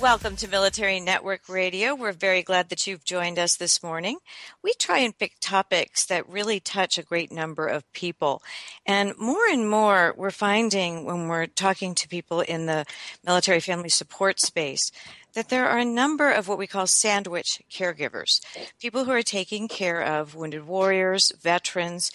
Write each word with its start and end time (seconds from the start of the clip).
Welcome 0.00 0.36
to 0.36 0.48
Military 0.48 0.98
Network 0.98 1.46
Radio. 1.46 1.94
We're 1.94 2.12
very 2.12 2.42
glad 2.42 2.70
that 2.70 2.86
you've 2.86 3.04
joined 3.04 3.38
us 3.38 3.56
this 3.56 3.82
morning. 3.82 4.16
We 4.62 4.72
try 4.72 5.00
and 5.00 5.16
pick 5.16 5.34
topics 5.40 6.06
that 6.06 6.26
really 6.26 6.58
touch 6.58 6.96
a 6.96 7.02
great 7.02 7.30
number 7.30 7.66
of 7.66 7.90
people. 7.92 8.42
And 8.86 9.12
more 9.18 9.46
and 9.46 9.68
more, 9.68 10.14
we're 10.16 10.30
finding 10.30 11.04
when 11.04 11.28
we're 11.28 11.48
talking 11.48 11.94
to 11.96 12.08
people 12.08 12.40
in 12.40 12.64
the 12.64 12.86
military 13.26 13.60
family 13.60 13.90
support 13.90 14.40
space 14.40 14.90
that 15.34 15.50
there 15.50 15.68
are 15.68 15.78
a 15.78 15.84
number 15.84 16.30
of 16.30 16.48
what 16.48 16.56
we 16.56 16.66
call 16.66 16.86
sandwich 16.86 17.60
caregivers 17.70 18.40
people 18.80 19.04
who 19.04 19.10
are 19.10 19.22
taking 19.22 19.68
care 19.68 20.02
of 20.02 20.34
wounded 20.34 20.66
warriors, 20.66 21.30
veterans, 21.42 22.10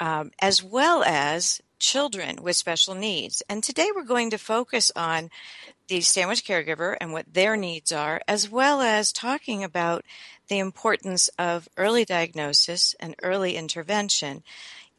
um, 0.00 0.30
as 0.40 0.64
well 0.64 1.02
as 1.04 1.60
children 1.78 2.42
with 2.42 2.56
special 2.56 2.94
needs. 2.94 3.42
And 3.50 3.62
today 3.62 3.90
we're 3.94 4.02
going 4.02 4.30
to 4.30 4.38
focus 4.38 4.90
on 4.96 5.30
the 5.88 6.00
sandwich 6.00 6.44
caregiver 6.44 6.96
and 7.00 7.12
what 7.12 7.32
their 7.32 7.56
needs 7.56 7.92
are, 7.92 8.20
as 8.28 8.48
well 8.48 8.80
as 8.80 9.12
talking 9.12 9.64
about 9.64 10.04
the 10.48 10.58
importance 10.58 11.28
of 11.38 11.68
early 11.76 12.04
diagnosis 12.04 12.94
and 13.00 13.14
early 13.22 13.56
intervention 13.56 14.42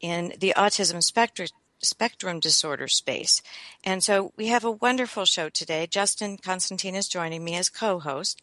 in 0.00 0.32
the 0.38 0.54
autism 0.56 1.02
spectrum 1.02 1.48
spectrum 1.82 2.40
disorder 2.40 2.86
space. 2.86 3.40
And 3.82 4.04
so 4.04 4.32
we 4.36 4.48
have 4.48 4.64
a 4.64 4.70
wonderful 4.70 5.24
show 5.24 5.48
today. 5.48 5.86
Justin 5.86 6.36
Constantine 6.36 6.94
is 6.94 7.08
joining 7.08 7.42
me 7.42 7.56
as 7.56 7.70
co-host. 7.70 8.42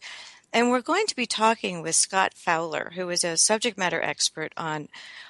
And 0.52 0.70
we're 0.70 0.80
going 0.80 1.06
to 1.06 1.14
be 1.14 1.26
talking 1.26 1.82
with 1.82 1.94
Scott 1.94 2.32
Fowler, 2.34 2.92
who 2.94 3.10
is 3.10 3.22
a 3.22 3.36
subject 3.36 3.78
matter 3.78 4.02
expert 4.02 4.52
on 4.56 4.88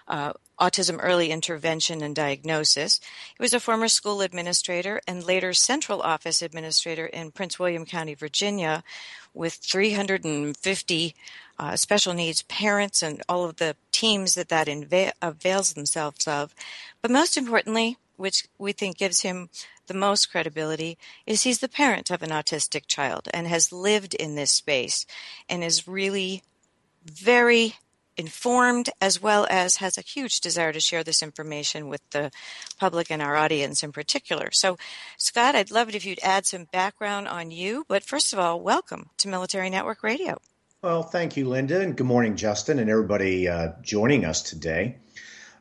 uh, 0.08 0.32
autism 0.58 0.98
early 1.00 1.30
intervention 1.30 2.02
and 2.02 2.16
diagnosis. 2.16 3.00
He 3.36 3.42
was 3.42 3.54
a 3.54 3.60
former 3.60 3.88
school 3.88 4.20
administrator 4.20 5.00
and 5.06 5.24
later 5.24 5.52
central 5.52 6.02
office 6.02 6.42
administrator 6.42 7.06
in 7.06 7.30
Prince 7.30 7.58
William 7.58 7.84
County, 7.84 8.14
Virginia, 8.14 8.82
with 9.34 9.54
350 9.54 11.14
uh, 11.58 11.76
special 11.76 12.14
needs 12.14 12.42
parents 12.42 13.02
and 13.02 13.22
all 13.28 13.44
of 13.44 13.56
the 13.56 13.76
teams 13.92 14.34
that 14.34 14.48
that 14.48 15.14
avails 15.22 15.74
themselves 15.74 16.26
of. 16.26 16.54
But 17.02 17.10
most 17.10 17.36
importantly, 17.36 17.98
which 18.16 18.48
we 18.58 18.72
think 18.72 18.96
gives 18.96 19.22
him 19.22 19.48
the 19.86 19.94
most 19.94 20.30
credibility 20.30 20.98
is 21.26 21.42
he's 21.42 21.60
the 21.60 21.68
parent 21.68 22.10
of 22.10 22.22
an 22.22 22.30
autistic 22.30 22.86
child 22.86 23.28
and 23.32 23.46
has 23.46 23.72
lived 23.72 24.14
in 24.14 24.34
this 24.34 24.50
space 24.50 25.06
and 25.48 25.64
is 25.64 25.88
really 25.88 26.42
very 27.04 27.74
informed 28.18 28.90
as 29.00 29.22
well 29.22 29.46
as 29.48 29.76
has 29.76 29.96
a 29.96 30.02
huge 30.02 30.40
desire 30.40 30.72
to 30.72 30.80
share 30.80 31.04
this 31.04 31.22
information 31.22 31.88
with 31.88 32.02
the 32.10 32.30
public 32.78 33.10
and 33.10 33.22
our 33.22 33.36
audience 33.36 33.82
in 33.82 33.92
particular. 33.92 34.50
So, 34.52 34.76
Scott, 35.16 35.54
I'd 35.54 35.70
love 35.70 35.88
it 35.88 35.94
if 35.94 36.04
you'd 36.04 36.20
add 36.22 36.44
some 36.44 36.64
background 36.64 37.28
on 37.28 37.50
you. 37.50 37.84
But 37.88 38.02
first 38.02 38.32
of 38.32 38.38
all, 38.38 38.60
welcome 38.60 39.10
to 39.18 39.28
Military 39.28 39.70
Network 39.70 40.02
Radio. 40.02 40.38
Well, 40.82 41.02
thank 41.02 41.36
you, 41.36 41.48
Linda, 41.48 41.80
and 41.80 41.96
good 41.96 42.06
morning, 42.06 42.36
Justin, 42.36 42.78
and 42.78 42.90
everybody 42.90 43.48
uh, 43.48 43.72
joining 43.82 44.24
us 44.24 44.42
today. 44.42 44.98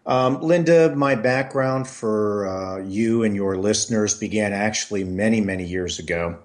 Um, 0.05 0.41
Linda, 0.41 0.95
my 0.95 1.15
background 1.15 1.87
for 1.87 2.47
uh, 2.47 2.77
you 2.83 3.23
and 3.23 3.35
your 3.35 3.57
listeners 3.57 4.17
began 4.17 4.53
actually 4.53 5.03
many, 5.03 5.41
many 5.41 5.65
years 5.65 5.99
ago. 5.99 6.39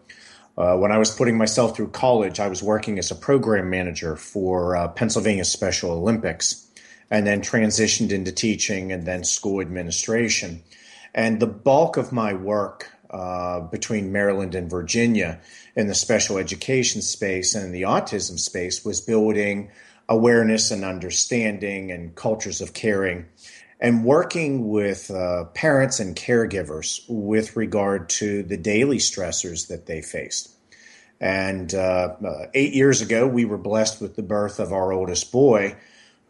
Uh, 0.57 0.77
when 0.77 0.93
I 0.93 0.99
was 0.99 1.11
putting 1.11 1.39
myself 1.39 1.77
through 1.77 1.89
college, 1.89 2.39
I 2.39 2.49
was 2.49 2.63
working 2.63 2.99
as 2.99 3.11
a 3.11 3.15
program 3.15 3.71
manager 3.71 4.17
for 4.17 4.77
uh, 4.77 4.89
Pennsylvania 4.89 5.45
Special 5.45 5.93
Olympics 5.93 6.67
and 7.11 7.27
then 7.27 7.41
transitioned 7.41 8.11
into 8.11 8.33
teaching 8.33 8.93
and 8.93 9.07
then 9.07 9.25
school 9.25 9.61
administration. 9.61 10.63
And 11.15 11.41
the 11.41 11.47
bulk 11.47 11.97
of 11.97 12.13
my 12.13 12.33
work 12.35 12.91
uh, 13.11 13.61
between 13.61 14.13
Maryland 14.13 14.55
and 14.55 14.71
Virginia 14.71 15.41
in 15.77 15.87
the 15.87 15.95
special 15.95 16.39
education 16.39 17.03
space 17.03 17.55
and 17.55 17.75
the 17.75 17.83
autism 17.83 18.39
space 18.39 18.85
was 18.85 19.01
building 19.01 19.71
awareness 20.09 20.71
and 20.71 20.85
understanding 20.85 21.91
and 21.91 22.15
cultures 22.15 22.61
of 22.61 22.73
caring 22.73 23.27
and 23.83 24.05
working 24.05 24.69
with 24.69 25.11
uh, 25.11 25.45
parents 25.55 25.99
and 25.99 26.15
caregivers 26.15 27.03
with 27.09 27.57
regard 27.57 28.09
to 28.09 28.45
the 28.45 28.57
daily 28.57 28.99
stressors 28.99 29.67
that 29.67 29.87
they 29.87 30.01
faced. 30.01 30.51
And 31.21 31.75
uh, 31.75 32.15
uh, 32.25 32.47
eight 32.55 32.75
years 32.75 33.01
ago, 33.01 33.27
we 33.27 33.45
were 33.45 33.59
blessed 33.59 34.01
with 34.01 34.15
the 34.15 34.23
birth 34.23 34.61
of 34.61 34.73
our 34.73 34.93
oldest 34.93 35.33
boy, 35.33 35.77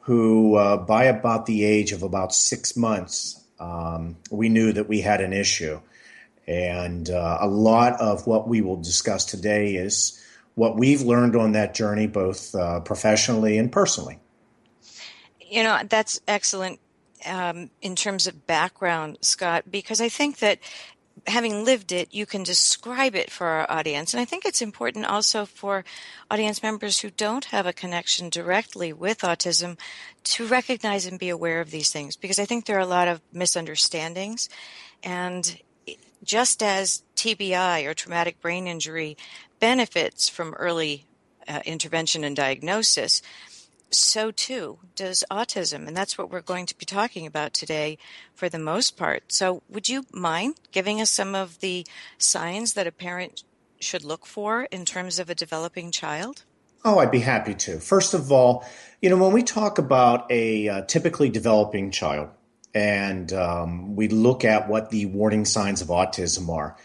who, 0.00 0.56
uh, 0.56 0.78
by 0.78 1.04
about 1.04 1.44
the 1.44 1.62
age 1.64 1.92
of 1.92 2.02
about 2.02 2.34
six 2.34 2.74
months, 2.74 3.44
um, 3.60 4.16
we 4.30 4.48
knew 4.48 4.72
that 4.72 4.88
we 4.88 5.02
had 5.02 5.20
an 5.20 5.34
issue. 5.34 5.78
And 6.46 7.08
uh, 7.10 7.38
a 7.40 7.46
lot 7.46 8.00
of 8.00 8.26
what 8.26 8.48
we 8.48 8.62
will 8.62 8.78
discuss 8.78 9.26
today 9.26 9.74
is 9.74 10.18
what 10.54 10.78
we've 10.78 11.02
learned 11.02 11.36
on 11.36 11.52
that 11.52 11.74
journey, 11.74 12.06
both 12.06 12.54
uh, 12.54 12.80
professionally 12.80 13.58
and 13.58 13.70
personally. 13.70 14.18
You 15.38 15.62
know, 15.64 15.80
that's 15.86 16.18
excellent 16.26 16.80
um, 17.24 17.70
in 17.80 17.96
terms 17.96 18.26
of 18.26 18.46
background, 18.46 19.18
Scott, 19.20 19.64
because 19.70 20.00
I 20.00 20.08
think 20.08 20.38
that 20.38 20.58
having 21.26 21.64
lived 21.64 21.92
it, 21.92 22.12
you 22.12 22.26
can 22.26 22.42
describe 22.42 23.14
it 23.14 23.30
for 23.30 23.46
our 23.46 23.70
audience. 23.70 24.12
And 24.12 24.20
I 24.20 24.24
think 24.24 24.44
it's 24.44 24.62
important 24.62 25.06
also 25.06 25.44
for 25.44 25.84
audience 26.30 26.62
members 26.62 27.00
who 27.00 27.10
don't 27.10 27.46
have 27.46 27.66
a 27.66 27.72
connection 27.72 28.28
directly 28.28 28.92
with 28.92 29.18
autism 29.18 29.78
to 30.24 30.46
recognize 30.46 31.06
and 31.06 31.18
be 31.18 31.28
aware 31.28 31.60
of 31.60 31.70
these 31.70 31.90
things 31.90 32.16
because 32.16 32.38
I 32.38 32.44
think 32.44 32.64
there 32.64 32.76
are 32.76 32.80
a 32.80 32.86
lot 32.86 33.08
of 33.08 33.20
misunderstandings. 33.32 34.48
And 35.02 35.58
just 36.24 36.62
as 36.62 37.02
TBI 37.16 37.86
or 37.86 37.94
traumatic 37.94 38.40
brain 38.40 38.66
injury 38.66 39.16
benefits 39.60 40.28
from 40.28 40.54
early 40.54 41.06
uh, 41.48 41.60
intervention 41.64 42.24
and 42.24 42.34
diagnosis, 42.34 43.22
so 43.94 44.30
too 44.30 44.78
does 44.96 45.24
autism. 45.30 45.86
And 45.86 45.96
that's 45.96 46.16
what 46.16 46.30
we're 46.30 46.40
going 46.40 46.66
to 46.66 46.78
be 46.78 46.84
talking 46.84 47.26
about 47.26 47.52
today 47.52 47.98
for 48.34 48.48
the 48.48 48.58
most 48.58 48.96
part. 48.96 49.32
So, 49.32 49.62
would 49.68 49.88
you 49.88 50.04
mind 50.12 50.56
giving 50.70 51.00
us 51.00 51.10
some 51.10 51.34
of 51.34 51.60
the 51.60 51.86
signs 52.18 52.74
that 52.74 52.86
a 52.86 52.92
parent 52.92 53.44
should 53.80 54.04
look 54.04 54.26
for 54.26 54.64
in 54.64 54.84
terms 54.84 55.18
of 55.18 55.28
a 55.28 55.34
developing 55.34 55.90
child? 55.90 56.44
Oh, 56.84 56.98
I'd 56.98 57.10
be 57.10 57.20
happy 57.20 57.54
to. 57.54 57.78
First 57.78 58.12
of 58.14 58.32
all, 58.32 58.64
you 59.00 59.08
know, 59.10 59.16
when 59.16 59.32
we 59.32 59.42
talk 59.42 59.78
about 59.78 60.30
a 60.30 60.68
uh, 60.68 60.82
typically 60.82 61.28
developing 61.28 61.90
child 61.90 62.30
and 62.74 63.32
um, 63.32 63.94
we 63.94 64.08
look 64.08 64.44
at 64.44 64.68
what 64.68 64.90
the 64.90 65.06
warning 65.06 65.44
signs 65.44 65.80
of 65.80 65.88
autism 65.88 66.48
are, 66.48 66.76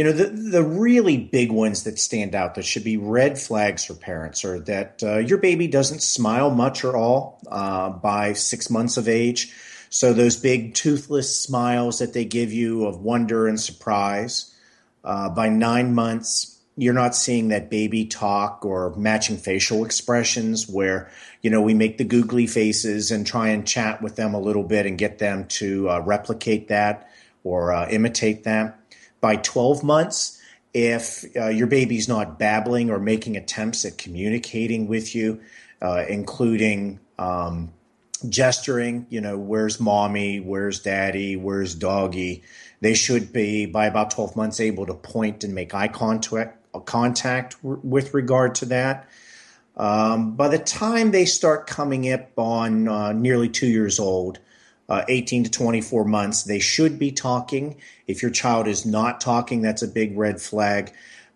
you 0.00 0.04
know 0.04 0.12
the 0.12 0.28
the 0.28 0.62
really 0.62 1.18
big 1.18 1.52
ones 1.52 1.82
that 1.82 1.98
stand 1.98 2.34
out 2.34 2.54
that 2.54 2.64
should 2.64 2.84
be 2.84 2.96
red 2.96 3.38
flags 3.38 3.84
for 3.84 3.92
parents 3.92 4.46
are 4.46 4.58
that 4.60 5.02
uh, 5.02 5.18
your 5.18 5.36
baby 5.36 5.68
doesn't 5.68 6.00
smile 6.00 6.50
much 6.50 6.84
or 6.84 6.96
all 6.96 7.38
uh, 7.50 7.90
by 7.90 8.32
six 8.32 8.70
months 8.70 8.96
of 8.96 9.08
age. 9.08 9.52
So 9.90 10.14
those 10.14 10.38
big 10.38 10.72
toothless 10.72 11.38
smiles 11.38 11.98
that 11.98 12.14
they 12.14 12.24
give 12.24 12.50
you 12.50 12.86
of 12.86 13.02
wonder 13.02 13.46
and 13.46 13.60
surprise 13.60 14.56
uh, 15.04 15.28
by 15.28 15.50
nine 15.50 15.94
months 15.94 16.58
you're 16.78 16.94
not 16.94 17.14
seeing 17.14 17.48
that 17.48 17.68
baby 17.68 18.06
talk 18.06 18.64
or 18.64 18.96
matching 18.96 19.36
facial 19.36 19.84
expressions 19.84 20.66
where 20.66 21.10
you 21.42 21.50
know 21.50 21.60
we 21.60 21.74
make 21.74 21.98
the 21.98 22.04
googly 22.04 22.46
faces 22.46 23.10
and 23.10 23.26
try 23.26 23.48
and 23.48 23.66
chat 23.66 24.00
with 24.00 24.16
them 24.16 24.32
a 24.32 24.40
little 24.40 24.64
bit 24.64 24.86
and 24.86 24.96
get 24.96 25.18
them 25.18 25.46
to 25.48 25.90
uh, 25.90 26.00
replicate 26.00 26.68
that 26.68 27.10
or 27.44 27.70
uh, 27.70 27.86
imitate 27.90 28.44
that 28.44 28.79
by 29.20 29.36
12 29.36 29.82
months, 29.82 30.40
if 30.72 31.24
uh, 31.36 31.48
your 31.48 31.66
baby's 31.66 32.08
not 32.08 32.38
babbling 32.38 32.90
or 32.90 32.98
making 32.98 33.36
attempts 33.36 33.84
at 33.84 33.98
communicating 33.98 34.86
with 34.86 35.14
you, 35.14 35.40
uh, 35.82 36.04
including 36.08 37.00
um, 37.18 37.72
gesturing, 38.28 39.06
you 39.10 39.20
know, 39.20 39.36
where's 39.36 39.80
mommy, 39.80 40.40
where's 40.40 40.80
daddy, 40.80 41.36
where's 41.36 41.74
doggy, 41.74 42.42
they 42.80 42.94
should 42.94 43.32
be 43.32 43.66
by 43.66 43.86
about 43.86 44.10
12 44.10 44.36
months 44.36 44.60
able 44.60 44.86
to 44.86 44.94
point 44.94 45.44
and 45.44 45.54
make 45.54 45.74
eye 45.74 45.88
contact, 45.88 46.58
contact 46.84 47.56
with 47.62 48.14
regard 48.14 48.54
to 48.56 48.66
that. 48.66 49.08
Um, 49.76 50.36
by 50.36 50.48
the 50.48 50.58
time 50.58 51.10
they 51.10 51.24
start 51.24 51.66
coming 51.66 52.12
up 52.12 52.38
on 52.38 52.88
uh, 52.88 53.12
nearly 53.12 53.48
two 53.48 53.66
years 53.66 53.98
old, 53.98 54.38
uh, 54.90 55.04
18 55.08 55.44
to 55.44 55.50
24 55.50 56.04
months. 56.04 56.42
They 56.42 56.58
should 56.58 56.98
be 56.98 57.12
talking. 57.12 57.76
If 58.08 58.22
your 58.22 58.32
child 58.32 58.66
is 58.66 58.84
not 58.84 59.20
talking, 59.20 59.62
that's 59.62 59.82
a 59.82 59.88
big 59.88 60.18
red 60.18 60.42
flag. 60.42 60.92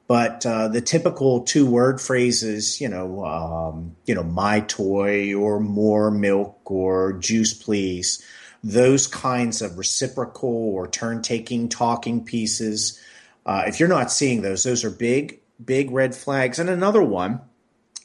But 0.06 0.45
uh, 0.45 0.69
the 0.69 0.83
typical 0.83 1.43
two 1.43 1.65
word 1.65 2.01
phrases, 2.01 2.81
you 2.81 2.89
know, 2.89 3.25
um, 3.25 3.97
you 4.05 4.15
know, 4.15 4.25
my 4.25 4.61
toy 4.61 5.35
or 5.35 5.61
more 5.61 6.11
milk 6.11 6.59
or 6.65 7.15
juice, 7.15 7.55
please, 7.55 8.23
those 8.62 9.06
kinds 9.06 9.62
of 9.62 9.79
reciprocal 9.79 10.51
or 10.51 10.89
turn 10.89 11.23
taking 11.23 11.69
talking 11.69 12.25
pieces. 12.25 13.01
Uh, 13.47 13.62
if 13.67 13.79
you're 13.81 13.89
not 13.89 14.11
seeing 14.11 14.43
those, 14.43 14.65
those 14.65 14.85
are 14.85 14.91
big, 14.91 15.41
big 15.65 15.91
red 15.91 16.15
flags. 16.15 16.59
And 16.59 16.69
another 16.69 17.03
one 17.03 17.41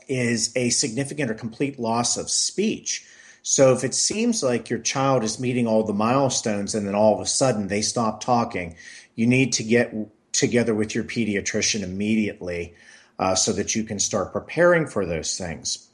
is 0.07 0.53
a 0.55 0.69
significant 0.69 1.31
or 1.31 1.33
complete 1.33 1.79
loss 1.79 2.17
of 2.17 2.29
speech. 2.29 3.05
So 3.41 3.73
if 3.73 3.83
it 3.83 3.93
seems 3.93 4.43
like 4.43 4.69
your 4.69 4.79
child 4.79 5.23
is 5.23 5.39
meeting 5.39 5.67
all 5.67 5.83
the 5.83 5.93
milestones 5.93 6.75
and 6.75 6.85
then 6.85 6.95
all 6.95 7.15
of 7.15 7.21
a 7.21 7.25
sudden 7.25 7.67
they 7.67 7.81
stop 7.81 8.21
talking, 8.21 8.75
you 9.15 9.25
need 9.27 9.53
to 9.53 9.63
get 9.63 9.93
together 10.31 10.75
with 10.75 10.93
your 10.93 11.03
pediatrician 11.03 11.81
immediately 11.81 12.73
uh, 13.17 13.35
so 13.35 13.51
that 13.53 13.75
you 13.75 13.83
can 13.83 13.99
start 13.99 14.33
preparing 14.33 14.87
for 14.87 15.05
those 15.05 15.37
things. 15.37 15.89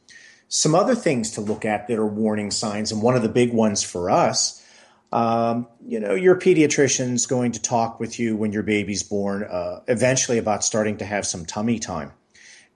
Some 0.48 0.76
other 0.76 0.96
things 0.96 1.32
to 1.32 1.42
look 1.42 1.66
at 1.66 1.88
that 1.88 1.98
are 1.98 2.06
warning 2.06 2.52
signs, 2.52 2.92
and 2.92 3.02
one 3.02 3.16
of 3.16 3.24
the 3.24 3.30
big 3.30 3.52
ones 3.52 3.84
for 3.84 4.12
us, 4.12 4.64
um, 5.12 5.68
you 5.88 6.00
know, 6.00 6.14
your 6.14 6.36
pediatrician's 6.36 7.26
going 7.26 7.54
to 7.54 7.62
talk 7.62 8.00
with 8.00 8.20
you 8.20 8.36
when 8.36 8.52
your 8.52 8.64
baby's 8.64 9.02
born, 9.02 9.44
uh, 9.44 9.80
eventually 9.88 10.38
about 10.38 10.64
starting 10.64 10.98
to 10.98 11.06
have 11.06 11.26
some 11.26 11.46
tummy 11.46 11.80
time. 11.80 12.12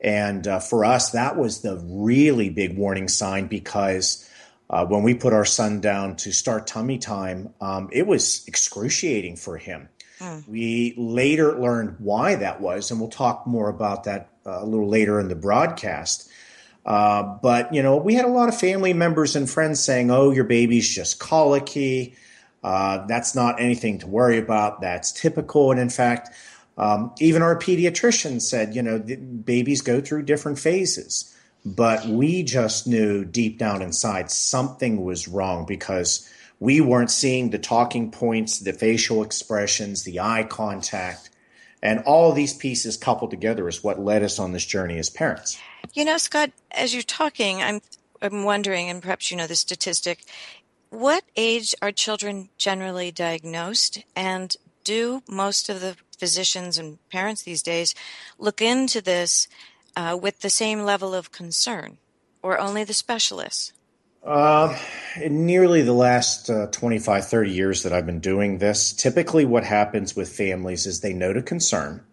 And 0.02 0.48
uh, 0.48 0.60
for 0.60 0.86
us, 0.86 1.12
that 1.12 1.38
was 1.38 1.62
the 1.62 1.82
really 1.86 2.50
big 2.50 2.78
warning 2.78 3.08
sign 3.08 3.48
because 3.48 4.29
uh, 4.70 4.86
when 4.86 5.04
we 5.04 5.16
put 5.16 5.34
our 5.34 5.46
son 5.46 5.82
down 5.82 6.16
to 6.18 6.32
start 6.32 6.68
tummy 6.68 6.98
time, 6.98 7.54
um, 7.60 7.90
it 7.92 8.06
was 8.06 8.48
excruciating 8.48 9.36
for 9.36 9.58
him. 9.58 9.90
Mm. 10.20 10.48
We 10.48 10.94
later 10.98 11.60
learned 11.60 11.96
why 12.00 12.36
that 12.36 12.62
was, 12.62 12.92
and 12.92 13.00
we'll 13.00 13.10
talk 13.10 13.48
more 13.48 13.70
about 13.70 14.04
that 14.04 14.30
uh, 14.46 14.60
a 14.62 14.66
little 14.66 14.88
later 14.88 15.20
in 15.20 15.28
the 15.28 15.36
broadcast. 15.36 16.30
Uh, 16.86 17.24
but 17.42 17.74
you 17.74 17.82
know, 17.82 17.98
we 17.98 18.14
had 18.14 18.26
a 18.26 18.30
lot 18.30 18.50
of 18.50 18.60
family 18.60 18.94
members 18.94 19.36
and 19.36 19.50
friends 19.50 19.80
saying, 19.80 20.12
"Oh, 20.12 20.32
your 20.32 20.44
baby's 20.44 20.88
just 20.88 21.20
colicky. 21.20 22.16
Uh, 22.64 23.06
that's 23.08 23.34
not 23.34 23.60
anything 23.60 24.00
to 24.00 24.08
worry 24.08 24.38
about. 24.38 24.82
That's 24.82 25.12
typical." 25.12 25.72
And 25.72 25.80
in 25.80 25.90
fact, 25.90 26.30
um, 26.78 27.12
even 27.20 27.42
our 27.42 27.58
pediatrician 27.58 28.42
said, 28.42 28.76
"You 28.76 28.84
know, 28.84 29.00
babies 29.00 29.82
go 29.82 30.00
through 30.00 30.24
different 30.24 30.60
phases." 30.60 31.34
But 31.66 32.06
we 32.06 32.44
just 32.44 32.88
knew 32.88 33.26
deep 33.26 33.58
down 33.58 33.82
inside 33.82 34.32
something 34.32 35.04
was 35.04 35.28
wrong 35.28 35.66
because 35.66 36.30
we 36.60 36.82
weren't 36.82 37.12
seeing 37.12 37.50
the 37.50 37.60
talking 37.60 38.12
points, 38.12 38.60
the 38.60 38.74
facial 38.74 39.24
expressions, 39.24 40.04
the 40.04 40.20
eye 40.20 40.44
contact. 40.44 41.30
And 41.82 42.00
all 42.06 42.34
these 42.34 42.54
pieces 42.54 42.98
coupled 42.98 43.32
together 43.32 43.68
is 43.68 43.84
what 43.84 44.00
led 44.00 44.24
us 44.24 44.40
on 44.40 44.52
this 44.52 44.66
journey 44.66 44.98
as 44.98 45.10
parents. 45.10 45.58
You 45.94 46.06
know, 46.06 46.18
Scott, 46.18 46.52
as 46.72 46.94
you're 46.94 47.04
talking, 47.04 47.62
I'm 47.62 47.82
I'm 48.22 48.44
wondering, 48.44 48.90
and 48.90 49.02
perhaps 49.02 49.32
you 49.32 49.38
know 49.38 49.48
the 49.48 49.56
statistic, 49.56 50.26
what 50.90 51.24
age 51.38 51.74
are 51.82 51.92
children 51.92 52.50
generally 52.58 53.12
diagnosed? 53.12 54.04
And 54.16 54.56
do 54.84 55.24
most 55.30 55.70
of 55.70 55.80
the 55.80 55.96
physicians 56.18 56.78
and 56.78 56.98
parents 57.10 57.44
these 57.44 57.64
days 57.64 57.96
look 58.38 58.62
into 58.62 59.02
this 59.02 59.48
uh, 59.96 60.18
with 60.22 60.40
the 60.40 60.50
same 60.50 60.82
level 60.82 61.14
of 61.14 61.32
concern, 61.32 61.98
or 62.42 62.60
only 62.60 62.84
the 62.84 62.94
specialists? 62.94 63.74
Uh, 64.24 64.78
in 65.22 65.46
nearly 65.46 65.82
the 65.82 65.94
last 65.94 66.50
uh, 66.50 66.68
25, 66.68 67.28
30 67.28 67.52
years 67.52 67.84
that 67.84 67.94
I've 67.94 68.06
been 68.06 68.20
doing 68.20 68.58
this, 68.58 68.92
typically 68.94 69.46
what 69.46 69.64
happens 69.64 70.16
with 70.16 70.30
families 70.30 70.86
is 70.86 71.00
they 71.00 71.14
note 71.14 71.38
a 71.38 71.42
concern. 71.42 72.04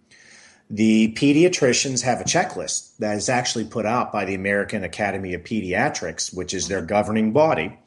The 0.70 1.12
pediatricians 1.14 2.02
have 2.02 2.20
a 2.20 2.24
checklist 2.24 2.96
that 2.98 3.16
is 3.16 3.28
actually 3.28 3.66
put 3.66 3.86
out 3.86 4.12
by 4.12 4.24
the 4.24 4.34
American 4.34 4.82
Academy 4.82 5.34
of 5.34 5.42
Pediatrics, 5.42 6.34
which 6.34 6.54
is 6.54 6.68
their 6.68 6.82
governing 6.82 7.32
body. 7.32 7.78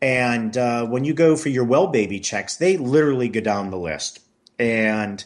And 0.00 0.56
uh, 0.56 0.86
when 0.86 1.04
you 1.04 1.14
go 1.14 1.36
for 1.36 1.48
your 1.48 1.64
well 1.64 1.86
baby 1.86 2.20
checks, 2.20 2.56
they 2.56 2.76
literally 2.76 3.28
go 3.28 3.40
down 3.40 3.70
the 3.70 3.78
list. 3.78 4.20
And 4.58 5.24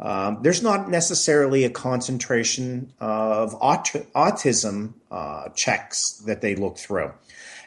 um, 0.00 0.38
there's 0.42 0.62
not 0.62 0.90
necessarily 0.90 1.64
a 1.64 1.70
concentration 1.70 2.92
of 3.00 3.54
aut- 3.54 4.06
autism 4.14 4.94
uh, 5.10 5.48
checks 5.50 6.22
that 6.26 6.40
they 6.40 6.56
look 6.56 6.78
through. 6.78 7.12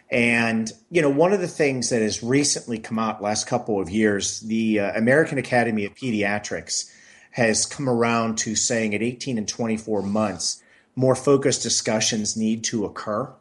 And, 0.10 0.72
you 0.90 1.02
know, 1.02 1.10
one 1.10 1.34
of 1.34 1.42
the 1.42 1.48
things 1.48 1.90
that 1.90 2.02
has 2.02 2.24
recently 2.24 2.80
come 2.80 3.00
out 3.00 3.22
last 3.22 3.48
couple 3.48 3.82
of 3.82 3.90
years, 3.90 4.40
the 4.42 4.80
uh, 4.80 4.98
American 4.98 5.38
Academy 5.38 5.86
of 5.86 5.96
Pediatrics 5.96 6.92
has 7.32 7.66
come 7.66 7.90
around 7.90 8.38
to 8.40 8.56
saying 8.56 8.96
at 8.96 9.02
18 9.02 9.38
and 9.38 9.48
24 9.48 10.02
months, 10.02 10.62
more 10.96 11.16
focused 11.16 11.62
discussions 11.62 12.36
need 12.36 12.64
to 12.66 12.86
occur. 12.86 13.32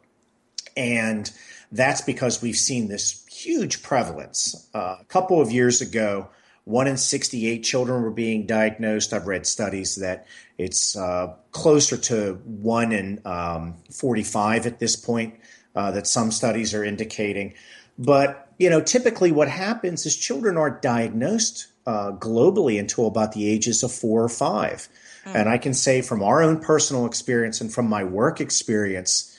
And 0.75 1.31
that's 1.71 2.01
because 2.01 2.41
we've 2.41 2.55
seen 2.55 2.87
this 2.87 3.25
huge 3.27 3.81
prevalence. 3.81 4.67
Uh, 4.73 4.97
a 4.99 5.05
couple 5.07 5.41
of 5.41 5.51
years 5.51 5.81
ago, 5.81 6.29
one 6.67 6.85
in 6.85 6.97
68 6.97 7.63
children 7.63 8.03
were 8.03 8.11
being 8.11 8.45
diagnosed. 8.45 9.13
I've 9.13 9.25
read 9.25 9.47
studies 9.47 9.95
that 9.95 10.27
it's 10.57 10.97
uh, 10.97 11.33
closer 11.51 11.95
to 11.95 12.33
one 12.43 12.91
in 12.91 13.21
um, 13.23 13.75
45 13.89 14.65
at 14.65 14.79
this 14.79 14.97
point 14.97 15.35
uh, 15.75 15.91
that 15.91 16.07
some 16.07 16.29
studies 16.29 16.73
are 16.73 16.83
indicating. 16.83 17.53
But 17.97 18.51
you 18.57 18.69
know, 18.69 18.81
typically 18.81 19.31
what 19.31 19.47
happens 19.47 20.05
is 20.05 20.17
children 20.17 20.57
aren't 20.57 20.81
diagnosed 20.81 21.67
uh, 21.85 22.11
globally 22.11 22.77
until 22.77 23.07
about 23.07 23.31
the 23.31 23.49
ages 23.49 23.81
of 23.81 23.91
four 23.91 24.21
or 24.21 24.29
five. 24.29 24.89
Mm. 25.25 25.35
And 25.35 25.49
I 25.49 25.57
can 25.57 25.73
say 25.73 26.01
from 26.01 26.21
our 26.21 26.43
own 26.43 26.59
personal 26.59 27.05
experience 27.05 27.61
and 27.61 27.73
from 27.73 27.87
my 27.87 28.03
work 28.03 28.41
experience, 28.41 29.33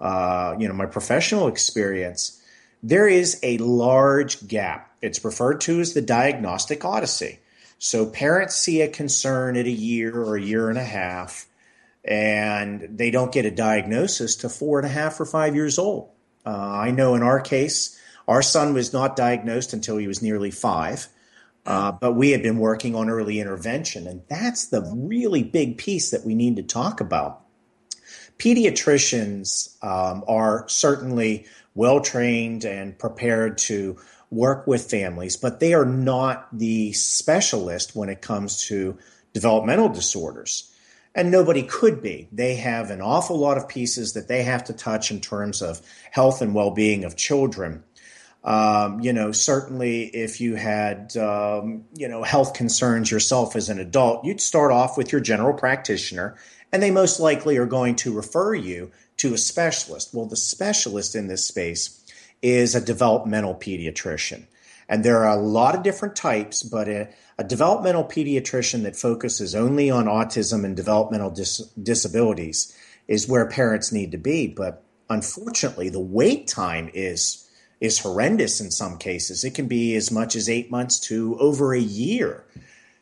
uh, 0.00 0.54
you 0.58 0.68
know, 0.68 0.74
my 0.74 0.86
professional 0.86 1.48
experience, 1.48 2.42
there 2.84 3.08
is 3.08 3.40
a 3.42 3.56
large 3.58 4.46
gap. 4.46 4.94
It's 5.00 5.24
referred 5.24 5.62
to 5.62 5.80
as 5.80 5.94
the 5.94 6.02
diagnostic 6.02 6.84
odyssey. 6.84 7.40
So 7.78 8.04
parents 8.04 8.56
see 8.56 8.82
a 8.82 8.88
concern 8.88 9.56
at 9.56 9.64
a 9.64 9.70
year 9.70 10.14
or 10.14 10.36
a 10.36 10.42
year 10.42 10.68
and 10.68 10.78
a 10.78 10.84
half 10.84 11.46
and 12.04 12.86
they 12.98 13.10
don't 13.10 13.32
get 13.32 13.46
a 13.46 13.50
diagnosis 13.50 14.36
to 14.36 14.50
four 14.50 14.78
and 14.78 14.86
a 14.86 14.90
half 14.90 15.18
or 15.18 15.24
five 15.24 15.54
years 15.54 15.78
old. 15.78 16.10
Uh, 16.44 16.50
I 16.50 16.90
know 16.90 17.14
in 17.14 17.22
our 17.22 17.40
case, 17.40 17.98
our 18.28 18.42
son 18.42 18.74
was 18.74 18.92
not 18.92 19.16
diagnosed 19.16 19.72
until 19.72 19.96
he 19.96 20.06
was 20.06 20.20
nearly 20.20 20.50
five, 20.50 21.08
uh, 21.64 21.92
but 21.92 22.12
we 22.12 22.32
had 22.32 22.42
been 22.42 22.58
working 22.58 22.94
on 22.94 23.08
early 23.08 23.40
intervention, 23.40 24.06
and 24.06 24.20
that's 24.28 24.66
the 24.66 24.82
really 24.94 25.42
big 25.42 25.78
piece 25.78 26.10
that 26.10 26.26
we 26.26 26.34
need 26.34 26.56
to 26.56 26.62
talk 26.62 27.00
about. 27.00 27.40
Pediatricians 28.38 29.82
um, 29.82 30.24
are 30.28 30.68
certainly 30.68 31.46
well 31.74 32.00
trained 32.00 32.64
and 32.64 32.98
prepared 32.98 33.58
to 33.58 33.98
work 34.30 34.66
with 34.66 34.90
families, 34.90 35.36
but 35.36 35.60
they 35.60 35.74
are 35.74 35.84
not 35.84 36.48
the 36.56 36.92
specialist 36.92 37.94
when 37.94 38.08
it 38.08 38.20
comes 38.20 38.66
to 38.66 38.98
developmental 39.32 39.88
disorders 39.88 40.70
and 41.14 41.30
nobody 41.30 41.62
could 41.62 42.02
be. 42.02 42.28
They 42.32 42.56
have 42.56 42.90
an 42.90 43.00
awful 43.00 43.38
lot 43.38 43.56
of 43.56 43.68
pieces 43.68 44.14
that 44.14 44.28
they 44.28 44.42
have 44.42 44.64
to 44.64 44.72
touch 44.72 45.10
in 45.10 45.20
terms 45.20 45.62
of 45.62 45.80
health 46.10 46.42
and 46.42 46.54
well 46.54 46.72
being 46.72 47.04
of 47.04 47.16
children. 47.16 47.84
Um, 48.42 49.00
you 49.00 49.12
know, 49.12 49.32
certainly 49.32 50.04
if 50.04 50.40
you 50.40 50.56
had, 50.56 51.16
um, 51.16 51.84
you 51.96 52.08
know, 52.08 52.22
health 52.22 52.52
concerns 52.52 53.10
yourself 53.10 53.56
as 53.56 53.70
an 53.70 53.78
adult, 53.78 54.24
you'd 54.24 54.40
start 54.40 54.70
off 54.70 54.98
with 54.98 55.12
your 55.12 55.20
general 55.22 55.54
practitioner, 55.54 56.36
and 56.70 56.82
they 56.82 56.90
most 56.90 57.20
likely 57.20 57.56
are 57.56 57.66
going 57.66 57.96
to 57.96 58.12
refer 58.12 58.54
you 58.54 58.90
to 59.18 59.34
a 59.34 59.38
specialist. 59.38 60.12
Well, 60.12 60.26
the 60.26 60.36
specialist 60.36 61.14
in 61.14 61.28
this 61.28 61.46
space 61.46 62.04
is 62.42 62.74
a 62.74 62.80
developmental 62.80 63.54
pediatrician. 63.54 64.44
And 64.88 65.02
there 65.04 65.24
are 65.24 65.38
a 65.38 65.42
lot 65.42 65.74
of 65.74 65.82
different 65.82 66.14
types, 66.14 66.62
but 66.62 66.88
a, 66.88 67.08
a 67.38 67.44
developmental 67.44 68.04
pediatrician 68.04 68.82
that 68.82 68.96
focuses 68.96 69.54
only 69.54 69.90
on 69.90 70.04
autism 70.06 70.64
and 70.64 70.76
developmental 70.76 71.30
dis- 71.30 71.66
disabilities 71.82 72.76
is 73.08 73.28
where 73.28 73.46
parents 73.46 73.92
need 73.92 74.12
to 74.12 74.18
be. 74.18 74.46
But 74.46 74.82
unfortunately, 75.08 75.88
the 75.88 76.00
wait 76.00 76.48
time 76.48 76.90
is 76.92 77.40
is 77.80 77.98
horrendous 77.98 78.60
in 78.60 78.70
some 78.70 78.96
cases. 78.96 79.44
It 79.44 79.54
can 79.54 79.66
be 79.66 79.94
as 79.94 80.10
much 80.10 80.36
as 80.36 80.48
eight 80.48 80.70
months 80.70 80.98
to 81.00 81.36
over 81.38 81.74
a 81.74 81.80
year. 81.80 82.44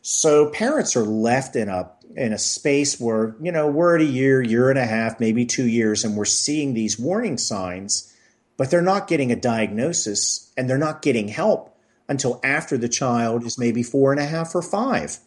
So 0.00 0.50
parents 0.50 0.96
are 0.96 1.04
left 1.04 1.54
in 1.54 1.68
a 1.68 1.90
in 2.16 2.32
a 2.32 2.38
space 2.38 3.00
where 3.00 3.34
you 3.40 3.52
know 3.52 3.68
we're 3.68 3.96
at 3.96 4.02
a 4.02 4.04
year, 4.04 4.42
year 4.42 4.70
and 4.70 4.78
a 4.78 4.86
half, 4.86 5.20
maybe 5.20 5.44
two 5.44 5.66
years, 5.66 6.04
and 6.04 6.16
we're 6.16 6.24
seeing 6.24 6.74
these 6.74 6.98
warning 6.98 7.38
signs, 7.38 8.14
but 8.56 8.70
they're 8.70 8.82
not 8.82 9.08
getting 9.08 9.32
a 9.32 9.36
diagnosis 9.36 10.52
and 10.56 10.68
they're 10.68 10.78
not 10.78 11.02
getting 11.02 11.28
help 11.28 11.76
until 12.08 12.40
after 12.44 12.76
the 12.76 12.88
child 12.88 13.44
is 13.44 13.58
maybe 13.58 13.82
four 13.82 14.12
and 14.12 14.20
a 14.20 14.26
half 14.26 14.54
or 14.54 14.62
five. 14.62 15.18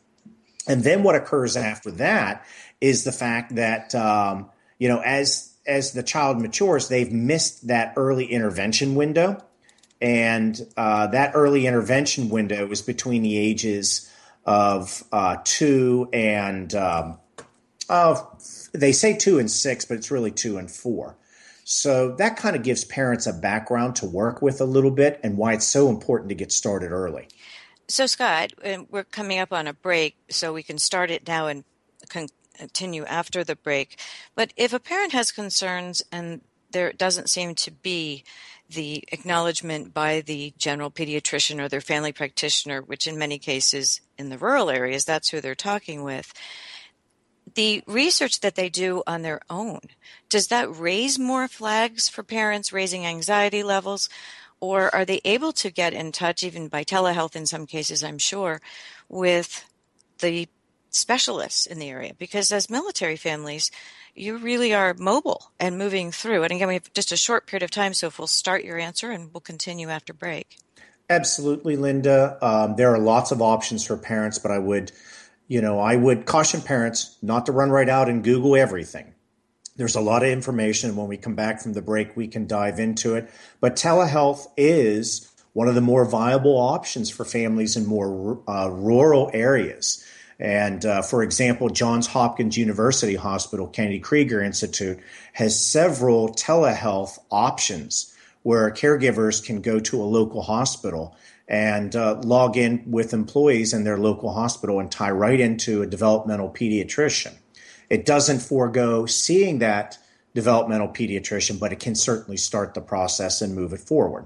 And 0.68 0.84
then 0.84 1.04
what 1.04 1.16
occurs 1.16 1.56
after 1.56 1.92
that 1.92 2.46
is 2.82 3.04
the 3.04 3.12
fact 3.12 3.56
that, 3.56 3.94
um, 3.96 4.50
you 4.80 4.88
know, 4.88 5.00
as 5.00 5.52
as 5.66 5.94
the 5.94 6.04
child 6.04 6.40
matures, 6.40 6.90
they've 6.90 7.12
missed 7.12 7.68
that 7.68 7.94
early 7.98 8.26
intervention 8.26 8.96
window. 8.96 9.44
And 10.02 10.60
uh, 10.78 11.08
that 11.08 11.32
early 11.34 11.66
intervention 11.66 12.30
window 12.30 12.70
is 12.70 12.82
between 12.82 13.24
the 13.24 13.38
ages 13.38 14.12
of 14.46 15.04
uh, 15.12 15.38
two 15.44 16.10
and 16.14 16.74
um, 16.76 17.18
they 18.74 18.92
say 18.92 19.16
two 19.16 19.40
and 19.40 19.50
six, 19.50 19.86
but 19.86 19.98
it's 19.98 20.12
really 20.12 20.32
two 20.32 20.58
and 20.58 20.70
four. 20.70 21.18
So 21.64 22.16
that 22.18 22.38
kind 22.38 22.56
of 22.56 22.62
gives 22.62 22.84
parents 22.84 23.26
a 23.26 23.34
background 23.34 23.96
to 23.98 24.06
work 24.06 24.42
with 24.42 24.62
a 24.62 24.66
little 24.66 24.92
bit 24.92 25.20
and 25.24 25.36
why 25.38 25.54
it's 25.54 25.66
so 25.66 25.90
important 25.90 26.30
to 26.30 26.36
get 26.36 26.52
started 26.52 26.92
early. 26.92 27.28
So, 27.88 28.06
Scott, 28.08 28.54
we're 28.90 29.04
coming 29.04 29.40
up 29.40 29.52
on 29.52 29.68
a 29.68 29.74
break, 29.74 30.16
so 30.30 30.54
we 30.54 30.64
can 30.64 30.78
start 30.78 31.12
it 31.12 31.28
now 31.28 31.48
and 31.48 31.64
continue 32.10 33.06
after 33.06 33.44
the 33.44 33.56
break. 33.56 34.00
But 34.36 34.54
if 34.56 34.74
a 34.74 34.80
parent 34.80 35.12
has 35.14 35.32
concerns 35.32 36.04
and 36.12 36.42
there 36.72 36.92
doesn't 36.92 37.30
seem 37.30 37.56
to 37.56 37.72
be 37.72 38.24
the 38.70 39.04
acknowledgement 39.12 39.94
by 39.94 40.22
the 40.22 40.54
general 40.58 40.90
pediatrician 40.90 41.60
or 41.62 41.70
their 41.70 41.82
family 41.82 42.12
practitioner, 42.12 42.82
which 42.82 43.08
in 43.08 43.18
many 43.18 43.38
cases 43.38 44.02
in 44.18 44.30
the 44.30 44.38
rural 44.38 44.70
areas, 44.70 45.06
that's 45.06 45.30
who 45.30 45.42
they're 45.42 45.56
talking 45.56 46.04
with. 46.04 46.34
The 47.54 47.84
research 47.86 48.42
that 48.42 48.56
they 48.56 48.70
do 48.70 49.04
on 49.06 49.22
their 49.22 49.42
own, 49.50 49.82
does 50.30 50.48
that 50.48 50.76
raise 50.76 51.20
more 51.20 51.48
flags 51.48 52.10
for 52.10 52.24
parents, 52.24 52.74
raising 52.74 53.06
anxiety 53.06 53.64
levels? 53.64 54.10
Or 54.60 54.94
are 54.94 55.06
they 55.06 55.22
able 55.24 55.54
to 55.54 55.70
get 55.70 55.94
in 55.94 56.12
touch, 56.12 56.44
even 56.44 56.70
by 56.70 56.84
telehealth 56.84 57.36
in 57.36 57.46
some 57.46 57.68
cases, 57.68 58.04
I'm 58.04 58.18
sure, 58.18 58.62
with 59.08 59.66
the 60.20 60.48
specialists 60.90 61.66
in 61.66 61.78
the 61.78 61.90
area? 61.90 62.14
Because 62.18 62.52
as 62.52 62.70
military 62.70 63.16
families, 63.18 63.70
you 64.16 64.38
really 64.38 64.74
are 64.74 64.94
mobile 64.98 65.52
and 65.60 65.78
moving 65.78 66.12
through. 66.12 66.44
And 66.44 66.52
again, 66.52 66.68
we 66.68 66.76
have 66.76 66.92
just 66.94 67.12
a 67.12 67.18
short 67.18 67.48
period 67.48 67.64
of 67.64 67.72
time, 67.72 67.94
so 67.94 68.08
if 68.08 68.18
we'll 68.18 68.28
start 68.28 68.64
your 68.64 68.80
answer 68.80 69.12
and 69.12 69.34
we'll 69.34 69.42
continue 69.42 69.90
after 69.90 70.14
break. 70.14 70.58
Absolutely, 71.10 71.76
Linda. 71.76 72.38
Um, 72.42 72.76
there 72.78 72.94
are 72.94 72.98
lots 72.98 73.32
of 73.32 73.42
options 73.42 73.86
for 73.86 73.98
parents, 73.98 74.40
but 74.40 74.52
I 74.52 74.58
would, 74.58 74.92
you 75.48 75.62
know, 75.62 75.80
I 75.80 75.96
would 75.96 76.26
caution 76.26 76.62
parents 76.62 77.18
not 77.22 77.46
to 77.46 77.52
run 77.52 77.70
right 77.70 77.90
out 77.90 78.10
and 78.10 78.24
Google 78.24 78.56
everything. 78.56 79.14
There's 79.76 79.96
a 79.96 80.02
lot 80.02 80.24
of 80.24 80.30
information. 80.30 80.96
When 80.96 81.08
we 81.08 81.18
come 81.18 81.36
back 81.36 81.62
from 81.62 81.74
the 81.74 81.82
break, 81.82 82.16
we 82.16 82.28
can 82.28 82.48
dive 82.48 82.80
into 82.80 83.16
it. 83.16 83.30
But 83.60 83.76
telehealth 83.76 84.48
is 84.56 85.32
one 85.54 85.68
of 85.68 85.76
the 85.76 85.82
more 85.82 86.06
viable 86.06 86.58
options 86.58 87.10
for 87.10 87.26
families 87.26 87.76
in 87.76 87.86
more 87.86 88.42
uh, 88.48 88.70
rural 88.70 89.30
areas. 89.34 90.04
And 90.40 90.86
uh, 90.86 91.02
for 91.02 91.24
example, 91.24 91.70
Johns 91.70 92.08
Hopkins 92.08 92.58
University 92.58 93.16
Hospital, 93.16 93.68
Kennedy 93.68 94.00
Krieger 94.00 94.42
Institute 94.42 95.00
has 95.34 95.64
several 95.64 96.30
telehealth 96.30 97.18
options 97.32 98.14
where 98.44 98.70
caregivers 98.72 99.44
can 99.44 99.62
go 99.62 99.80
to 99.80 100.02
a 100.02 100.04
local 100.04 100.42
hospital 100.42 101.16
and 101.48 101.96
uh, 101.96 102.20
log 102.22 102.58
in 102.58 102.84
with 102.86 103.14
employees 103.14 103.74
in 103.74 103.84
their 103.84 103.98
local 103.98 104.34
hospital 104.34 104.80
and 104.80 104.92
tie 104.92 105.12
right 105.12 105.40
into 105.40 105.82
a 105.82 105.88
developmental 105.88 106.50
pediatrician. 106.50 107.34
It 107.90 108.06
doesn't 108.06 108.40
forego 108.40 109.06
seeing 109.06 109.60
that 109.60 109.98
developmental 110.34 110.90
pediatrician, 110.90 111.60
but 111.60 111.72
it 111.72 111.80
can 111.80 111.96
certainly 111.96 112.38
start 112.38 112.74
the 112.74 112.82
process 112.82 113.42
and 113.42 113.56
move 113.56 113.74
it 113.74 113.80
forward 113.80 114.26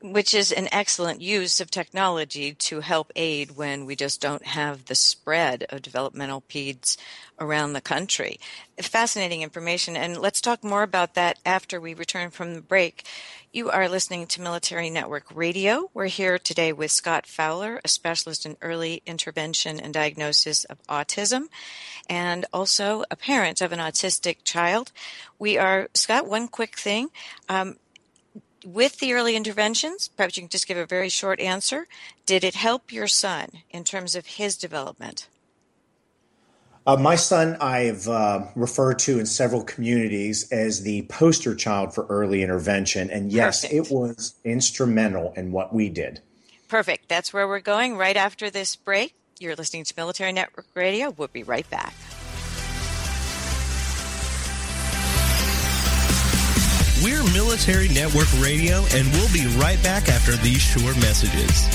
which 0.00 0.32
is 0.32 0.52
an 0.52 0.68
excellent 0.70 1.20
use 1.20 1.60
of 1.60 1.70
technology 1.70 2.52
to 2.54 2.80
help 2.80 3.10
aid 3.16 3.56
when 3.56 3.84
we 3.84 3.96
just 3.96 4.20
don't 4.20 4.46
have 4.46 4.84
the 4.84 4.94
spread 4.94 5.66
of 5.70 5.82
developmental 5.82 6.42
peds 6.48 6.96
around 7.40 7.72
the 7.72 7.80
country. 7.80 8.38
Fascinating 8.80 9.42
information, 9.42 9.96
and 9.96 10.16
let's 10.16 10.40
talk 10.40 10.62
more 10.62 10.82
about 10.82 11.14
that 11.14 11.38
after 11.44 11.80
we 11.80 11.94
return 11.94 12.30
from 12.30 12.54
the 12.54 12.60
break. 12.60 13.04
You 13.52 13.70
are 13.70 13.88
listening 13.88 14.26
to 14.28 14.42
Military 14.42 14.90
Network 14.90 15.24
Radio. 15.34 15.90
We're 15.94 16.06
here 16.06 16.38
today 16.38 16.72
with 16.72 16.90
Scott 16.90 17.26
Fowler, 17.26 17.80
a 17.82 17.88
specialist 17.88 18.44
in 18.44 18.56
early 18.60 19.02
intervention 19.06 19.80
and 19.80 19.94
diagnosis 19.94 20.64
of 20.64 20.82
autism, 20.86 21.46
and 22.08 22.44
also 22.52 23.04
a 23.10 23.16
parent 23.16 23.60
of 23.60 23.72
an 23.72 23.78
autistic 23.78 24.38
child. 24.44 24.92
We 25.38 25.56
are, 25.58 25.88
Scott, 25.94 26.28
one 26.28 26.48
quick 26.48 26.78
thing. 26.78 27.08
Um, 27.48 27.76
with 28.64 28.98
the 28.98 29.12
early 29.14 29.36
interventions, 29.36 30.08
perhaps 30.08 30.36
you 30.36 30.42
can 30.42 30.50
just 30.50 30.66
give 30.66 30.76
a 30.76 30.86
very 30.86 31.08
short 31.08 31.40
answer. 31.40 31.86
Did 32.26 32.44
it 32.44 32.54
help 32.54 32.92
your 32.92 33.06
son 33.06 33.48
in 33.70 33.84
terms 33.84 34.14
of 34.14 34.26
his 34.26 34.56
development? 34.56 35.28
Uh, 36.86 36.96
my 36.96 37.16
son, 37.16 37.56
I've 37.60 38.08
uh, 38.08 38.46
referred 38.54 38.98
to 39.00 39.18
in 39.18 39.26
several 39.26 39.62
communities 39.62 40.50
as 40.50 40.82
the 40.82 41.02
poster 41.02 41.54
child 41.54 41.94
for 41.94 42.06
early 42.06 42.42
intervention. 42.42 43.10
And 43.10 43.30
yes, 43.30 43.60
Perfect. 43.60 43.90
it 43.90 43.94
was 43.94 44.34
instrumental 44.42 45.34
in 45.36 45.52
what 45.52 45.74
we 45.74 45.90
did. 45.90 46.22
Perfect. 46.66 47.08
That's 47.08 47.32
where 47.32 47.46
we're 47.46 47.60
going 47.60 47.96
right 47.96 48.16
after 48.16 48.48
this 48.48 48.74
break. 48.74 49.14
You're 49.38 49.54
listening 49.54 49.84
to 49.84 49.94
Military 49.96 50.32
Network 50.32 50.66
Radio. 50.74 51.10
We'll 51.10 51.28
be 51.28 51.42
right 51.42 51.68
back. 51.68 51.94
We're 57.00 57.22
Military 57.32 57.86
Network 57.86 58.26
Radio, 58.40 58.84
and 58.92 59.06
we'll 59.12 59.32
be 59.32 59.46
right 59.56 59.80
back 59.84 60.08
after 60.08 60.32
these 60.32 60.60
short 60.60 60.96
messages. 60.96 61.68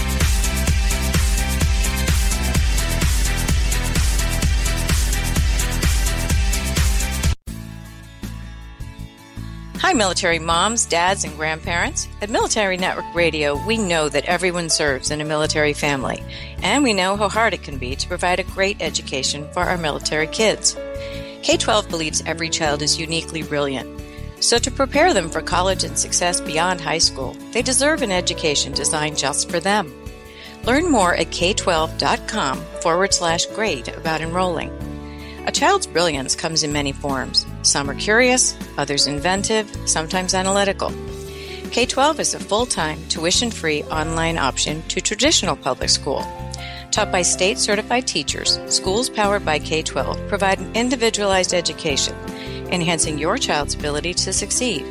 Hi, 9.80 9.94
military 9.94 10.40
moms, 10.40 10.86
dads, 10.86 11.24
and 11.24 11.34
grandparents. 11.38 12.10
At 12.22 12.30
Military 12.30 12.76
Network 12.76 13.16
Radio, 13.16 13.66
we 13.66 13.78
know 13.78 14.10
that 14.10 14.26
everyone 14.26 14.70
serves 14.70 15.10
in 15.10 15.22
a 15.22 15.26
military 15.26 15.72
family, 15.72 16.22
and 16.62 16.84
we 16.84 16.92
know 16.92 17.16
how 17.16 17.30
hard 17.30 17.54
it 17.54 17.64
can 17.64 17.78
be 17.78 17.96
to 17.96 18.08
provide 18.10 18.42
a 18.42 18.44
great 18.44 18.82
education 18.82 19.48
for 19.54 19.62
our 19.62 19.78
military 19.78 20.28
kids. 20.28 20.76
K 21.44 21.56
12 21.56 21.88
believes 21.88 22.22
every 22.26 22.50
child 22.50 22.82
is 22.82 23.00
uniquely 23.00 23.42
brilliant 23.42 24.03
so, 24.44 24.58
to 24.58 24.70
prepare 24.70 25.14
them 25.14 25.30
for 25.30 25.42
college 25.42 25.86
and 25.86 25.98
success 25.98 26.42
beyond 26.42 26.82
high 26.82 26.98
school, 26.98 27.34
they 27.54 27.62
deserve 27.62 28.02
an 28.02 28.12
education 28.12 28.74
designed 28.74 29.18
just 29.18 29.50
for 29.50 29.62
them. 29.62 29.90
Learn 30.66 30.92
more 30.92 31.16
at 31.16 31.28
k12.com 31.28 32.58
forward 32.82 33.14
slash 33.14 33.46
grade 33.46 33.88
about 33.88 34.20
enrolling. 34.20 34.70
A 35.48 35.52
child's 35.52 35.88
brilliance 35.88 36.36
comes 36.36 36.62
in 36.62 36.74
many 36.74 36.92
forms. 36.92 37.46
Some 37.62 37.90
are 37.90 37.96
curious, 37.96 38.58
others 38.78 39.08
inventive, 39.08 39.74
sometimes 39.86 40.34
analytical. 40.34 40.92
K 41.72 41.86
12 41.86 42.20
is 42.20 42.34
a 42.34 42.40
full 42.40 42.66
time, 42.66 43.00
tuition 43.08 43.50
free 43.50 43.84
online 43.84 44.38
option 44.38 44.82
to 44.90 45.00
traditional 45.00 45.56
public 45.56 45.90
school. 45.90 46.22
Taught 46.92 47.14
by 47.14 47.22
state 47.22 47.60
certified 47.60 48.08
teachers, 48.08 48.60
schools 48.68 49.10
powered 49.10 49.46
by 49.46 49.58
K 49.60 49.84
12 49.84 50.28
provide 50.28 50.60
an 50.60 50.76
individualized 50.76 51.54
education 51.54 52.14
enhancing 52.74 53.18
your 53.18 53.38
child's 53.38 53.76
ability 53.76 54.14
to 54.16 54.34
succeed. 54.34 54.84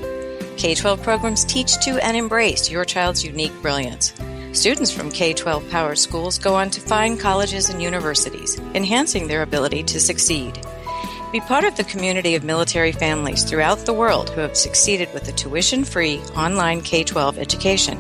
K 0.57 0.75
12 0.75 1.03
programs 1.03 1.45
teach 1.45 1.79
to 1.81 2.03
and 2.03 2.17
embrace 2.17 2.71
your 2.71 2.85
child's 2.85 3.25
unique 3.25 3.53
brilliance. 3.61 4.15
Students 4.53 4.91
from 4.91 5.11
K 5.11 5.33
12 5.35 5.69
power 5.71 5.95
schools 5.95 6.39
go 6.39 6.55
on 6.55 6.71
to 6.71 6.81
fine 6.81 7.19
colleges 7.19 7.69
and 7.69 7.83
universities, 7.83 8.59
enhancing 8.75 9.27
their 9.27 9.43
ability 9.43 9.83
to 9.85 10.01
succeed. 10.01 10.59
Be 11.33 11.41
part 11.41 11.65
of 11.65 11.77
the 11.77 11.85
community 11.85 12.35
of 12.35 12.45
military 12.45 12.93
families 12.93 13.43
throughout 13.43 13.79
the 13.79 13.95
world 13.95 14.31
who 14.31 14.43
have 14.43 14.57
succeeded 14.57 15.13
with 15.13 15.27
a 15.29 15.33
tuition 15.33 15.83
free 15.83 16.19
online 16.37 16.83
K 16.83 17.03
12 17.03 17.39
education. 17.39 17.99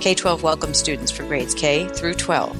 K 0.00 0.14
12 0.14 0.42
welcomes 0.42 0.78
students 0.78 1.12
for 1.12 1.22
grades 1.24 1.54
K 1.54 1.86
through 1.88 2.14
12. 2.14 2.56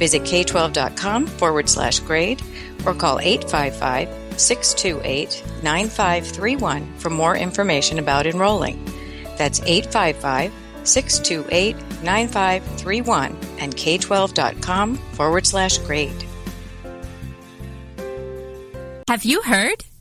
Visit 0.00 0.22
k12.com 0.22 1.26
forward 1.26 1.68
slash 1.68 2.00
grade 2.00 2.40
or 2.86 2.94
call 2.94 3.18
855 3.20 4.19
628 4.40 5.44
9531 5.62 6.98
for 6.98 7.10
more 7.10 7.36
information 7.36 7.98
about 7.98 8.26
enrolling. 8.26 8.84
That's 9.36 9.60
855 9.60 10.52
628 10.84 11.76
9531 12.02 13.36
and 13.58 13.76
k12.com 13.76 14.96
forward 14.96 15.46
slash 15.46 15.78
grade. 15.78 16.24
Have 19.08 19.24
you 19.24 19.42
heard? 19.42 19.84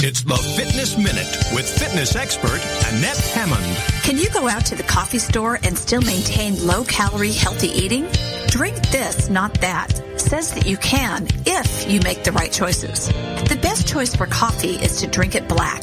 It's 0.00 0.22
the 0.22 0.36
Fitness 0.36 0.96
Minute 0.96 1.26
with 1.52 1.68
fitness 1.68 2.14
expert 2.14 2.60
Annette 2.86 3.16
Hammond. 3.16 3.64
Can 4.04 4.16
you 4.16 4.30
go 4.30 4.46
out 4.46 4.64
to 4.66 4.76
the 4.76 4.84
coffee 4.84 5.18
store 5.18 5.58
and 5.64 5.76
still 5.76 6.00
maintain 6.02 6.64
low 6.64 6.84
calorie 6.84 7.32
healthy 7.32 7.66
eating? 7.66 8.06
Drink 8.46 8.76
this, 8.90 9.28
not 9.28 9.60
that. 9.60 9.90
Says 10.16 10.54
that 10.54 10.66
you 10.66 10.76
can 10.76 11.26
if 11.46 11.90
you 11.90 12.00
make 12.02 12.22
the 12.22 12.30
right 12.30 12.52
choices. 12.52 13.08
The 13.48 13.58
best 13.60 13.88
choice 13.88 14.14
for 14.14 14.26
coffee 14.26 14.76
is 14.76 15.00
to 15.00 15.08
drink 15.08 15.34
it 15.34 15.48
black. 15.48 15.82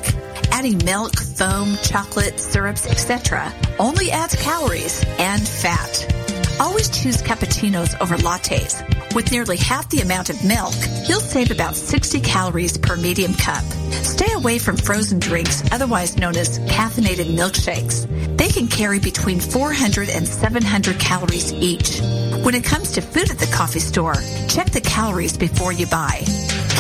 Adding 0.50 0.78
milk, 0.86 1.20
foam, 1.20 1.76
chocolate, 1.84 2.40
syrups, 2.40 2.88
etc. 2.88 3.54
only 3.80 4.12
adds 4.12 4.38
calories 4.38 5.04
and 5.20 5.46
fat. 5.46 6.35
Always 6.60 6.90
choose 6.90 7.22
cappuccinos 7.22 8.00
over 8.00 8.16
lattes. 8.16 8.82
With 9.14 9.32
nearly 9.32 9.58
half 9.58 9.90
the 9.90 10.00
amount 10.00 10.30
of 10.30 10.44
milk, 10.46 10.74
you'll 11.08 11.20
save 11.20 11.52
about 11.52 11.76
60 11.76 12.22
calories 12.22 12.78
per 12.78 12.96
medium 12.96 13.34
cup. 13.34 13.64
Stay 14.04 14.32
away 14.34 14.58
from 14.58 14.78
frozen 14.78 15.20
drinks, 15.20 15.64
otherwise 15.74 16.18
known 16.18 16.38
as 16.38 16.60
caffeinated 16.60 17.36
milkshakes. 17.36 18.08
They 18.38 18.48
can 18.48 18.68
carry 18.68 19.00
between 19.00 19.40
400 19.42 20.10
and 20.10 20.26
700 20.26 20.98
calories 20.98 21.52
each. 21.52 22.00
When 22.44 22.56
it 22.56 22.64
comes 22.64 22.92
to 22.92 23.02
food 23.02 23.30
at 23.32 23.40
the 23.40 23.52
coffee 23.54 23.80
store, 23.80 24.16
check 24.48 24.72
the 24.72 24.82
calories 24.82 25.38
before 25.38 25.74
you 25.74 25.88
buy. 25.88 26.24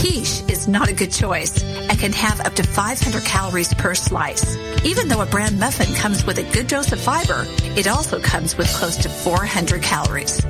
Quiche 0.06 0.44
is 0.52 0.68
not 0.68 0.88
a 0.88 0.94
good 0.94 1.12
choice 1.12 1.64
and 1.64 1.98
can 1.98 2.14
have 2.14 2.40
up 2.42 2.54
to 2.54 2.64
500 2.64 3.24
calories 3.24 3.74
per 3.74 3.96
slice. 3.96 4.56
Even 4.86 5.08
though 5.08 5.22
a 5.22 5.26
bran 5.26 5.58
muffin 5.58 5.92
comes 5.96 6.24
with 6.28 6.38
a 6.38 6.44
good 6.54 6.68
dose 6.68 6.92
of 6.92 7.00
fiber, 7.00 7.48
it 7.76 7.88
also 7.88 8.20
comes 8.20 8.56
with 8.56 8.68
close 8.68 8.98
to 8.98 9.10
400 9.10 9.82
calories. 9.82 10.42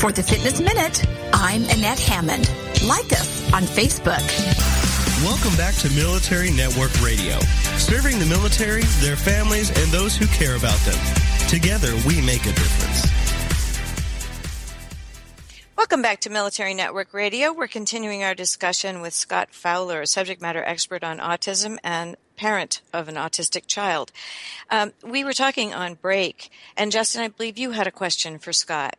For 0.00 0.10
the 0.10 0.24
Fitness 0.24 0.58
Minute, 0.58 1.06
I'm 1.32 1.62
Annette 1.70 2.00
Hammond. 2.00 2.50
Like 2.84 3.12
us 3.12 3.52
on 3.52 3.62
Facebook. 3.62 4.26
Welcome 5.22 5.56
back 5.56 5.76
to 5.76 5.90
Military 5.90 6.50
Network 6.50 6.90
Radio, 7.00 7.38
serving 7.76 8.18
the 8.18 8.26
military, 8.26 8.82
their 8.98 9.14
families, 9.14 9.68
and 9.70 9.92
those 9.92 10.16
who 10.16 10.26
care 10.26 10.56
about 10.56 10.80
them. 10.80 10.98
Together, 11.46 11.94
we 12.08 12.20
make 12.22 12.42
a 12.42 12.52
difference. 12.52 13.29
Welcome 15.80 16.02
back 16.02 16.20
to 16.20 16.30
Military 16.30 16.74
Network 16.74 17.14
Radio. 17.14 17.54
We're 17.54 17.66
continuing 17.66 18.22
our 18.22 18.34
discussion 18.34 19.00
with 19.00 19.14
Scott 19.14 19.48
Fowler, 19.50 20.02
a 20.02 20.06
subject 20.06 20.42
matter 20.42 20.62
expert 20.62 21.02
on 21.02 21.20
autism 21.20 21.78
and 21.82 22.16
parent 22.36 22.82
of 22.92 23.08
an 23.08 23.14
autistic 23.14 23.66
child. 23.66 24.12
Um, 24.70 24.92
we 25.02 25.24
were 25.24 25.32
talking 25.32 25.72
on 25.72 25.94
break, 25.94 26.50
and 26.76 26.92
Justin, 26.92 27.22
I 27.22 27.28
believe 27.28 27.56
you 27.56 27.70
had 27.70 27.86
a 27.86 27.90
question 27.90 28.38
for 28.38 28.52
Scott. 28.52 28.96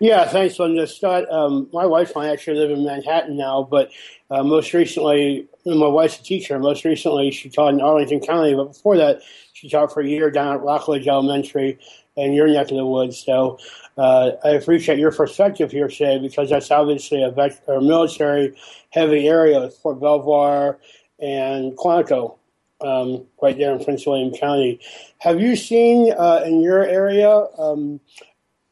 Yeah, 0.00 0.26
thanks, 0.26 0.58
Linda. 0.58 0.88
Scott, 0.88 1.30
um, 1.30 1.68
my 1.72 1.86
wife 1.86 2.16
and 2.16 2.24
I 2.24 2.32
actually 2.32 2.58
live 2.58 2.72
in 2.72 2.84
Manhattan 2.84 3.36
now, 3.36 3.62
but 3.62 3.92
uh, 4.28 4.42
most 4.42 4.74
recently, 4.74 5.46
my 5.64 5.86
wife's 5.86 6.18
a 6.18 6.24
teacher. 6.24 6.58
Most 6.58 6.84
recently, 6.84 7.30
she 7.30 7.50
taught 7.50 7.72
in 7.72 7.80
Arlington 7.80 8.18
County, 8.18 8.52
but 8.52 8.64
before 8.64 8.96
that, 8.96 9.20
she 9.52 9.68
taught 9.68 9.92
for 9.92 10.00
a 10.00 10.08
year 10.08 10.32
down 10.32 10.54
at 10.56 10.60
Rockledge 10.60 11.06
Elementary 11.06 11.78
in 12.16 12.32
your 12.32 12.48
neck 12.48 12.70
of 12.70 12.76
the 12.76 12.86
woods. 12.86 13.18
So 13.18 13.58
uh, 13.96 14.32
I 14.44 14.50
appreciate 14.50 14.98
your 14.98 15.12
perspective 15.12 15.70
here 15.70 15.88
today 15.88 16.18
because 16.18 16.50
that's 16.50 16.70
obviously 16.70 17.22
a, 17.22 17.30
vet- 17.30 17.62
a 17.68 17.80
military 17.80 18.56
heavy 18.90 19.28
area 19.28 19.60
with 19.60 19.74
Fort 19.76 20.00
Belvoir 20.00 20.78
and 21.18 21.76
Quantico. 21.76 22.38
Um, 22.78 23.24
right 23.40 23.56
there 23.56 23.74
in 23.74 23.82
Prince 23.82 24.06
William 24.06 24.34
County. 24.34 24.80
Have 25.16 25.40
you 25.40 25.56
seen 25.56 26.12
uh, 26.12 26.42
in 26.44 26.60
your 26.60 26.84
area 26.84 27.30
um, 27.56 28.00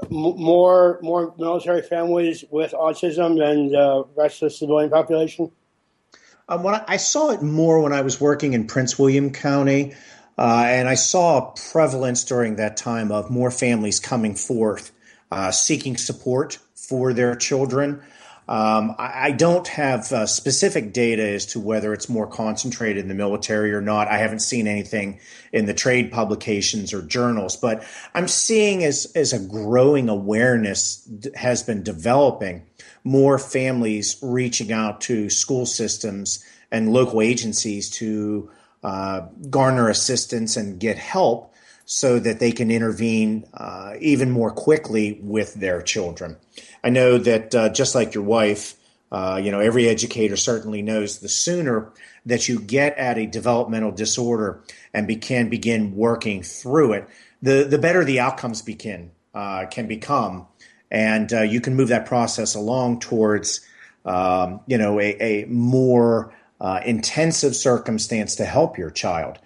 m- 0.02 0.10
more 0.10 0.98
more 1.00 1.34
military 1.38 1.80
families 1.80 2.44
with 2.50 2.72
autism 2.72 3.38
than 3.38 3.70
the 3.70 4.04
rest 4.14 4.42
of 4.42 4.50
the 4.50 4.54
civilian 4.54 4.90
population? 4.90 5.50
Um, 6.50 6.62
when 6.62 6.74
I, 6.74 6.84
I, 6.86 6.96
saw 6.98 7.30
it 7.30 7.40
more 7.40 7.80
when 7.80 7.94
I 7.94 8.02
was 8.02 8.20
working 8.20 8.52
in 8.52 8.66
Prince 8.66 8.98
William 8.98 9.32
County, 9.32 9.94
uh, 10.36 10.64
and 10.66 10.88
I 10.88 10.94
saw 10.94 11.38
a 11.38 11.54
prevalence 11.72 12.24
during 12.24 12.56
that 12.56 12.76
time 12.76 13.12
of 13.12 13.30
more 13.30 13.50
families 13.50 14.00
coming 14.00 14.34
forth 14.34 14.92
uh, 15.30 15.50
seeking 15.50 15.96
support 15.96 16.58
for 16.74 17.12
their 17.12 17.34
children. 17.34 18.02
Um, 18.46 18.94
I, 18.98 19.28
I, 19.28 19.30
don't 19.30 19.66
have 19.68 20.12
uh, 20.12 20.26
specific 20.26 20.92
data 20.92 21.26
as 21.26 21.46
to 21.46 21.60
whether 21.60 21.94
it's 21.94 22.10
more 22.10 22.26
concentrated 22.26 22.98
in 22.98 23.08
the 23.08 23.14
military 23.14 23.72
or 23.72 23.80
not. 23.80 24.08
I 24.08 24.18
haven't 24.18 24.40
seen 24.40 24.66
anything 24.66 25.18
in 25.50 25.64
the 25.64 25.72
trade 25.72 26.12
publications 26.12 26.92
or 26.92 27.00
journals, 27.00 27.56
but 27.56 27.86
I'm 28.14 28.28
seeing 28.28 28.84
as, 28.84 29.10
as 29.16 29.32
a 29.32 29.38
growing 29.38 30.10
awareness 30.10 31.08
has 31.34 31.62
been 31.62 31.82
developing, 31.82 32.66
more 33.02 33.38
families 33.38 34.18
reaching 34.20 34.72
out 34.72 35.00
to 35.02 35.30
school 35.30 35.64
systems 35.64 36.44
and 36.70 36.92
local 36.92 37.22
agencies 37.22 37.88
to 37.88 38.50
uh, 38.84 39.22
garner 39.50 39.88
assistance 39.88 40.56
and 40.56 40.78
get 40.78 40.98
help 40.98 41.52
so 41.86 42.18
that 42.18 42.38
they 42.38 42.52
can 42.52 42.70
intervene 42.70 43.44
uh, 43.54 43.94
even 44.00 44.30
more 44.30 44.50
quickly 44.50 45.18
with 45.22 45.54
their 45.54 45.82
children. 45.82 46.36
I 46.82 46.90
know 46.90 47.18
that 47.18 47.54
uh, 47.54 47.68
just 47.70 47.94
like 47.94 48.14
your 48.14 48.24
wife, 48.24 48.74
uh, 49.10 49.40
you 49.42 49.50
know, 49.50 49.60
every 49.60 49.88
educator 49.88 50.36
certainly 50.36 50.82
knows 50.82 51.18
the 51.18 51.28
sooner 51.28 51.92
that 52.26 52.48
you 52.48 52.60
get 52.60 52.96
at 52.96 53.18
a 53.18 53.26
developmental 53.26 53.90
disorder 53.90 54.62
and 54.92 55.06
be, 55.06 55.16
can 55.16 55.48
begin 55.48 55.94
working 55.94 56.42
through 56.42 56.92
it, 56.92 57.08
the, 57.42 57.66
the 57.68 57.78
better 57.78 58.04
the 58.04 58.20
outcomes 58.20 58.62
begin, 58.62 59.10
uh, 59.34 59.66
can 59.70 59.86
become. 59.86 60.46
And 60.90 61.32
uh, 61.32 61.42
you 61.42 61.60
can 61.60 61.74
move 61.74 61.88
that 61.88 62.06
process 62.06 62.54
along 62.54 63.00
towards, 63.00 63.60
um, 64.04 64.60
you 64.66 64.78
know, 64.78 65.00
a, 65.00 65.16
a 65.20 65.44
more 65.46 66.34
uh, 66.60 66.80
intensive 66.84 67.54
circumstance 67.54 68.36
to 68.36 68.44
help 68.44 68.78
your 68.78 68.90
child. 68.90 69.38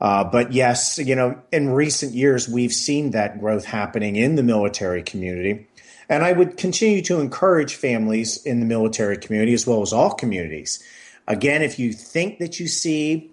Uh, 0.00 0.24
but 0.24 0.52
yes, 0.52 0.98
you 0.98 1.14
know, 1.14 1.40
in 1.52 1.70
recent 1.70 2.12
years, 2.12 2.48
we've 2.48 2.72
seen 2.72 3.12
that 3.12 3.38
growth 3.38 3.64
happening 3.64 4.16
in 4.16 4.34
the 4.34 4.42
military 4.42 5.02
community. 5.02 5.68
And 6.08 6.24
I 6.24 6.32
would 6.32 6.56
continue 6.56 7.02
to 7.02 7.20
encourage 7.20 7.76
families 7.76 8.44
in 8.44 8.60
the 8.60 8.66
military 8.66 9.16
community 9.16 9.54
as 9.54 9.66
well 9.66 9.80
as 9.80 9.92
all 9.92 10.12
communities. 10.12 10.82
Again, 11.28 11.62
if 11.62 11.78
you 11.78 11.92
think 11.92 12.38
that 12.40 12.58
you 12.58 12.66
see 12.66 13.30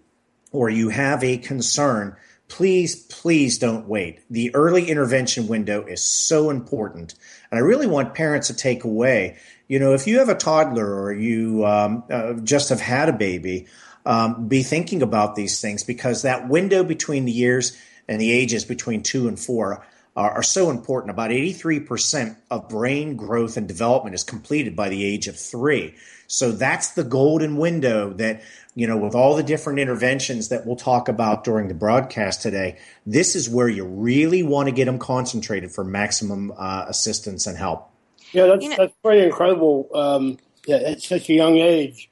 or 0.52 0.70
you 0.70 0.90
have 0.90 1.24
a 1.24 1.38
concern, 1.38 2.16
please, 2.50 2.96
please 2.96 3.58
don't 3.58 3.88
wait. 3.88 4.20
The 4.30 4.54
early 4.54 4.90
intervention 4.90 5.48
window 5.48 5.86
is 5.86 6.04
so 6.04 6.50
important. 6.50 7.16
And 7.50 7.58
I 7.58 7.62
really 7.62 7.88
want 7.88 8.16
parents 8.16 8.48
to 8.48 8.56
take 8.56 8.84
away, 8.84 9.38
you 9.68 9.80
know, 9.80 9.94
if 9.94 10.08
you 10.08 10.20
have 10.20 10.30
a 10.30 10.36
toddler 10.36 11.02
or 11.02 11.14
you 11.14 11.66
um, 11.66 12.04
uh, 12.10 12.34
just 12.34 12.70
have 12.70 12.82
had 12.82 13.08
a 13.08 13.14
baby, 13.14 13.68
um, 14.06 14.48
be 14.48 14.64
thinking 14.64 15.02
about 15.02 15.36
these 15.36 15.62
things 15.62 15.84
because 15.84 16.24
that 16.24 16.50
window 16.50 16.84
between 16.84 17.26
the 17.26 17.32
years 17.32 17.78
and 18.08 18.20
the 18.20 18.32
ages 18.32 18.66
between 18.66 19.04
two 19.04 19.28
and 19.28 19.40
four 19.40 19.86
are, 20.16 20.32
are 20.32 20.44
so 20.44 20.70
important. 20.70 21.12
About 21.12 21.32
83% 21.32 22.36
of 22.52 22.70
brain 22.70 23.16
growth 23.16 23.58
and 23.58 23.68
development 23.68 24.16
is 24.16 24.24
completed 24.24 24.76
by 24.76 24.90
the 24.90 25.04
age 25.04 25.28
of 25.28 25.38
three. 25.38 25.96
So 26.28 26.52
that's 26.52 26.90
the 26.90 27.04
golden 27.04 27.58
window 27.58 28.14
that, 28.14 28.44
you 28.76 28.86
know, 28.86 28.98
with 28.98 29.16
all 29.16 29.36
the 29.36 29.44
different 29.44 29.80
interventions 29.80 30.50
that 30.50 30.66
we'll 30.66 30.76
talk 30.76 31.10
about 31.10 31.44
during 31.44 31.68
the 31.68 31.74
broadcast 31.74 32.42
today, 32.42 32.78
this 33.06 33.36
is 33.36 33.50
where 33.50 33.68
you 33.68 33.86
really 33.86 34.44
want 34.44 34.68
to 34.68 34.72
get 34.72 34.86
them 34.86 35.00
concentrated 35.00 35.72
for 35.72 35.84
maximum 35.84 36.54
uh, 36.56 36.86
assistance 36.88 37.48
and 37.48 37.58
help. 37.58 37.90
Yeah, 38.32 38.46
that's, 38.46 38.64
you 38.64 38.70
know, 38.70 38.76
that's 38.78 38.94
pretty 39.04 39.26
incredible. 39.26 39.90
Um, 39.94 40.38
yeah, 40.68 40.78
at 40.78 41.02
such 41.02 41.30
a 41.30 41.34
young 41.34 41.58
age, 41.58 42.12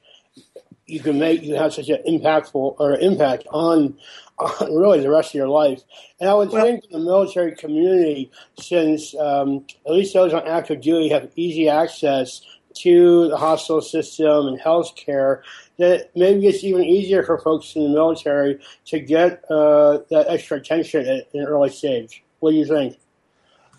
you 0.88 1.00
can 1.00 1.18
make 1.18 1.42
you 1.42 1.54
have 1.54 1.74
such 1.74 1.88
an 1.88 2.02
impactful 2.08 2.76
or 2.78 2.96
impact 2.98 3.46
on, 3.50 3.96
on 4.38 4.74
really 4.74 5.00
the 5.00 5.10
rest 5.10 5.30
of 5.30 5.34
your 5.34 5.48
life. 5.48 5.82
And 6.18 6.28
I 6.28 6.34
would 6.34 6.50
well, 6.50 6.64
think 6.64 6.88
the 6.90 6.98
military 6.98 7.54
community, 7.54 8.30
since 8.58 9.14
um, 9.16 9.66
at 9.86 9.92
least 9.92 10.14
those 10.14 10.32
on 10.32 10.46
active 10.48 10.80
duty 10.80 11.10
have 11.10 11.30
easy 11.36 11.68
access 11.68 12.40
to 12.74 13.28
the 13.28 13.36
hospital 13.36 13.80
system 13.80 14.46
and 14.46 14.60
health 14.60 14.96
care, 14.96 15.42
that 15.78 16.10
maybe 16.16 16.46
it's 16.46 16.64
even 16.64 16.84
easier 16.84 17.22
for 17.22 17.38
folks 17.38 17.76
in 17.76 17.82
the 17.82 17.88
military 17.88 18.58
to 18.86 18.98
get 18.98 19.44
uh, 19.50 19.98
that 20.10 20.26
extra 20.28 20.56
attention 20.56 21.06
at 21.06 21.28
an 21.34 21.44
early 21.44 21.70
stage. 21.70 22.22
What 22.40 22.52
do 22.52 22.56
you 22.56 22.66
think? 22.66 22.98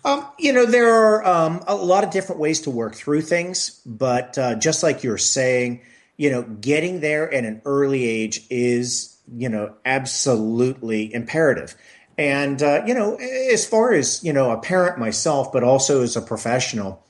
Um, 0.04 0.26
you 0.38 0.52
know, 0.52 0.64
there 0.64 0.94
are 0.94 1.24
um, 1.26 1.62
a 1.66 1.74
lot 1.74 2.04
of 2.04 2.10
different 2.10 2.40
ways 2.40 2.62
to 2.62 2.70
work 2.70 2.94
through 2.94 3.22
things, 3.22 3.80
but 3.84 4.38
uh, 4.38 4.54
just 4.54 4.82
like 4.82 5.02
you're 5.02 5.18
saying, 5.18 5.82
you 6.20 6.30
know, 6.30 6.42
getting 6.42 7.00
there 7.00 7.32
at 7.32 7.44
an 7.44 7.62
early 7.64 8.04
age 8.04 8.44
is 8.50 9.10
you 9.36 9.48
know, 9.48 9.74
absolutely 9.84 11.12
imperative. 11.12 11.76
And, 12.18 12.62
uh, 12.62 12.82
you 12.86 12.94
know, 12.94 13.16
as 13.16 13.66
far 13.66 13.92
as, 13.92 14.22
you 14.22 14.32
know, 14.32 14.50
a 14.50 14.58
parent 14.58 14.98
myself, 14.98 15.52
but 15.52 15.62
also 15.62 16.02
as 16.02 16.16
a 16.16 16.22
professional, 16.22 17.04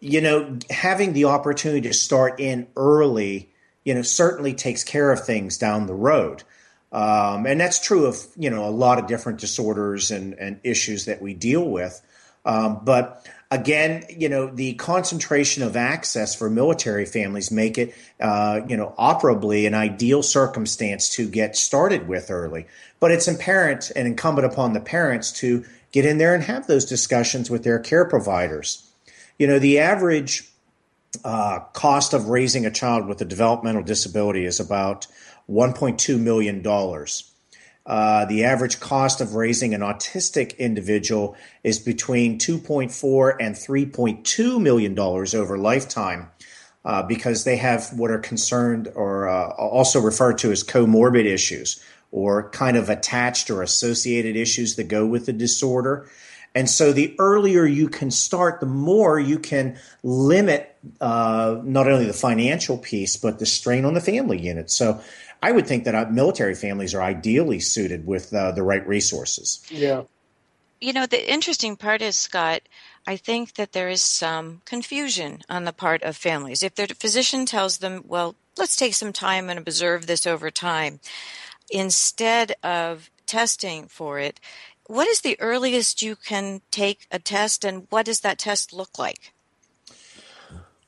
you 0.00 0.20
know, 0.20 0.58
having 0.70 1.12
the 1.12 1.26
opportunity 1.26 1.88
to 1.88 1.94
start 1.94 2.40
in 2.40 2.68
early, 2.76 3.50
you 3.84 3.94
know, 3.94 4.02
certainly 4.02 4.54
takes 4.54 4.84
care 4.84 5.10
of 5.10 5.24
things 5.24 5.58
down 5.58 5.86
the 5.86 5.94
road. 5.94 6.42
Um, 6.92 7.44
and 7.44 7.60
that's 7.60 7.84
true 7.84 8.06
of, 8.06 8.24
you 8.36 8.48
know, 8.48 8.66
a 8.66 8.70
lot 8.70 8.98
of 8.98 9.06
different 9.06 9.40
disorders 9.40 10.10
and, 10.10 10.34
and 10.34 10.60
issues 10.64 11.04
that 11.04 11.20
we 11.20 11.34
deal 11.34 11.68
with. 11.68 12.00
Um, 12.46 12.80
but 12.82 13.28
again, 13.50 14.04
you 14.10 14.28
know, 14.28 14.46
the 14.46 14.74
concentration 14.74 15.62
of 15.62 15.76
access 15.76 16.34
for 16.34 16.50
military 16.50 17.06
families 17.06 17.50
make 17.50 17.78
it, 17.78 17.94
uh, 18.20 18.60
you 18.68 18.76
know, 18.76 18.94
operably 18.98 19.66
an 19.66 19.74
ideal 19.74 20.22
circumstance 20.22 21.08
to 21.10 21.28
get 21.28 21.56
started 21.56 22.08
with 22.08 22.30
early. 22.30 22.66
But 23.00 23.10
it's 23.10 23.28
imperative 23.28 23.92
and 23.96 24.06
incumbent 24.06 24.50
upon 24.52 24.72
the 24.72 24.80
parents 24.80 25.32
to 25.34 25.64
get 25.92 26.04
in 26.04 26.18
there 26.18 26.34
and 26.34 26.44
have 26.44 26.66
those 26.66 26.84
discussions 26.84 27.50
with 27.50 27.64
their 27.64 27.78
care 27.78 28.04
providers. 28.04 28.90
You 29.38 29.46
know, 29.46 29.58
the 29.58 29.78
average 29.78 30.50
uh, 31.24 31.60
cost 31.72 32.12
of 32.12 32.28
raising 32.28 32.66
a 32.66 32.70
child 32.70 33.06
with 33.06 33.20
a 33.22 33.24
developmental 33.24 33.82
disability 33.82 34.44
is 34.44 34.60
about 34.60 35.06
$1.2 35.48 36.20
million. 36.20 36.62
Uh, 37.88 38.26
the 38.26 38.44
average 38.44 38.80
cost 38.80 39.22
of 39.22 39.34
raising 39.34 39.72
an 39.72 39.80
autistic 39.80 40.56
individual 40.58 41.34
is 41.64 41.78
between 41.78 42.38
2.4 42.38 43.36
and 43.40 43.54
3.2 43.54 44.60
million 44.60 44.94
dollars 44.94 45.34
over 45.34 45.56
lifetime 45.56 46.28
uh, 46.84 47.02
because 47.02 47.44
they 47.44 47.56
have 47.56 47.90
what 47.94 48.10
are 48.10 48.18
concerned 48.18 48.92
or 48.94 49.26
uh, 49.26 49.48
also 49.52 50.00
referred 50.00 50.36
to 50.36 50.52
as 50.52 50.62
comorbid 50.62 51.24
issues 51.24 51.82
or 52.10 52.50
kind 52.50 52.76
of 52.76 52.90
attached 52.90 53.48
or 53.48 53.62
associated 53.62 54.36
issues 54.36 54.76
that 54.76 54.84
go 54.84 55.06
with 55.06 55.24
the 55.24 55.32
disorder. 55.32 56.08
And 56.54 56.68
so 56.68 56.92
the 56.92 57.14
earlier 57.18 57.64
you 57.64 57.88
can 57.88 58.10
start, 58.10 58.60
the 58.60 58.66
more 58.66 59.18
you 59.18 59.38
can 59.38 59.78
limit 60.02 60.76
uh, 61.00 61.60
not 61.62 61.88
only 61.88 62.06
the 62.06 62.12
financial 62.12 62.78
piece, 62.78 63.16
but 63.16 63.38
the 63.38 63.46
strain 63.46 63.84
on 63.84 63.94
the 63.94 64.00
family 64.00 64.40
unit. 64.40 64.70
So 64.70 65.00
I 65.42 65.52
would 65.52 65.66
think 65.66 65.84
that 65.84 65.94
uh, 65.94 66.06
military 66.10 66.54
families 66.54 66.94
are 66.94 67.02
ideally 67.02 67.60
suited 67.60 68.06
with 68.06 68.34
uh, 68.34 68.52
the 68.52 68.62
right 68.62 68.86
resources. 68.86 69.64
Yeah. 69.70 70.02
You 70.80 70.92
know, 70.92 71.06
the 71.06 71.30
interesting 71.30 71.76
part 71.76 72.02
is, 72.02 72.16
Scott, 72.16 72.62
I 73.06 73.16
think 73.16 73.54
that 73.54 73.72
there 73.72 73.88
is 73.88 74.02
some 74.02 74.62
confusion 74.64 75.42
on 75.48 75.64
the 75.64 75.72
part 75.72 76.02
of 76.02 76.16
families. 76.16 76.62
If 76.62 76.74
their 76.74 76.86
physician 76.86 77.46
tells 77.46 77.78
them, 77.78 78.04
well, 78.06 78.36
let's 78.56 78.76
take 78.76 78.94
some 78.94 79.12
time 79.12 79.48
and 79.48 79.58
observe 79.58 80.06
this 80.06 80.26
over 80.26 80.50
time, 80.50 81.00
instead 81.70 82.54
of 82.62 83.10
testing 83.26 83.86
for 83.86 84.18
it, 84.18 84.40
what 84.86 85.06
is 85.06 85.20
the 85.20 85.38
earliest 85.40 86.02
you 86.02 86.16
can 86.16 86.62
take 86.70 87.06
a 87.10 87.18
test 87.18 87.64
and 87.64 87.86
what 87.90 88.06
does 88.06 88.20
that 88.20 88.38
test 88.38 88.72
look 88.72 88.98
like? 88.98 89.32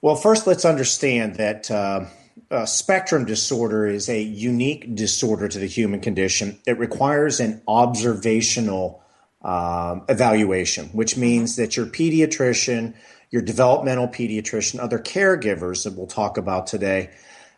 Well, 0.02 0.16
first, 0.16 0.46
let's 0.46 0.64
understand 0.64 1.36
that 1.36 1.70
uh, 1.70 2.06
uh, 2.50 2.66
spectrum 2.66 3.24
disorder 3.24 3.86
is 3.86 4.08
a 4.08 4.20
unique 4.20 4.94
disorder 4.94 5.48
to 5.48 5.58
the 5.58 5.66
human 5.66 6.00
condition. 6.00 6.58
It 6.66 6.78
requires 6.78 7.40
an 7.40 7.62
observational 7.68 9.02
um, 9.42 10.04
evaluation, 10.08 10.86
which 10.88 11.16
means 11.16 11.56
that 11.56 11.76
your 11.76 11.86
pediatrician, 11.86 12.94
your 13.30 13.42
developmental 13.42 14.08
pediatrician, 14.08 14.80
other 14.80 14.98
caregivers 14.98 15.84
that 15.84 15.94
we'll 15.94 16.06
talk 16.06 16.36
about 16.36 16.66
today, 16.66 17.10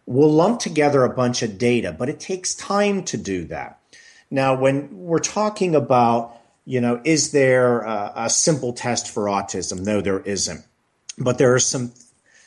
will 0.06 0.30
lump 0.30 0.60
together 0.60 1.04
a 1.04 1.14
bunch 1.14 1.42
of 1.42 1.58
data, 1.58 1.94
but 1.96 2.08
it 2.08 2.20
takes 2.20 2.54
time 2.54 3.02
to 3.04 3.16
do 3.16 3.44
that. 3.46 3.78
Now, 4.30 4.54
when 4.54 4.88
we're 4.92 5.18
talking 5.18 5.74
about, 5.74 6.38
you 6.64 6.80
know, 6.80 7.00
is 7.04 7.32
there 7.32 7.80
a, 7.80 8.12
a 8.16 8.30
simple 8.30 8.72
test 8.72 9.10
for 9.10 9.24
autism? 9.24 9.80
No, 9.80 10.00
there 10.00 10.20
isn't. 10.20 10.64
But 11.18 11.38
there 11.38 11.54
are 11.54 11.58
some 11.58 11.92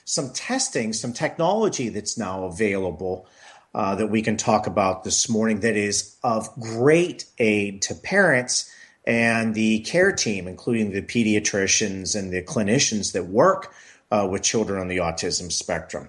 some 0.05 0.31
testing, 0.31 0.93
some 0.93 1.13
technology 1.13 1.89
that's 1.89 2.17
now 2.17 2.45
available 2.45 3.27
uh, 3.73 3.95
that 3.95 4.07
we 4.07 4.21
can 4.21 4.37
talk 4.37 4.67
about 4.67 5.03
this 5.03 5.27
morning 5.27 5.59
that 5.59 5.75
is 5.75 6.15
of 6.23 6.47
great 6.59 7.25
aid 7.39 7.81
to 7.81 7.93
parents 7.93 8.71
and 9.05 9.53
the 9.53 9.79
care 9.81 10.11
team, 10.11 10.47
including 10.47 10.91
the 10.91 11.01
pediatricians 11.01 12.17
and 12.17 12.31
the 12.31 12.41
clinicians 12.41 13.13
that 13.13 13.25
work 13.25 13.73
uh, 14.11 14.27
with 14.29 14.43
children 14.43 14.79
on 14.79 14.87
the 14.87 14.97
autism 14.97 15.51
spectrum. 15.51 16.07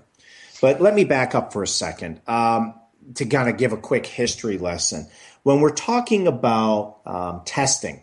But 0.61 0.80
let 0.80 0.94
me 0.94 1.04
back 1.04 1.35
up 1.35 1.52
for 1.52 1.62
a 1.62 1.66
second 1.66 2.20
um, 2.26 2.74
to 3.14 3.26
kind 3.26 3.48
of 3.48 3.56
give 3.56 3.72
a 3.72 3.76
quick 3.76 4.06
history 4.06 4.59
lesson. 4.59 5.09
When 5.42 5.61
we're 5.61 5.70
talking 5.70 6.26
about 6.26 6.98
um, 7.04 7.42
testing, 7.44 8.02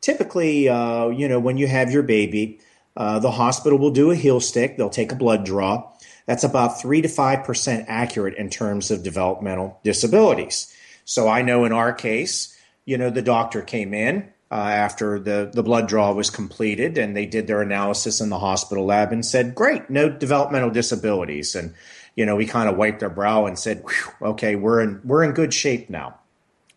typically, 0.00 0.68
uh, 0.68 1.08
you 1.08 1.28
know, 1.28 1.38
when 1.38 1.58
you 1.58 1.66
have 1.66 1.92
your 1.92 2.02
baby, 2.02 2.60
uh, 2.96 3.18
the 3.18 3.30
hospital 3.30 3.78
will 3.78 3.90
do 3.90 4.10
a 4.10 4.16
heel 4.16 4.40
stick. 4.40 4.76
They'll 4.76 4.90
take 4.90 5.12
a 5.12 5.16
blood 5.16 5.44
draw. 5.44 5.90
That's 6.26 6.44
about 6.44 6.80
three 6.80 7.02
to 7.02 7.08
five 7.08 7.44
percent 7.44 7.86
accurate 7.88 8.36
in 8.36 8.50
terms 8.50 8.90
of 8.90 9.02
developmental 9.02 9.80
disabilities. 9.82 10.74
So 11.04 11.28
I 11.28 11.42
know 11.42 11.64
in 11.64 11.72
our 11.72 11.92
case, 11.92 12.56
you 12.84 12.98
know, 12.98 13.10
the 13.10 13.22
doctor 13.22 13.62
came 13.62 13.92
in 13.94 14.30
uh, 14.50 14.54
after 14.54 15.18
the 15.18 15.50
the 15.52 15.62
blood 15.62 15.88
draw 15.88 16.12
was 16.12 16.30
completed, 16.30 16.98
and 16.98 17.16
they 17.16 17.26
did 17.26 17.46
their 17.46 17.62
analysis 17.62 18.20
in 18.20 18.28
the 18.28 18.38
hospital 18.38 18.84
lab 18.84 19.10
and 19.12 19.24
said, 19.24 19.54
"Great, 19.54 19.88
no 19.88 20.08
developmental 20.08 20.70
disabilities." 20.70 21.54
And 21.54 21.74
you 22.14 22.26
know, 22.26 22.36
we 22.36 22.46
kind 22.46 22.68
of 22.68 22.76
wiped 22.76 23.02
our 23.02 23.10
brow 23.10 23.46
and 23.46 23.58
said, 23.58 23.82
"Okay, 24.20 24.54
we're 24.54 24.80
in 24.80 25.00
we're 25.04 25.24
in 25.24 25.32
good 25.32 25.54
shape 25.54 25.88
now." 25.88 26.18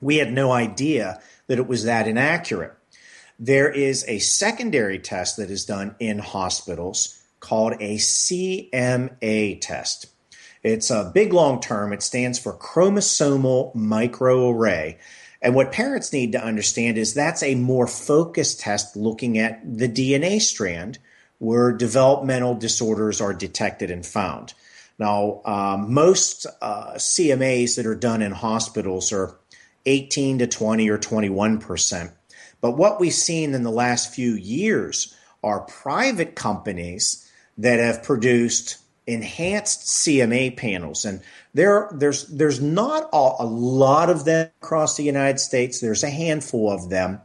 We 0.02 0.18
had 0.18 0.32
no 0.32 0.52
idea 0.52 1.22
that 1.48 1.58
it 1.58 1.68
was 1.68 1.84
that 1.84 2.08
inaccurate. 2.08 2.74
There 3.40 3.70
is 3.70 4.06
a 4.08 4.20
secondary 4.20 5.00
test 5.00 5.38
that 5.38 5.52
is 5.52 5.66
done 5.66 5.96
in 6.00 6.20
hospitals 6.20 7.20
called 7.40 7.74
a 7.80 7.98
CMA 7.98 9.60
test. 9.62 10.08
It's 10.64 10.90
a 10.90 11.12
big 11.14 11.34
long 11.34 11.60
term. 11.60 11.94
It 11.94 12.02
stands 12.02 12.40
for 12.40 12.58
chromosomal 12.58 13.76
microarray. 13.76 14.98
And 15.42 15.54
what 15.54 15.72
parents 15.72 16.12
need 16.12 16.32
to 16.32 16.44
understand 16.44 16.98
is 16.98 17.14
that's 17.14 17.44
a 17.44 17.56
more 17.56 17.86
focused 17.86 18.62
test 18.62 18.96
looking 18.96 19.38
at 19.38 19.62
the 19.64 19.88
DNA 19.88 20.42
strand 20.42 20.98
where 21.38 21.72
developmental 21.72 22.56
disorders 22.56 23.22
are 23.22 23.34
detected 23.34 23.92
and 23.92 24.04
found. 24.06 24.54
Now, 24.98 25.42
um, 25.46 25.94
most 25.94 26.48
uh, 26.62 26.94
CMAs 26.94 27.76
that 27.76 27.86
are 27.86 27.96
done 27.96 28.22
in 28.22 28.32
hospitals 28.32 29.12
are 29.12 29.38
18 29.86 30.40
to 30.40 30.48
20 30.48 30.90
or 30.90 30.98
21 30.98 31.60
percent. 31.60 32.12
But 32.66 32.78
what 32.78 33.00
we've 33.00 33.14
seen 33.14 33.54
in 33.54 33.62
the 33.62 33.70
last 33.70 34.12
few 34.12 34.34
years 34.34 35.16
are 35.44 35.60
private 35.60 36.34
companies 36.34 37.32
that 37.60 37.78
have 37.78 38.02
produced 38.02 38.80
enhanced 39.06 39.82
CMA 39.82 40.58
panels, 40.58 41.06
and 41.06 41.22
there 41.54 41.92
there's 41.94 42.26
there's 42.26 42.60
not 42.60 43.08
a, 43.14 43.36
a 43.42 43.46
lot 43.46 44.10
of 44.10 44.26
them 44.26 44.50
across 44.64 44.98
the 44.98 45.04
United 45.04 45.40
States. 45.40 45.80
There's 45.80 46.04
a 46.04 46.10
handful 46.10 46.72
of 46.72 46.90
them, 46.90 47.22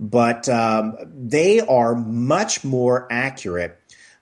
but 0.00 0.48
um, 0.48 0.96
they 1.06 1.60
are 1.60 1.94
much 1.94 2.64
more 2.64 3.06
accurate, 3.12 3.78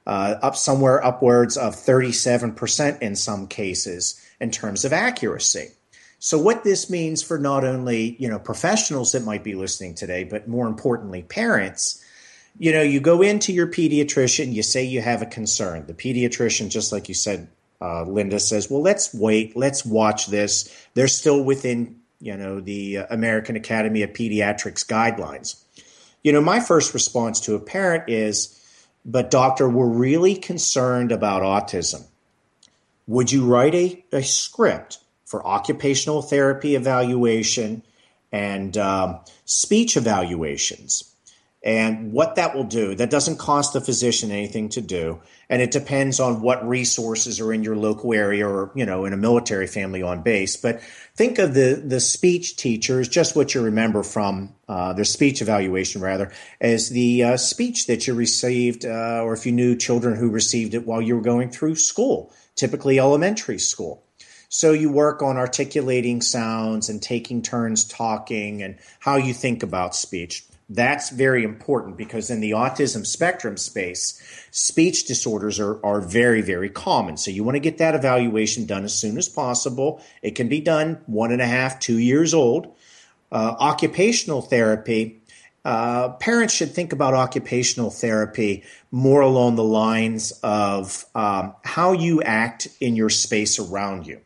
uh, 0.07 0.35
up 0.43 0.55
somewhere 0.55 1.03
upwards 1.03 1.57
of 1.57 1.77
37% 1.77 3.01
in 3.01 3.17
some 3.17 3.47
cases 3.47 4.23
in 4.39 4.51
terms 4.51 4.85
of 4.85 4.93
accuracy. 4.93 5.71
So 6.19 6.39
what 6.39 6.65
this 6.65 6.91
means 6.91 7.23
for 7.23 7.39
not 7.39 7.65
only, 7.65 8.17
you 8.19 8.29
know, 8.29 8.39
professionals 8.39 9.13
that 9.13 9.25
might 9.25 9.45
be 9.45 9.55
listening 9.55 9.95
today, 9.95 10.25
but 10.25 10.49
more 10.49 10.67
importantly, 10.67 11.23
parents, 11.23 12.05
you 12.59 12.73
know, 12.73 12.83
you 12.83 12.99
go 12.99 13.23
into 13.23 13.53
your 13.53 13.69
pediatrician, 13.69 14.53
you 14.53 14.65
say 14.65 14.83
you 14.85 15.01
have 15.01 15.23
a 15.23 15.27
concern. 15.27 15.87
The 15.87 15.95
pediatrician, 15.95 16.71
just 16.71 16.93
like 16.93 17.09
you 17.09 17.15
said, 17.15 17.49
uh, 17.81 18.03
Linda 18.03 18.41
says, 18.41 18.69
well, 18.69 18.83
let's 18.83 19.15
wait, 19.15 19.57
let's 19.57 19.85
watch 19.85 20.27
this. 20.27 20.75
They're 20.95 21.07
still 21.07 21.45
within, 21.45 22.01
you 22.21 22.37
know, 22.37 22.59
the 22.59 22.99
uh, 22.99 23.07
American 23.11 23.55
Academy 23.55 24.03
of 24.03 24.11
Pediatrics 24.11 24.85
guidelines. 24.85 25.63
You 26.25 26.33
know, 26.33 26.41
my 26.41 26.59
first 26.59 26.95
response 26.95 27.39
to 27.43 27.55
a 27.55 27.61
parent 27.61 28.09
is, 28.09 28.61
but 29.05 29.31
doctor, 29.31 29.69
we're 29.69 29.87
really 29.87 30.35
concerned 30.35 31.13
about 31.13 31.43
autism. 31.43 32.05
Would 33.07 33.31
you 33.31 33.47
write 33.47 33.75
a, 33.77 34.05
a 34.11 34.23
script 34.25 34.99
for 35.29 35.47
occupational 35.47 36.23
therapy 36.23 36.75
evaluation 36.75 37.83
and 38.33 38.77
um, 38.77 39.21
speech 39.45 39.97
evaluations. 39.97 41.15
And 41.63 42.13
what 42.13 42.37
that 42.37 42.55
will 42.55 42.65
do, 42.65 42.95
that 42.95 43.11
doesn't 43.11 43.39
cost 43.39 43.73
the 43.73 43.81
physician 43.81 44.31
anything 44.31 44.69
to 44.71 44.81
do. 44.81 45.21
And 45.51 45.61
it 45.61 45.71
depends 45.71 46.21
on 46.21 46.41
what 46.41 46.67
resources 46.67 47.41
are 47.41 47.53
in 47.53 47.65
your 47.65 47.77
local 47.77 48.15
area 48.15 48.49
or, 48.49 48.71
you 48.75 48.87
know, 48.87 49.05
in 49.05 49.13
a 49.13 49.17
military 49.19 49.67
family 49.67 50.01
on 50.01 50.23
base. 50.23 50.57
But 50.57 50.81
think 51.15 51.39
of 51.39 51.55
the, 51.55 51.83
the 51.85 52.01
speech 52.01 52.57
teachers, 52.57 53.09
just 53.09 53.37
what 53.37 53.55
you 53.55 53.61
remember 53.61 54.03
from 54.03 54.55
uh, 54.69 54.93
their 54.93 55.05
speech 55.05 55.43
evaluation, 55.43 56.01
rather, 56.01 56.33
as 56.61 56.91
the 56.91 57.25
uh, 57.25 57.37
speech 57.37 57.87
that 57.89 58.07
you 58.07 58.15
received, 58.15 58.87
uh, 58.87 59.21
or 59.23 59.35
if 59.35 59.45
you 59.45 59.53
knew 59.53 59.77
children 59.77 60.17
who 60.17 60.31
received 60.31 60.75
it 60.75 60.87
while 60.87 61.03
you 61.03 61.17
were 61.17 61.23
going 61.23 61.51
through 61.51 61.75
school, 61.75 62.33
typically 62.55 62.99
elementary 62.99 63.59
school. 63.59 64.05
So 64.51 64.73
you 64.73 64.91
work 64.91 65.23
on 65.23 65.37
articulating 65.37 66.23
sounds 66.23 66.89
and 66.89 67.03
taking 67.03 67.43
turns 67.43 67.85
talking 67.85 68.63
and 68.63 68.79
how 68.99 69.17
you 69.17 69.35
think 69.35 69.63
about 69.63 69.95
speech. 69.95 70.45
That's 70.71 71.11
very 71.11 71.45
important 71.45 71.99
because 71.99 72.31
in 72.31 72.41
the 72.41 72.53
autism 72.53 73.07
spectrum 73.07 73.59
space, 73.59 74.21
speech 74.51 75.05
disorders 75.05 75.61
are, 75.61 75.85
are 75.85 76.01
very, 76.01 76.41
very 76.41 76.71
common. 76.71 77.19
So 77.19 77.31
you 77.31 77.45
want 77.45 77.57
to 77.57 77.61
get 77.61 77.79
that 77.79 77.95
evaluation 77.95 78.65
done 78.65 78.85
as 78.85 78.99
soon 78.99 79.19
as 79.19 79.29
possible. 79.29 80.03
It 80.23 80.35
can 80.35 80.49
be 80.49 80.61
done 80.61 81.01
one 81.07 81.31
and 81.31 81.43
a 81.43 81.47
half, 81.47 81.79
two 81.79 81.99
years 81.99 82.33
old. 82.33 82.75
Uh, 83.31 83.55
occupational 83.59 84.41
therapy, 84.41 85.21
uh, 85.67 86.11
parents 86.15 86.55
should 86.55 86.73
think 86.73 86.95
about 86.95 87.13
occupational 87.13 87.91
therapy 87.91 88.65
more 88.91 89.21
along 89.21 89.57
the 89.57 89.65
lines 89.65 90.33
of 90.43 91.05
um, 91.15 91.55
how 91.65 91.93
you 91.93 92.23
act 92.23 92.69
in 92.81 92.97
your 92.97 93.11
space 93.11 93.59
around 93.59 94.07
you 94.07 94.21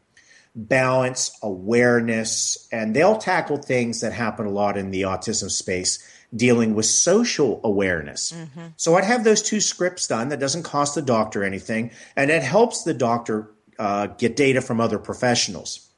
balance, 0.55 1.37
awareness, 1.43 2.69
and 2.71 2.95
they'll 2.95 3.17
tackle 3.17 3.57
things 3.57 4.01
that 4.01 4.13
happen 4.13 4.47
a 4.47 4.51
lot 4.51 4.77
in 4.77 4.91
the 4.91 5.03
autism 5.03 5.51
space 5.51 6.07
dealing 6.35 6.75
with 6.75 6.87
social 6.87 7.61
awareness. 7.65 8.33
Mm-hmm. 8.33 8.69
So 8.77 8.97
I'd 8.97 9.05
have 9.05 9.25
those 9.25 9.43
two 9.43 9.61
scripts 9.61 10.07
done. 10.07 10.29
That 10.29 10.41
doesn't 10.41 10.63
cost 10.63 10.95
the 10.95 11.03
doctor 11.03 11.45
anything, 11.45 11.91
and 12.17 12.31
it 12.31 12.43
helps 12.43 12.85
the 12.85 12.95
doctor 12.95 13.51
uh, 13.79 14.07
get 14.07 14.37
data 14.37 14.61
from 14.61 14.81
other 14.81 14.99
professionals. 14.99 15.89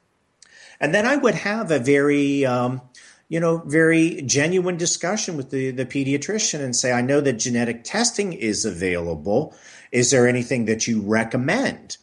And 0.79 0.93
then 0.93 1.05
I 1.05 1.15
would 1.15 1.35
have 1.35 1.71
a 1.71 1.79
very, 1.79 2.45
um, 2.45 2.81
you 3.29 3.39
know, 3.39 3.59
very 3.65 4.21
genuine 4.23 4.77
discussion 4.77 5.37
with 5.37 5.49
the, 5.49 5.71
the 5.71 5.85
pediatrician 5.85 6.61
and 6.61 6.75
say, 6.75 6.91
I 6.91 7.01
know 7.01 7.21
that 7.21 7.33
genetic 7.33 7.83
testing 7.83 8.33
is 8.33 8.65
available. 8.65 9.55
Is 9.91 10.11
there 10.11 10.27
anything 10.27 10.65
that 10.65 10.87
you 10.87 11.01
recommend? 11.01 11.97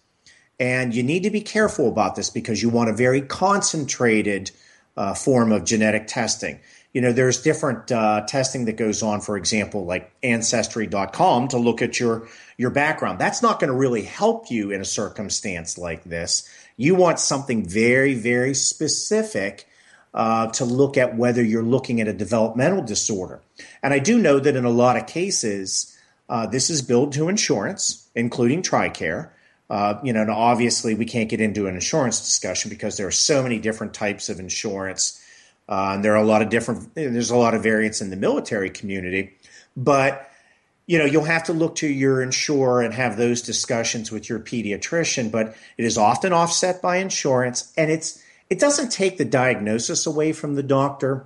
And 0.62 0.94
you 0.94 1.03
need 1.03 1.25
to 1.25 1.31
be 1.31 1.40
careful 1.40 1.88
about 1.88 2.14
this 2.14 2.31
because 2.31 2.62
you 2.62 2.68
want 2.68 2.88
a 2.88 2.92
very 2.92 3.20
concentrated 3.20 4.51
uh, 4.96 5.14
form 5.14 5.51
of 5.53 5.64
genetic 5.64 6.07
testing 6.07 6.61
you 6.92 7.01
know, 7.01 7.12
there's 7.12 7.40
different 7.40 7.90
uh, 7.90 8.22
testing 8.27 8.66
that 8.66 8.77
goes 8.77 9.03
on, 9.03 9.20
for 9.22 9.37
example, 9.37 9.87
like 9.87 10.12
ancestry.com 10.22 11.48
to 11.48 11.57
look 11.57 11.81
at 11.81 11.98
your 11.98 12.29
your 12.59 12.70
background. 12.70 13.18
That's 13.18 13.42
not 13.42 13.61
going 13.61 13.70
to 13.70 13.77
really 13.77 14.03
help 14.03 14.51
you 14.51 14.70
in 14.70 14.81
a 14.81 14.85
circumstance 14.85 15.79
like 15.79 16.05
this. 16.05 16.48
You 16.77 16.94
want 16.94 17.18
something 17.18 17.66
very, 17.66 18.14
very 18.14 18.55
specific 18.55 19.66
uh, 20.12 20.48
to 20.48 20.66
look 20.66 20.98
at 20.98 21.16
whether 21.16 21.42
you're 21.42 21.62
looking 21.62 22.01
at 22.03 22.09
a 22.09 22.12
developmental 22.12 22.83
disorder. 22.83 23.40
And 23.83 23.94
I 23.94 23.98
do 23.98 24.18
know 24.18 24.38
that 24.38 24.55
in 24.55 24.66
a 24.66 24.70
lot 24.70 24.98
of 24.98 25.07
cases, 25.07 25.96
uh, 26.29 26.46
this 26.46 26.68
is 26.68 26.83
billed 26.83 27.14
to 27.14 27.31
insurance, 27.31 28.11
including 28.14 28.61
TRICARE. 28.61 29.31
Uh, 29.70 29.98
you 30.03 30.12
know, 30.12 30.27
obviously 30.31 30.94
we 30.94 31.07
can't 31.07 31.31
get 31.31 31.40
into 31.40 31.66
an 31.66 31.75
insurance 31.75 32.20
discussion 32.20 32.68
because 32.68 32.96
there 32.96 33.07
are 33.07 33.12
so 33.12 33.42
many 33.42 33.59
different 33.59 33.94
types 33.94 34.29
of 34.29 34.38
insurance 34.38 35.22
uh, 35.68 35.92
and 35.94 36.05
there 36.05 36.12
are 36.12 36.22
a 36.22 36.27
lot 36.27 36.42
of 36.42 36.48
different, 36.48 36.94
there's 36.94 37.31
a 37.31 37.37
lot 37.37 37.55
of 37.55 37.62
variance 37.62 38.01
in 38.01 38.11
the 38.11 38.16
military 38.16 38.70
community. 38.70 39.33
But, 39.77 40.29
you 40.87 40.98
know, 40.98 41.05
you'll 41.05 41.25
have 41.25 41.44
to 41.44 41.53
look 41.53 41.77
to 41.77 41.87
your 41.87 42.22
insurer 42.22 42.83
and 42.83 42.92
have 42.92 43.16
those 43.16 43.42
discussions 43.42 44.11
with 44.11 44.29
your 44.29 44.38
pediatrician. 44.38 45.31
But 45.31 45.57
it 45.79 45.85
is 45.85 45.96
often 45.96 46.33
offset 46.33 46.83
by 46.83 46.96
insurance 46.96 47.72
and 47.77 47.90
it's, 47.90 48.22
it 48.51 48.59
doesn't 48.59 48.90
take 48.90 49.16
the 49.16 49.25
diagnosis 49.25 50.05
away 50.05 50.33
from 50.33 50.57
the 50.57 50.62
doctor. 50.62 51.25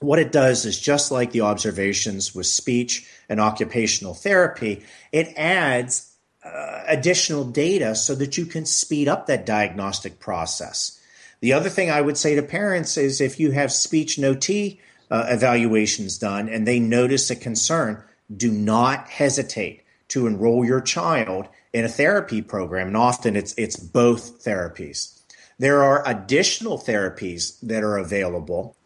What 0.00 0.18
it 0.18 0.32
does 0.32 0.64
is 0.64 0.80
just 0.80 1.12
like 1.12 1.30
the 1.30 1.42
observations 1.42 2.34
with 2.34 2.46
speech 2.46 3.08
and 3.28 3.40
occupational 3.40 4.14
therapy, 4.14 4.82
it 5.12 5.32
adds 5.36 6.13
uh, 6.44 6.82
additional 6.86 7.44
data 7.44 7.94
so 7.94 8.14
that 8.14 8.36
you 8.36 8.46
can 8.46 8.66
speed 8.66 9.08
up 9.08 9.26
that 9.26 9.46
diagnostic 9.46 10.20
process. 10.20 11.00
The 11.40 11.52
other 11.52 11.70
thing 11.70 11.90
I 11.90 12.00
would 12.00 12.18
say 12.18 12.34
to 12.34 12.42
parents 12.42 12.96
is 12.96 13.20
if 13.20 13.40
you 13.40 13.50
have 13.52 13.72
speech 13.72 14.16
and 14.16 14.26
OT 14.26 14.80
uh, 15.10 15.26
evaluations 15.28 16.18
done 16.18 16.48
and 16.48 16.66
they 16.66 16.78
notice 16.78 17.30
a 17.30 17.36
concern, 17.36 18.02
do 18.34 18.50
not 18.50 19.08
hesitate 19.08 19.82
to 20.08 20.26
enroll 20.26 20.64
your 20.64 20.80
child 20.80 21.48
in 21.72 21.84
a 21.84 21.88
therapy 21.88 22.40
program. 22.40 22.88
And 22.88 22.96
often 22.96 23.36
it's, 23.36 23.54
it's 23.58 23.76
both 23.76 24.44
therapies. 24.44 25.20
There 25.58 25.82
are 25.82 26.06
additional 26.06 26.78
therapies 26.78 27.58
that 27.62 27.82
are 27.82 27.98
available. 27.98 28.76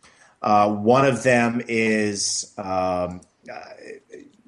Uh, 0.42 0.70
one 0.70 1.04
of 1.04 1.22
them 1.22 1.62
is 1.66 2.54
um, 2.58 3.20
uh, 3.52 3.60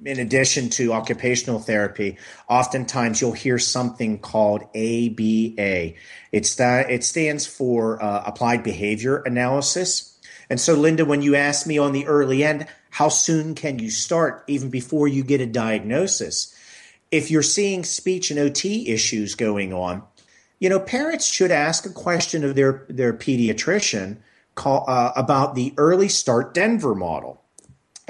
in 0.03 0.19
addition 0.19 0.69
to 0.69 0.93
occupational 0.93 1.59
therapy, 1.59 2.17
oftentimes 2.49 3.21
you'll 3.21 3.31
hear 3.33 3.59
something 3.59 4.19
called 4.19 4.61
ABA. 4.75 5.93
It's 6.31 6.55
that 6.55 6.89
it 6.89 7.03
stands 7.03 7.45
for 7.45 8.01
uh, 8.01 8.23
Applied 8.25 8.63
Behavior 8.63 9.17
Analysis. 9.17 10.17
And 10.49 10.59
so, 10.59 10.73
Linda, 10.73 11.05
when 11.05 11.21
you 11.21 11.35
ask 11.35 11.67
me 11.67 11.77
on 11.77 11.91
the 11.91 12.07
early 12.07 12.43
end, 12.43 12.67
how 12.89 13.09
soon 13.09 13.55
can 13.55 13.79
you 13.79 13.89
start, 13.89 14.43
even 14.47 14.69
before 14.69 15.07
you 15.07 15.23
get 15.23 15.39
a 15.39 15.45
diagnosis? 15.45 16.53
If 17.09 17.31
you're 17.31 17.43
seeing 17.43 17.83
speech 17.83 18.31
and 18.31 18.39
OT 18.39 18.89
issues 18.89 19.35
going 19.35 19.73
on, 19.73 20.03
you 20.59 20.69
know, 20.69 20.79
parents 20.79 21.25
should 21.25 21.51
ask 21.51 21.85
a 21.85 21.89
question 21.89 22.43
of 22.43 22.55
their 22.55 22.85
their 22.87 23.13
pediatrician 23.13 24.17
call, 24.55 24.85
uh, 24.87 25.11
about 25.15 25.55
the 25.55 25.73
Early 25.77 26.07
Start 26.07 26.53
Denver 26.53 26.95
model. 26.95 27.40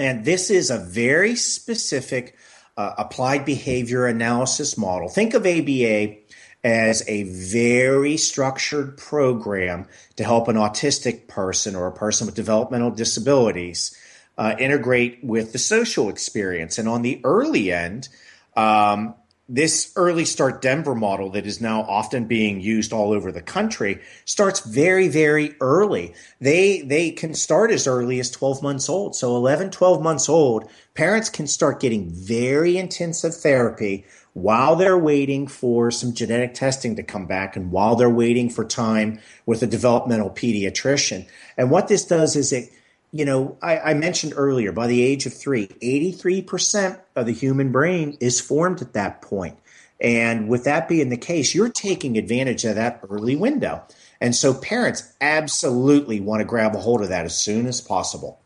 And 0.02 0.26
this 0.26 0.50
is 0.50 0.72
a 0.72 0.80
very 0.80 1.36
specific 1.36 2.36
uh, 2.76 2.96
applied 2.98 3.46
behavior 3.46 4.08
analysis 4.08 4.76
model. 4.76 5.10
Think 5.10 5.36
of 5.36 5.46
ABA 5.46 6.16
as 6.64 7.08
a 7.08 7.24
very 7.24 8.18
structured 8.18 8.98
program 8.98 9.86
to 10.16 10.24
help 10.24 10.48
an 10.48 10.56
autistic 10.56 11.28
person 11.28 11.76
or 11.76 11.86
a 11.86 11.92
person 11.92 12.26
with 12.26 12.34
developmental 12.34 12.90
disabilities 12.90 13.96
uh, 14.40 14.56
integrate 14.58 15.24
with 15.24 15.54
the 15.54 15.60
social 15.60 16.10
experience. 16.10 16.80
And 16.80 16.90
on 16.90 17.04
the 17.04 17.22
early 17.24 17.72
end, 17.72 18.10
um, 18.58 19.14
this 19.54 19.92
early 19.98 20.24
start 20.24 20.62
Denver 20.62 20.96
model 20.96 21.32
that 21.32 21.46
is 21.46 21.60
now 21.60 21.82
often 21.82 22.24
being 22.24 22.62
used 22.62 22.94
all 22.94 23.12
over 23.12 23.34
the 23.34 23.42
country 23.42 24.00
starts 24.24 24.62
very, 24.62 25.10
very 25.10 25.56
early. 25.60 26.14
They, 26.40 26.80
they 26.82 27.12
can 27.12 27.34
start 27.34 27.70
as 27.70 27.86
early 27.86 28.22
as 28.22 28.32
12 28.32 28.64
months 28.64 28.88
old. 28.88 29.14
So 29.14 29.36
11, 29.36 29.72
12 29.72 30.02
months 30.02 30.30
old, 30.30 30.70
parents 30.94 31.30
can 31.30 31.48
start 31.48 31.82
getting 31.82 32.10
very 32.10 32.78
intensive 32.78 33.36
therapy 33.36 34.06
while 34.32 34.78
they're 34.78 34.98
waiting 34.98 35.48
for 35.48 35.92
some 35.92 36.14
genetic 36.14 36.54
testing 36.54 36.96
to 36.96 37.04
come 37.04 37.26
back 37.26 37.58
and 37.58 37.74
while 37.74 37.98
they're 37.98 38.10
waiting 38.10 38.50
for 38.50 38.64
time 38.64 39.20
with 39.46 39.62
a 39.62 39.68
developmental 39.68 40.30
pediatrician. 40.30 41.28
And 41.58 41.70
what 41.70 41.90
this 41.90 42.06
does 42.06 42.38
is 42.38 42.54
it 42.54 42.70
you 43.12 43.26
know, 43.26 43.58
I, 43.62 43.80
I, 43.80 43.93
mentioned 43.93 44.34
earlier, 44.36 44.71
by 44.71 44.88
the 44.88 45.02
age 45.02 45.26
of 45.26 45.34
three, 45.34 45.67
83% 45.67 47.00
of 47.15 47.26
the 47.26 47.34
human 47.34 47.71
brain 47.71 48.17
is 48.21 48.39
formed 48.39 48.82
at 48.82 48.93
that 48.93 49.21
point. 49.21 49.58
And 50.00 50.47
with 50.47 50.63
that 50.63 50.88
being 50.88 51.10
the 51.10 51.17
case, 51.17 51.54
you're 51.54 51.69
taking 51.69 52.17
advantage 52.17 52.65
of 52.65 52.76
that 52.76 53.02
early 53.10 53.36
window. 53.36 53.84
And 54.19 54.36
so 54.36 54.54
parents 54.54 55.13
absolutely 55.21 56.19
want 56.19 56.39
to 56.41 56.45
grab 56.45 56.76
a 56.76 56.80
hold 56.80 57.02
of 57.02 57.10
that 57.10 57.26
as 57.26 57.38
soon 57.38 57.67
as 57.67 57.82
possible. 57.82 58.40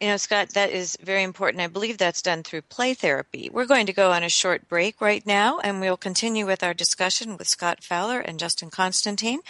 You 0.00 0.06
know, 0.06 0.16
Scott, 0.16 0.50
that 0.50 0.70
is 0.70 0.96
very 1.02 1.24
important. 1.24 1.60
I 1.60 1.66
believe 1.66 1.98
that's 1.98 2.22
done 2.22 2.44
through 2.44 2.62
play 2.62 2.94
therapy. 2.94 3.50
We're 3.52 3.66
going 3.66 3.86
to 3.86 3.92
go 3.92 4.12
on 4.12 4.22
a 4.22 4.28
short 4.28 4.68
break 4.68 5.00
right 5.00 5.26
now, 5.26 5.58
and 5.58 5.80
we'll 5.80 5.96
continue 5.96 6.46
with 6.46 6.62
our 6.62 6.72
discussion 6.72 7.36
with 7.36 7.48
Scott 7.48 7.82
Fowler 7.82 8.20
and 8.20 8.38
Justin 8.38 8.70
Constantine 8.70 9.40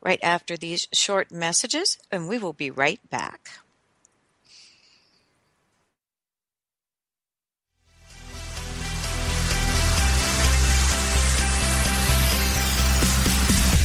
right 0.00 0.18
after 0.22 0.56
these 0.56 0.88
short 0.94 1.30
messages, 1.30 1.98
and 2.10 2.26
we 2.26 2.38
will 2.38 2.54
be 2.54 2.70
right 2.70 3.00
back. 3.10 3.50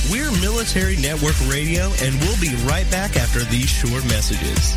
We're 0.10 0.32
Military 0.40 0.96
Network 0.96 1.36
Radio, 1.50 1.92
and 2.00 2.18
we'll 2.22 2.40
be 2.40 2.56
right 2.66 2.90
back 2.90 3.18
after 3.18 3.42
these 3.44 3.68
short 3.68 4.06
messages. 4.06 4.74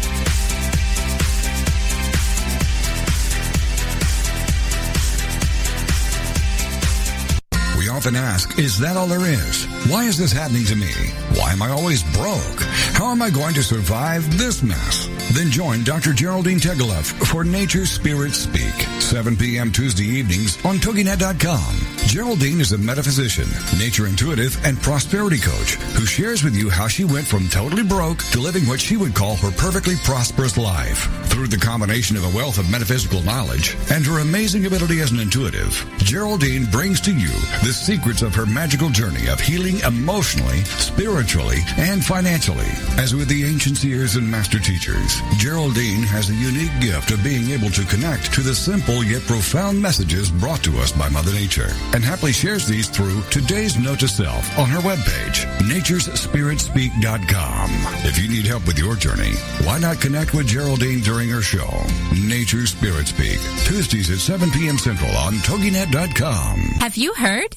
Often 7.97 8.15
ask, 8.15 8.59
is 8.59 8.79
that 8.79 8.95
all 8.95 9.07
there 9.07 9.25
is? 9.25 9.65
Why 9.89 10.05
is 10.05 10.19
this 10.19 10.31
happening 10.31 10.67
to 10.67 10.77
me? 10.77 10.93
Why 11.35 11.53
am 11.53 11.63
I 11.63 11.71
always 11.71 12.03
broke? 12.15 12.61
How 12.93 13.11
am 13.11 13.23
I 13.23 13.31
going 13.31 13.55
to 13.55 13.63
survive 13.63 14.37
this 14.37 14.63
mess? 14.63 15.09
Then 15.33 15.51
join 15.51 15.83
Dr. 15.83 16.13
Geraldine 16.13 16.59
Tegeloff 16.59 17.07
for 17.27 17.43
Nature 17.43 17.87
Spirits 17.87 18.39
Speak, 18.39 18.75
7 19.01 19.35
p.m. 19.37 19.73
Tuesday 19.73 20.05
evenings 20.05 20.63
on 20.65 20.77
TogiNet.com. 20.77 21.97
Geraldine 22.07 22.61
is 22.61 22.73
a 22.73 22.79
metaphysician, 22.79 23.49
nature 23.79 24.07
intuitive, 24.07 24.57
and 24.65 24.81
prosperity 24.81 25.39
coach 25.39 25.75
who 25.97 26.07
shares 26.07 26.45
with 26.45 26.55
you 26.55 26.71
how 26.71 26.87
she 26.87 27.05
went 27.05 27.27
from 27.27 27.49
totally 27.49 27.83
broke 27.83 28.19
to 28.31 28.41
living 28.41 28.63
what 28.69 28.81
she 28.81 28.97
would 28.97 29.15
call 29.15 29.37
her 29.37 29.51
perfectly 29.51 29.97
prosperous 30.05 30.57
life. 30.57 31.09
Through 31.27 31.49
the 31.49 31.57
combination 31.57 32.17
of 32.17 32.25
a 32.25 32.37
wealth 32.37 32.59
of 32.59 32.71
metaphysical 32.71 33.23
knowledge 33.23 33.77
and 33.91 34.07
her 34.07 34.21
amazing 34.21 34.67
ability 34.67 35.01
as 35.01 35.11
an 35.11 35.19
intuitive, 35.19 35.85
Geraldine 35.99 36.67
brings 36.67 37.01
to 37.03 37.13
you 37.13 37.29
the 37.65 37.75
secrets 37.87 38.23
of 38.23 38.35
her 38.35 38.47
magical 38.47 38.91
journey 38.91 39.29
of 39.29 39.39
healing 39.39 39.79
emotionally, 39.87 40.65
spiritually, 40.65 41.59
and 41.79 42.05
financially. 42.05 42.67
As 42.99 43.15
with 43.15 43.29
the 43.29 43.45
ancient 43.45 43.77
seers 43.77 44.17
and 44.17 44.29
master 44.29 44.59
teachers, 44.59 45.21
Geraldine 45.39 46.03
has 46.03 46.29
a 46.29 46.35
unique 46.35 46.73
gift 46.81 47.13
of 47.13 47.23
being 47.23 47.51
able 47.51 47.71
to 47.71 47.85
connect 47.85 48.35
to 48.35 48.41
the 48.41 48.57
simple 48.57 49.05
yet 49.05 49.23
profound 49.23 49.81
messages 49.81 50.33
brought 50.33 50.65
to 50.65 50.77
us 50.79 50.91
by 50.91 51.09
Mother 51.09 51.33
Nature 51.33 51.69
and 51.95 52.03
happily 52.03 52.33
shares 52.33 52.67
these 52.67 52.89
through 52.89 53.23
today's 53.31 53.79
note 53.79 54.01
to 54.01 54.09
self 54.09 54.59
on 54.59 54.69
her 54.69 54.81
webpage, 54.81 55.47
naturespiritspeak.com. 55.71 57.71
If 58.05 58.19
you 58.19 58.29
need 58.29 58.47
help 58.47 58.67
with 58.67 58.81
your 58.81 58.97
journey, 58.97 59.35
why 59.63 59.79
not 59.79 60.01
connect 60.01 60.35
with 60.35 60.49
Geraldine 60.49 61.03
during 61.03 61.29
her 61.29 61.43
show, 61.43 61.71
Nature 62.21 62.67
Spirit 62.67 63.07
Speak, 63.07 63.39
Tuesdays 63.65 64.11
at 64.11 64.19
7 64.19 64.51
p.m. 64.51 64.77
Central 64.77 65.17
on 65.19 65.35
TogiNet.com. 65.35 66.59
Have 66.81 66.97
you 66.97 67.15
heard? 67.15 67.57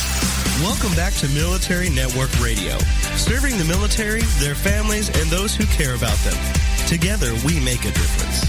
Welcome 0.61 0.93
back 0.95 1.13
to 1.13 1.27
Military 1.29 1.89
Network 1.89 2.29
Radio, 2.39 2.77
serving 3.15 3.57
the 3.57 3.65
military, 3.65 4.21
their 4.37 4.53
families, 4.53 5.09
and 5.09 5.27
those 5.31 5.55
who 5.55 5.65
care 5.65 5.95
about 5.95 6.15
them. 6.19 6.37
Together, 6.85 7.33
we 7.47 7.59
make 7.59 7.79
a 7.79 7.89
difference. 7.89 8.45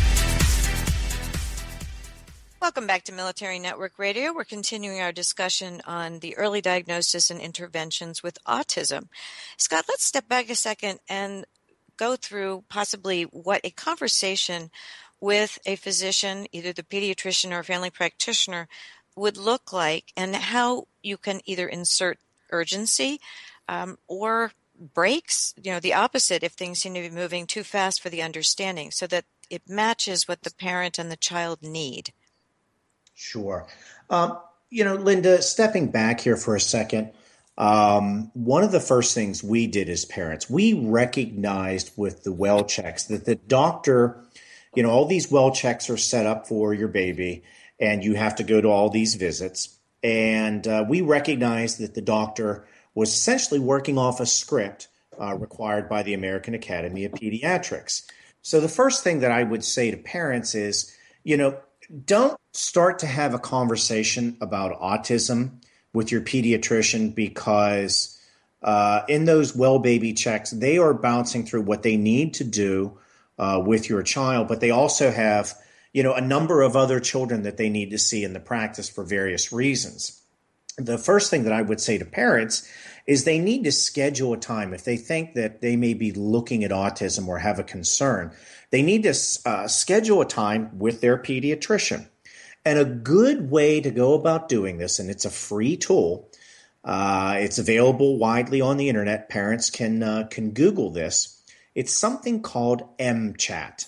Welcome 2.61 2.87
back 2.87 3.05
to 3.05 3.15
Military 3.15 3.59
Network 3.59 3.99
Radio. 3.99 4.35
We're 4.35 4.45
continuing 4.45 5.01
our 5.01 5.11
discussion 5.11 5.81
on 5.87 6.19
the 6.19 6.37
early 6.37 6.61
diagnosis 6.61 7.31
and 7.31 7.41
interventions 7.41 8.23
with 8.23 8.37
autism. 8.45 9.09
Scott, 9.57 9.87
let's 9.89 10.05
step 10.05 10.29
back 10.29 10.51
a 10.51 10.55
second 10.55 10.99
and 11.09 11.47
go 11.97 12.17
through 12.17 12.65
possibly 12.69 13.23
what 13.23 13.63
a 13.65 13.71
conversation 13.71 14.71
with 15.19 15.59
a 15.65 15.77
physician, 15.77 16.47
either 16.53 16.75
the 16.75 16.83
pediatrician 16.83 17.53
or 17.53 17.63
family 17.63 17.89
practitioner, 17.89 18.69
would 19.17 19.37
look 19.37 19.73
like 19.73 20.13
and 20.17 20.35
how 20.35 20.87
you 21.03 21.17
can 21.17 21.41
either 21.45 21.67
insert 21.69 22.19
urgency 22.51 23.21
um, 23.69 23.99
or 24.09 24.53
breaks, 24.95 25.55
you 25.63 25.71
know, 25.71 25.81
the 25.81 25.95
opposite 25.95 26.43
if 26.43 26.53
things 26.53 26.81
seem 26.81 26.95
to 26.95 27.01
be 27.01 27.11
moving 27.11 27.47
too 27.47 27.63
fast 27.63 28.01
for 28.01 28.09
the 28.09 28.23
understanding 28.23 28.91
so 28.91 29.07
that 29.07 29.25
it 29.51 29.69
matches 29.69 30.27
what 30.27 30.43
the 30.43 30.55
parent 30.55 30.99
and 30.99 31.11
the 31.11 31.17
child 31.17 31.63
need. 31.63 32.13
Sure. 33.15 33.67
Um, 34.11 34.39
you 34.71 34.85
know, 34.85 34.95
Linda, 34.95 35.43
stepping 35.43 35.91
back 35.91 36.21
here 36.21 36.37
for 36.37 36.57
a 36.57 36.61
second, 36.61 37.13
um, 37.59 38.31
one 38.33 38.65
of 38.65 38.73
the 38.73 38.81
first 38.81 39.15
things 39.15 39.45
we 39.45 39.67
did 39.67 39.89
as 39.91 40.07
parents, 40.07 40.49
we 40.49 40.73
recognized 40.73 41.93
with 41.97 42.25
the 42.25 42.33
well 42.33 42.65
checks 42.65 43.05
that 43.05 43.27
the 43.27 43.35
doctor, 43.35 44.25
you 44.75 44.83
know, 44.83 44.91
all 44.91 45.05
these 45.05 45.31
well 45.31 45.53
checks 45.53 45.91
are 45.91 45.99
set 45.99 46.25
up 46.25 46.49
for 46.49 46.73
your 46.73 46.89
baby 46.89 47.45
and 47.83 48.05
you 48.05 48.15
have 48.15 48.37
to 48.37 48.45
go 48.45 48.61
to 48.61 48.69
all 48.69 48.89
these 48.89 49.17
visits. 49.17 49.77
And 50.05 50.67
uh, 50.67 50.85
we 50.89 51.01
recognized 51.01 51.81
that 51.81 51.95
the 51.95 52.01
doctor 52.01 52.65
was 52.95 53.11
essentially 53.13 53.59
working 53.59 53.99
off 53.99 54.21
a 54.21 54.27
script 54.27 54.87
uh, 55.21 55.35
required 55.35 55.89
by 55.89 56.05
the 56.05 56.15
American 56.15 56.55
Academy 56.55 57.05
of 57.05 57.13
Pediatrics. 57.13 58.07
So 58.41 58.61
the 58.61 58.69
first 58.69 59.03
thing 59.03 59.21
that 59.21 59.33
I 59.33 59.43
would 59.43 59.65
say 59.65 59.91
to 59.91 59.97
parents 59.97 60.55
is, 60.55 60.97
you 61.25 61.37
know, 61.37 61.59
don't 62.07 62.39
start 62.53 63.01
to 63.01 63.07
have 63.07 63.35
a 63.35 63.39
conversation 63.39 64.37
about 64.41 64.81
autism 64.81 65.61
with 65.93 66.13
your 66.13 66.21
pediatrician 66.21 67.15
because 67.15 68.19
uh, 68.63 69.03
in 69.09 69.25
those 69.25 69.57
well 69.57 69.81
baby 69.81 70.13
checks, 70.13 70.51
they 70.51 70.79
are 70.79 70.95
bouncing 70.95 71.45
through 71.45 71.63
what 71.63 71.83
they 71.83 71.97
need 71.97 72.35
to 72.35 72.45
do 72.45 72.97
uh, 73.39 73.61
with 73.65 73.89
your 73.89 74.03
child, 74.03 74.47
but 74.47 74.61
they 74.61 74.71
also 74.71 75.11
have 75.11 75.55
you 75.93 76.03
know, 76.03 76.15
a 76.15 76.21
number 76.21 76.63
of 76.63 76.77
other 76.77 77.01
children 77.01 77.43
that 77.43 77.57
they 77.57 77.69
need 77.69 77.91
to 77.91 77.99
see 77.99 78.25
in 78.25 78.33
the 78.33 78.41
practice 78.41 78.89
for 78.89 79.05
various 79.05 79.53
reasons. 79.53 80.23
The 80.79 80.99
first 80.99 81.31
thing 81.31 81.45
that 81.45 81.53
I 81.53 81.63
would 81.63 81.81
say 81.81 81.99
to 81.99 82.05
parents 82.05 82.69
is 83.07 83.25
they 83.25 83.39
need 83.39 83.65
to 83.65 83.73
schedule 83.73 84.33
a 84.33 84.39
time 84.39 84.73
if 84.73 84.85
they 84.85 84.97
think 84.97 85.35
that 85.35 85.61
they 85.61 85.77
may 85.77 85.93
be 85.93 86.13
looking 86.13 86.65
at 86.65 86.71
autism 86.71 87.29
or 87.29 87.39
have 87.39 87.59
a 87.59 87.65
concern. 87.65 88.33
They 88.71 88.83
need 88.83 89.03
to 89.03 89.15
uh, 89.45 89.69
schedule 89.69 90.21
a 90.21 90.27
time 90.27 90.79
with 90.79 91.01
their 91.01 91.19
pediatrician. 91.19 92.09
And 92.65 92.79
a 92.79 92.85
good 92.85 93.51
way 93.51 93.81
to 93.81 93.91
go 93.91 94.15
about 94.15 94.49
doing 94.49 94.79
this, 94.79 95.01
and 95.01 95.11
it's 95.11 95.25
a 95.25 95.31
free 95.31 95.77
tool, 95.77 96.31
uh, 96.85 97.37
it's 97.39 97.59
available 97.59 98.19
widely 98.19 98.61
on 98.61 98.77
the 98.77 98.89
internet. 98.89 99.29
Parents 99.29 99.69
can 99.69 100.03
uh, 100.03 100.29
can 100.31 100.51
Google 100.51 100.91
this. 100.91 101.43
It's 101.75 101.97
something 101.97 102.43
called 102.43 102.83
MChat. 102.99 103.87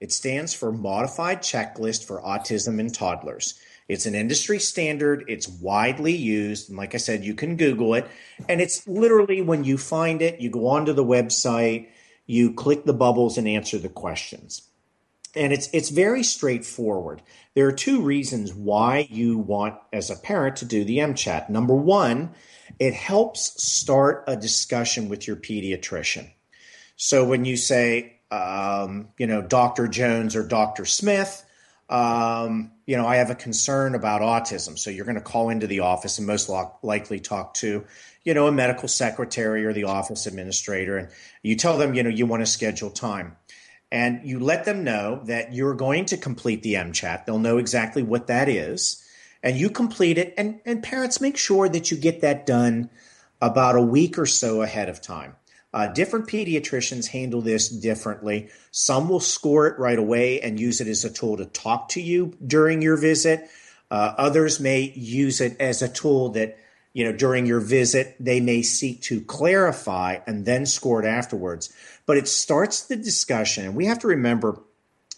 It 0.00 0.12
stands 0.12 0.52
for 0.52 0.72
Modified 0.72 1.40
Checklist 1.40 2.04
for 2.04 2.20
Autism 2.20 2.78
in 2.78 2.90
Toddlers. 2.90 3.58
It's 3.88 4.06
an 4.06 4.14
industry 4.14 4.58
standard. 4.58 5.24
It's 5.28 5.48
widely 5.48 6.14
used. 6.14 6.68
And 6.68 6.76
like 6.76 6.94
I 6.94 6.98
said, 6.98 7.24
you 7.24 7.34
can 7.34 7.56
Google 7.56 7.94
it. 7.94 8.06
And 8.48 8.60
it's 8.60 8.86
literally 8.86 9.40
when 9.42 9.64
you 9.64 9.78
find 9.78 10.22
it, 10.22 10.40
you 10.40 10.50
go 10.50 10.66
onto 10.66 10.92
the 10.92 11.04
website, 11.04 11.88
you 12.26 12.52
click 12.52 12.84
the 12.84 12.92
bubbles 12.92 13.38
and 13.38 13.46
answer 13.46 13.78
the 13.78 13.88
questions. 13.88 14.62
And 15.34 15.52
it's 15.52 15.68
it's 15.72 15.90
very 15.90 16.22
straightforward. 16.22 17.22
There 17.54 17.66
are 17.68 17.72
two 17.72 18.00
reasons 18.00 18.54
why 18.54 19.06
you 19.10 19.38
want 19.38 19.78
as 19.92 20.10
a 20.10 20.16
parent 20.16 20.56
to 20.56 20.64
do 20.64 20.82
the 20.82 20.98
MChat. 20.98 21.50
Number 21.50 21.74
one, 21.74 22.34
it 22.78 22.94
helps 22.94 23.62
start 23.62 24.24
a 24.26 24.34
discussion 24.34 25.08
with 25.08 25.26
your 25.26 25.36
pediatrician. 25.36 26.30
So 26.96 27.24
when 27.24 27.44
you 27.44 27.58
say, 27.58 28.15
um, 28.30 29.08
you 29.18 29.26
know, 29.26 29.42
Dr. 29.42 29.88
Jones 29.88 30.36
or 30.36 30.46
Dr. 30.46 30.84
Smith, 30.84 31.44
um, 31.88 32.72
you 32.86 32.96
know, 32.96 33.06
I 33.06 33.16
have 33.16 33.30
a 33.30 33.34
concern 33.34 33.94
about 33.94 34.20
autism. 34.20 34.78
So 34.78 34.90
you're 34.90 35.04
going 35.04 35.16
to 35.16 35.20
call 35.20 35.50
into 35.50 35.66
the 35.66 35.80
office 35.80 36.18
and 36.18 36.26
most 36.26 36.48
lo- 36.48 36.74
likely 36.82 37.20
talk 37.20 37.54
to, 37.54 37.84
you 38.24 38.34
know, 38.34 38.48
a 38.48 38.52
medical 38.52 38.88
secretary 38.88 39.64
or 39.64 39.72
the 39.72 39.84
office 39.84 40.26
administrator. 40.26 40.96
And 40.96 41.08
you 41.42 41.54
tell 41.56 41.78
them, 41.78 41.94
you 41.94 42.02
know, 42.02 42.10
you 42.10 42.26
want 42.26 42.42
to 42.42 42.46
schedule 42.46 42.90
time. 42.90 43.36
And 43.92 44.28
you 44.28 44.40
let 44.40 44.64
them 44.64 44.82
know 44.82 45.20
that 45.26 45.54
you're 45.54 45.74
going 45.74 46.06
to 46.06 46.16
complete 46.16 46.64
the 46.64 46.74
MChat. 46.74 47.24
They'll 47.24 47.38
know 47.38 47.58
exactly 47.58 48.02
what 48.02 48.26
that 48.26 48.48
is. 48.48 49.02
And 49.44 49.56
you 49.56 49.70
complete 49.70 50.18
it. 50.18 50.34
And, 50.36 50.60
and 50.64 50.82
parents, 50.82 51.20
make 51.20 51.36
sure 51.36 51.68
that 51.68 51.92
you 51.92 51.96
get 51.96 52.22
that 52.22 52.46
done 52.46 52.90
about 53.40 53.76
a 53.76 53.82
week 53.82 54.18
or 54.18 54.26
so 54.26 54.62
ahead 54.62 54.88
of 54.88 55.00
time. 55.00 55.36
Uh, 55.76 55.88
different 55.88 56.26
pediatricians 56.26 57.08
handle 57.08 57.42
this 57.42 57.68
differently. 57.68 58.48
Some 58.70 59.10
will 59.10 59.20
score 59.20 59.66
it 59.66 59.78
right 59.78 59.98
away 59.98 60.40
and 60.40 60.58
use 60.58 60.80
it 60.80 60.88
as 60.88 61.04
a 61.04 61.10
tool 61.10 61.36
to 61.36 61.44
talk 61.44 61.90
to 61.90 62.00
you 62.00 62.34
during 62.46 62.80
your 62.80 62.96
visit. 62.96 63.50
Uh, 63.90 64.14
others 64.16 64.58
may 64.58 64.90
use 64.96 65.42
it 65.42 65.60
as 65.60 65.82
a 65.82 65.88
tool 65.90 66.30
that, 66.30 66.56
you 66.94 67.04
know, 67.04 67.12
during 67.12 67.44
your 67.44 67.60
visit, 67.60 68.16
they 68.18 68.40
may 68.40 68.62
seek 68.62 69.02
to 69.02 69.20
clarify 69.20 70.16
and 70.26 70.46
then 70.46 70.64
score 70.64 71.04
it 71.04 71.06
afterwards. 71.06 71.70
But 72.06 72.16
it 72.16 72.26
starts 72.26 72.86
the 72.86 72.96
discussion. 72.96 73.66
And 73.66 73.76
we 73.76 73.84
have 73.84 73.98
to 73.98 74.06
remember 74.06 74.58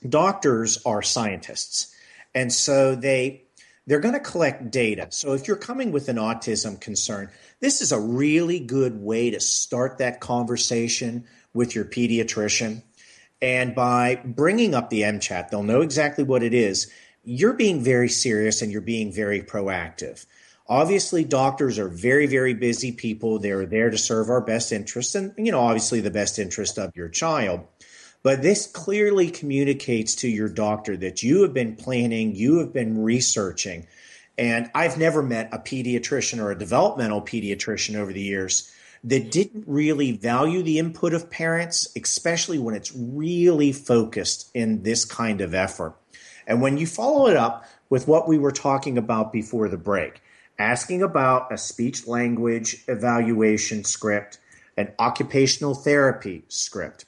doctors 0.08 0.84
are 0.84 1.02
scientists. 1.02 1.94
And 2.34 2.52
so 2.52 2.96
they 2.96 3.44
they're 3.88 4.00
going 4.00 4.14
to 4.14 4.20
collect 4.20 4.70
data. 4.70 5.06
So 5.10 5.32
if 5.32 5.48
you're 5.48 5.56
coming 5.56 5.92
with 5.92 6.10
an 6.10 6.16
autism 6.16 6.78
concern, 6.78 7.30
this 7.60 7.80
is 7.80 7.90
a 7.90 7.98
really 7.98 8.60
good 8.60 9.00
way 9.00 9.30
to 9.30 9.40
start 9.40 9.96
that 9.98 10.20
conversation 10.20 11.24
with 11.54 11.74
your 11.74 11.86
pediatrician. 11.86 12.82
And 13.40 13.74
by 13.74 14.16
bringing 14.16 14.74
up 14.74 14.90
the 14.90 15.02
MCHAT, 15.02 15.48
they'll 15.48 15.62
know 15.62 15.80
exactly 15.80 16.22
what 16.22 16.42
it 16.42 16.52
is. 16.52 16.92
You're 17.24 17.54
being 17.54 17.80
very 17.82 18.10
serious 18.10 18.60
and 18.60 18.70
you're 18.70 18.82
being 18.82 19.10
very 19.10 19.40
proactive. 19.40 20.26
Obviously, 20.68 21.24
doctors 21.24 21.78
are 21.78 21.88
very, 21.88 22.26
very 22.26 22.52
busy 22.52 22.92
people. 22.92 23.38
They're 23.38 23.64
there 23.64 23.88
to 23.88 23.96
serve 23.96 24.28
our 24.28 24.42
best 24.42 24.70
interests 24.70 25.14
and, 25.14 25.32
you 25.38 25.50
know, 25.50 25.60
obviously 25.60 26.02
the 26.02 26.10
best 26.10 26.38
interest 26.38 26.78
of 26.78 26.94
your 26.94 27.08
child. 27.08 27.66
But 28.28 28.42
this 28.42 28.66
clearly 28.66 29.30
communicates 29.30 30.14
to 30.16 30.28
your 30.28 30.50
doctor 30.50 30.98
that 30.98 31.22
you 31.22 31.40
have 31.40 31.54
been 31.54 31.76
planning, 31.76 32.34
you 32.34 32.58
have 32.58 32.74
been 32.74 33.02
researching. 33.02 33.86
And 34.36 34.70
I've 34.74 34.98
never 34.98 35.22
met 35.22 35.48
a 35.50 35.58
pediatrician 35.58 36.38
or 36.38 36.50
a 36.50 36.58
developmental 36.58 37.22
pediatrician 37.22 37.96
over 37.96 38.12
the 38.12 38.20
years 38.20 38.70
that 39.02 39.30
didn't 39.30 39.64
really 39.66 40.12
value 40.12 40.62
the 40.62 40.78
input 40.78 41.14
of 41.14 41.30
parents, 41.30 41.88
especially 41.96 42.58
when 42.58 42.74
it's 42.74 42.94
really 42.94 43.72
focused 43.72 44.50
in 44.52 44.82
this 44.82 45.06
kind 45.06 45.40
of 45.40 45.54
effort. 45.54 45.96
And 46.46 46.60
when 46.60 46.76
you 46.76 46.86
follow 46.86 47.28
it 47.28 47.36
up 47.36 47.64
with 47.88 48.06
what 48.06 48.28
we 48.28 48.36
were 48.36 48.52
talking 48.52 48.98
about 48.98 49.32
before 49.32 49.70
the 49.70 49.78
break, 49.78 50.20
asking 50.58 51.02
about 51.02 51.50
a 51.50 51.56
speech 51.56 52.06
language 52.06 52.84
evaluation 52.88 53.84
script, 53.84 54.36
an 54.76 54.92
occupational 54.98 55.74
therapy 55.74 56.44
script. 56.48 57.06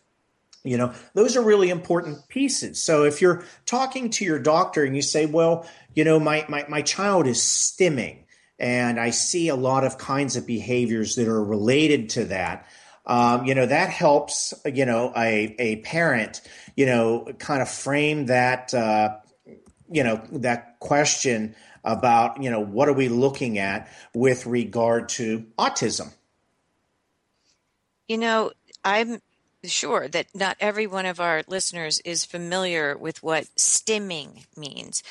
You 0.62 0.76
know, 0.76 0.92
those 1.14 1.36
are 1.36 1.42
really 1.42 1.70
important 1.70 2.28
pieces. 2.28 2.82
So 2.82 3.04
if 3.04 3.22
you're 3.22 3.44
talking 3.64 4.10
to 4.10 4.24
your 4.24 4.38
doctor 4.38 4.84
and 4.84 4.94
you 4.94 5.00
say, 5.00 5.24
well, 5.24 5.66
you 5.94 6.04
know, 6.04 6.20
my, 6.20 6.44
my, 6.48 6.66
my 6.68 6.82
child 6.82 7.26
is 7.26 7.38
stimming 7.38 8.24
and 8.58 9.00
I 9.00 9.10
see 9.10 9.48
a 9.48 9.56
lot 9.56 9.84
of 9.84 9.96
kinds 9.96 10.36
of 10.36 10.46
behaviors 10.46 11.16
that 11.16 11.28
are 11.28 11.42
related 11.42 12.10
to 12.10 12.26
that. 12.26 12.68
Um, 13.06 13.46
you 13.46 13.54
know, 13.54 13.64
that 13.64 13.88
helps, 13.88 14.52
you 14.66 14.84
know, 14.84 15.12
a, 15.16 15.56
a 15.58 15.76
parent, 15.76 16.42
you 16.76 16.84
know, 16.84 17.26
kind 17.38 17.62
of 17.62 17.68
frame 17.68 18.26
that, 18.26 18.74
uh, 18.74 19.16
you 19.90 20.04
know, 20.04 20.22
that 20.32 20.78
question 20.78 21.56
about, 21.82 22.42
you 22.42 22.50
know, 22.50 22.60
what 22.60 22.88
are 22.88 22.92
we 22.92 23.08
looking 23.08 23.58
at 23.58 23.88
with 24.14 24.44
regard 24.44 25.08
to 25.08 25.46
autism? 25.58 26.12
You 28.06 28.18
know, 28.18 28.52
I'm 28.84 29.20
sure 29.64 30.08
that 30.08 30.26
not 30.34 30.56
every 30.60 30.86
one 30.86 31.06
of 31.06 31.20
our 31.20 31.42
listeners 31.46 32.00
is 32.00 32.24
familiar 32.24 32.96
with 32.96 33.22
what 33.22 33.44
stimming 33.56 34.46
means. 34.56 35.02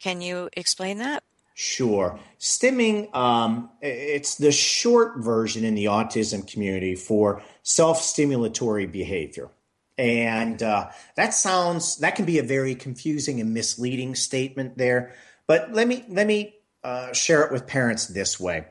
Can 0.00 0.20
you 0.20 0.48
explain 0.52 0.98
that? 0.98 1.24
Sure. 1.54 2.18
Stimming, 2.38 3.12
um, 3.16 3.70
it's 3.82 4.36
the 4.36 4.52
short 4.52 5.18
version 5.18 5.64
in 5.64 5.74
the 5.74 5.86
autism 5.86 6.46
community 6.50 6.94
for 6.94 7.42
self 7.62 8.00
stimulatory 8.00 8.90
behavior. 8.90 9.50
And 9.98 10.62
uh, 10.62 10.90
that 11.16 11.34
sounds, 11.34 11.96
that 11.96 12.14
can 12.14 12.24
be 12.24 12.38
a 12.38 12.44
very 12.44 12.76
confusing 12.76 13.40
and 13.40 13.52
misleading 13.52 14.14
statement 14.14 14.78
there. 14.78 15.12
But 15.48 15.72
let 15.72 15.88
me 15.88 16.04
let 16.08 16.28
me 16.28 16.54
uh, 16.84 17.12
share 17.12 17.42
it 17.42 17.50
with 17.50 17.66
parents 17.66 18.06
this 18.06 18.38
way. 18.38 18.66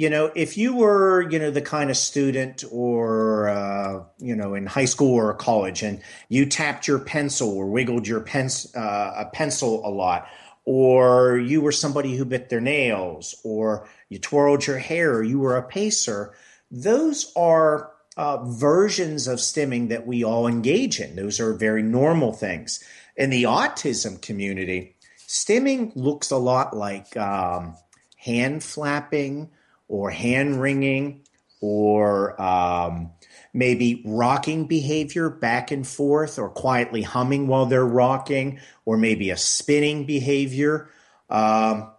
You 0.00 0.08
know, 0.08 0.32
if 0.34 0.56
you 0.56 0.74
were, 0.76 1.30
you 1.30 1.38
know, 1.38 1.50
the 1.50 1.60
kind 1.60 1.90
of 1.90 1.96
student 2.10 2.64
or, 2.70 3.50
uh, 3.50 4.02
you 4.18 4.34
know, 4.34 4.54
in 4.54 4.64
high 4.64 4.86
school 4.86 5.14
or 5.14 5.34
college 5.34 5.82
and 5.82 6.00
you 6.30 6.46
tapped 6.46 6.88
your 6.88 7.00
pencil 7.00 7.50
or 7.50 7.66
wiggled 7.66 8.08
your 8.08 8.24
uh, 8.24 9.12
a 9.14 9.26
pencil 9.30 9.86
a 9.86 9.92
lot, 9.92 10.26
or 10.64 11.36
you 11.36 11.60
were 11.60 11.70
somebody 11.70 12.16
who 12.16 12.24
bit 12.24 12.48
their 12.48 12.62
nails, 12.62 13.34
or 13.44 13.86
you 14.08 14.18
twirled 14.18 14.66
your 14.66 14.78
hair, 14.78 15.16
or 15.16 15.22
you 15.22 15.38
were 15.38 15.58
a 15.58 15.62
pacer, 15.62 16.32
those 16.70 17.30
are 17.36 17.90
uh, 18.16 18.38
versions 18.44 19.28
of 19.28 19.38
stimming 19.38 19.90
that 19.90 20.06
we 20.06 20.24
all 20.24 20.46
engage 20.46 20.98
in. 20.98 21.14
Those 21.14 21.40
are 21.40 21.52
very 21.52 21.82
normal 21.82 22.32
things. 22.32 22.82
In 23.18 23.28
the 23.28 23.42
autism 23.42 24.18
community, 24.22 24.96
Stimming 25.28 25.92
looks 25.94 26.30
a 26.30 26.38
lot 26.38 26.74
like 26.74 27.14
um, 27.18 27.76
hand 28.16 28.64
flapping 28.64 29.50
or 29.90 30.08
hand 30.08 30.60
wringing 30.60 31.20
or 31.60 32.40
um, 32.40 33.10
maybe 33.52 34.02
rocking 34.06 34.66
behavior 34.66 35.28
back 35.28 35.72
and 35.72 35.86
forth 35.86 36.38
or 36.38 36.48
quietly 36.48 37.02
humming 37.02 37.48
while 37.48 37.66
they're 37.66 37.84
rocking 37.84 38.60
or 38.84 38.96
maybe 38.96 39.30
a 39.30 39.36
spinning 39.36 40.06
behavior. 40.06 40.88
Um, 41.28 41.90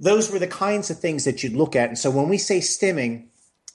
those 0.00 0.30
were 0.30 0.40
the 0.40 0.48
kinds 0.48 0.90
of 0.90 0.98
things 0.98 1.24
that 1.24 1.42
you'd 1.42 1.54
look 1.54 1.76
at. 1.76 1.88
And 1.88 1.98
so 1.98 2.10
when 2.10 2.28
we 2.28 2.36
say 2.36 2.58
stimming, 2.58 3.28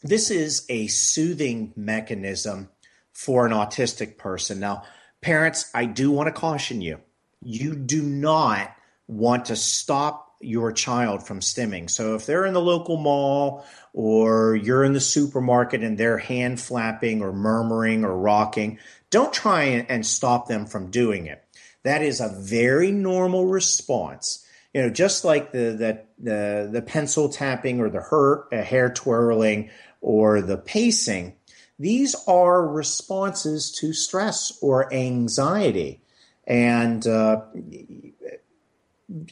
this 0.03 0.29
is 0.29 0.65
a 0.69 0.87
soothing 0.87 1.73
mechanism 1.77 2.69
for 3.13 3.45
an 3.45 3.53
autistic 3.53 4.17
person. 4.17 4.59
Now, 4.59 4.83
parents, 5.21 5.71
I 5.73 5.85
do 5.85 6.11
want 6.11 6.27
to 6.27 6.33
caution 6.39 6.81
you. 6.81 6.99
You 7.41 7.73
do 7.73 8.03
not 8.03 8.75
want 9.07 9.45
to 9.45 9.55
stop 9.55 10.24
your 10.45 10.71
child 10.71 11.25
from 11.25 11.39
stimming. 11.39 11.89
So 11.89 12.15
if 12.15 12.25
they're 12.25 12.45
in 12.45 12.53
the 12.53 12.61
local 12.61 12.97
mall 12.97 13.65
or 13.93 14.55
you're 14.55 14.83
in 14.83 14.93
the 14.93 14.99
supermarket 14.99 15.83
and 15.83 15.97
they're 15.97 16.17
hand 16.17 16.59
flapping 16.59 17.21
or 17.21 17.33
murmuring 17.33 18.05
or 18.05 18.17
rocking, 18.17 18.79
don't 19.09 19.33
try 19.33 19.63
and 19.63 20.05
stop 20.05 20.47
them 20.47 20.65
from 20.65 20.91
doing 20.91 21.27
it. 21.27 21.43
That 21.83 22.01
is 22.01 22.19
a 22.19 22.29
very 22.29 22.91
normal 22.91 23.45
response. 23.45 24.45
You 24.73 24.81
know, 24.81 24.89
just 24.89 25.23
like 25.23 25.51
the 25.51 25.71
the 25.77 26.01
the, 26.17 26.69
the 26.71 26.81
pencil 26.81 27.29
tapping 27.29 27.79
or 27.79 27.89
the 27.89 28.01
her, 28.01 28.53
uh, 28.53 28.63
hair 28.63 28.89
twirling 28.89 29.69
or 30.01 30.41
the 30.41 30.57
pacing, 30.57 31.35
these 31.79 32.15
are 32.27 32.67
responses 32.67 33.71
to 33.79 33.93
stress 33.93 34.57
or 34.61 34.93
anxiety. 34.93 36.01
And 36.47 37.05
uh, 37.07 37.41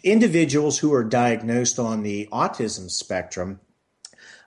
individuals 0.04 0.80
who 0.80 0.94
are 0.94 1.04
diagnosed 1.04 1.80
on 1.80 2.04
the 2.04 2.28
autism 2.32 2.90
spectrum, 2.90 3.60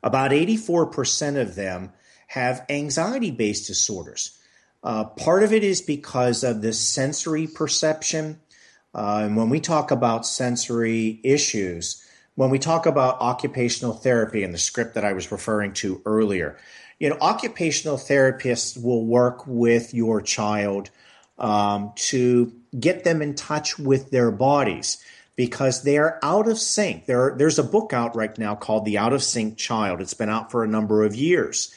about 0.03 0.31
84% 0.31 1.41
of 1.41 1.55
them 1.55 1.93
have 2.29 2.65
anxiety 2.69 3.31
based 3.31 3.67
disorders. 3.67 4.39
Uh, 4.83 5.05
part 5.05 5.43
of 5.43 5.53
it 5.53 5.65
is 5.65 5.81
because 5.83 6.45
of 6.45 6.63
the 6.63 6.73
sensory 6.73 7.47
perception. 7.47 8.41
Uh, 8.95 9.23
and 9.25 9.37
when 9.37 9.49
we 9.49 9.61
talk 9.61 9.91
about 9.91 10.27
sensory 10.27 11.21
issues, 11.25 12.03
when 12.37 12.51
we 12.51 12.59
talk 12.59 12.87
about 12.87 13.21
occupational 13.21 13.95
therapy 13.95 14.45
and 14.45 14.55
the 14.55 14.59
script 14.59 14.95
that 14.95 15.05
I 15.05 15.13
was 15.13 15.33
referring 15.33 15.73
to 15.75 16.03
earlier, 16.07 16.57
you 17.01 17.11
know, 17.11 17.17
occupational 17.21 17.97
therapists 17.97 18.81
will 18.81 19.05
work 19.05 19.47
with 19.47 19.93
your 19.93 20.23
child 20.23 20.91
um, 21.39 21.93
to 21.97 22.53
get 22.79 23.05
them 23.05 23.23
in 23.23 23.35
touch 23.35 23.79
with 23.79 24.11
their 24.11 24.31
bodies 24.31 25.03
because 25.37 25.83
they 25.83 25.99
are 25.99 26.19
out 26.23 26.49
of 26.49 26.59
sync. 26.59 27.07
There, 27.07 27.35
there's 27.37 27.59
a 27.59 27.63
book 27.63 27.93
out 27.93 28.17
right 28.17 28.37
now 28.39 28.55
called 28.55 28.85
The 28.85 28.99
Out 28.99 29.13
of 29.13 29.23
Sync 29.23 29.59
Child. 29.59 30.01
It's 30.01 30.15
been 30.15 30.31
out 30.31 30.51
for 30.51 30.65
a 30.65 30.69
number 30.69 31.05
of 31.05 31.15
years. 31.15 31.73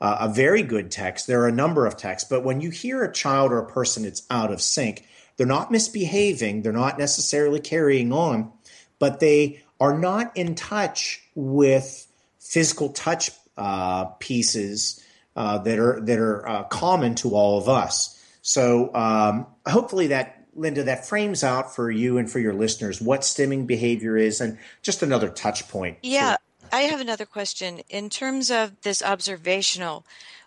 Uh, 0.00 0.18
a 0.20 0.28
very 0.28 0.62
good 0.62 0.90
text. 0.90 1.26
There 1.26 1.42
are 1.42 1.48
a 1.48 1.52
number 1.52 1.86
of 1.86 1.96
texts, 1.96 2.28
but 2.28 2.44
when 2.44 2.60
you 2.60 2.70
hear 2.70 3.04
a 3.04 3.12
child 3.12 3.52
or 3.52 3.58
a 3.58 3.66
person 3.66 4.02
that's 4.02 4.26
out 4.28 4.52
of 4.52 4.60
sync, 4.60 5.06
they're 5.36 5.46
not 5.46 5.70
misbehaving, 5.70 6.62
they're 6.62 6.72
not 6.72 6.98
necessarily 6.98 7.60
carrying 7.60 8.12
on, 8.12 8.52
but 8.98 9.20
they 9.20 9.62
are 9.80 9.96
not 9.96 10.36
in 10.36 10.54
touch 10.54 11.22
with 11.34 12.06
physical 12.38 12.90
touch 12.90 13.30
uh, 13.56 14.06
pieces 14.18 15.02
uh, 15.36 15.58
that 15.58 15.78
are 15.78 16.00
that 16.02 16.18
are 16.18 16.48
uh, 16.48 16.62
common 16.64 17.14
to 17.16 17.34
all 17.34 17.58
of 17.58 17.68
us. 17.68 18.20
So 18.42 18.94
um, 18.94 19.46
hopefully 19.66 20.08
that 20.08 20.33
Linda, 20.54 20.82
that 20.84 21.06
frames 21.06 21.42
out 21.42 21.74
for 21.74 21.90
you 21.90 22.18
and 22.18 22.30
for 22.30 22.38
your 22.38 22.54
listeners 22.54 23.00
what 23.00 23.20
stimming 23.20 23.66
behavior 23.66 24.16
is 24.16 24.40
and 24.40 24.58
just 24.82 25.02
another 25.02 25.28
touch 25.28 25.68
point. 25.68 25.98
Yeah, 26.02 26.36
I 26.72 26.82
have 26.82 27.00
another 27.00 27.26
question. 27.26 27.80
In 27.88 28.10
terms 28.10 28.50
of 28.50 28.80
this 28.82 29.02
observational 29.02 30.04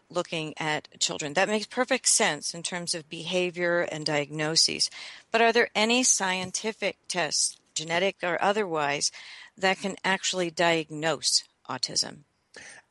looking 0.10 0.54
at 0.58 0.88
children, 1.00 1.34
that 1.34 1.50
makes 1.50 1.66
perfect 1.66 2.08
sense 2.08 2.54
in 2.54 2.64
terms 2.64 2.96
of 2.96 3.10
behavior 3.10 3.82
and 3.82 4.06
diagnoses. 4.06 4.90
But 5.32 5.42
are 5.42 5.52
there 5.52 5.70
any 5.76 6.04
scientific 6.04 6.98
tests, 7.08 7.58
genetic 7.76 8.18
or 8.24 8.42
otherwise, 8.42 9.12
that 9.58 9.80
can 9.80 9.96
actually 10.04 10.50
diagnose 10.52 11.44
autism? 11.70 12.20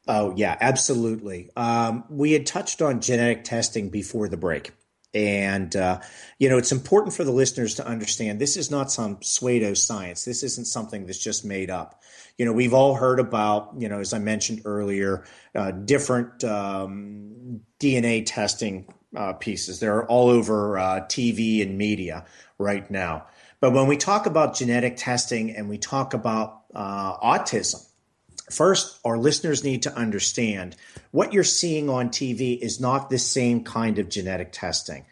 Oh, 0.08 0.32
yeah, 0.36 0.56
absolutely. 0.60 1.50
Um, 1.56 2.04
we 2.08 2.32
had 2.32 2.46
touched 2.46 2.80
on 2.80 3.00
genetic 3.00 3.44
testing 3.44 3.88
before 3.88 4.28
the 4.28 4.36
break. 4.36 4.72
And, 5.16 5.74
uh, 5.74 6.00
you 6.38 6.50
know, 6.50 6.58
it's 6.58 6.72
important 6.72 7.14
for 7.14 7.24
the 7.24 7.32
listeners 7.32 7.76
to 7.76 7.86
understand 7.86 8.38
this 8.38 8.58
is 8.58 8.70
not 8.70 8.92
some 8.92 9.16
pseudo 9.22 9.72
science. 9.72 10.26
This 10.26 10.42
isn't 10.42 10.66
something 10.66 11.06
that's 11.06 11.18
just 11.18 11.42
made 11.42 11.70
up. 11.70 12.02
You 12.36 12.44
know, 12.44 12.52
we've 12.52 12.74
all 12.74 12.94
heard 12.94 13.18
about, 13.18 13.72
you 13.78 13.88
know, 13.88 14.00
as 14.00 14.12
I 14.12 14.18
mentioned 14.18 14.60
earlier, 14.66 15.24
uh, 15.54 15.70
different 15.70 16.44
um, 16.44 17.62
DNA 17.80 18.24
testing 18.26 18.92
uh, 19.16 19.32
pieces. 19.32 19.80
They're 19.80 20.04
all 20.04 20.28
over 20.28 20.78
uh, 20.78 21.00
TV 21.08 21.62
and 21.62 21.78
media 21.78 22.26
right 22.58 22.88
now. 22.90 23.26
But 23.60 23.72
when 23.72 23.86
we 23.86 23.96
talk 23.96 24.26
about 24.26 24.54
genetic 24.54 24.98
testing 24.98 25.56
and 25.56 25.66
we 25.66 25.78
talk 25.78 26.12
about 26.12 26.64
uh, 26.74 27.16
autism, 27.20 27.86
first, 28.50 28.98
our 29.04 29.18
listeners 29.18 29.64
need 29.64 29.82
to 29.82 29.94
understand 29.94 30.76
what 31.10 31.32
you're 31.32 31.44
seeing 31.44 31.88
on 31.88 32.10
TV 32.10 32.58
is 32.58 32.80
not 32.80 33.10
the 33.10 33.18
same 33.18 33.64
kind 33.64 33.98
of 33.98 34.08
genetic 34.08 34.52
testing. 34.52 35.06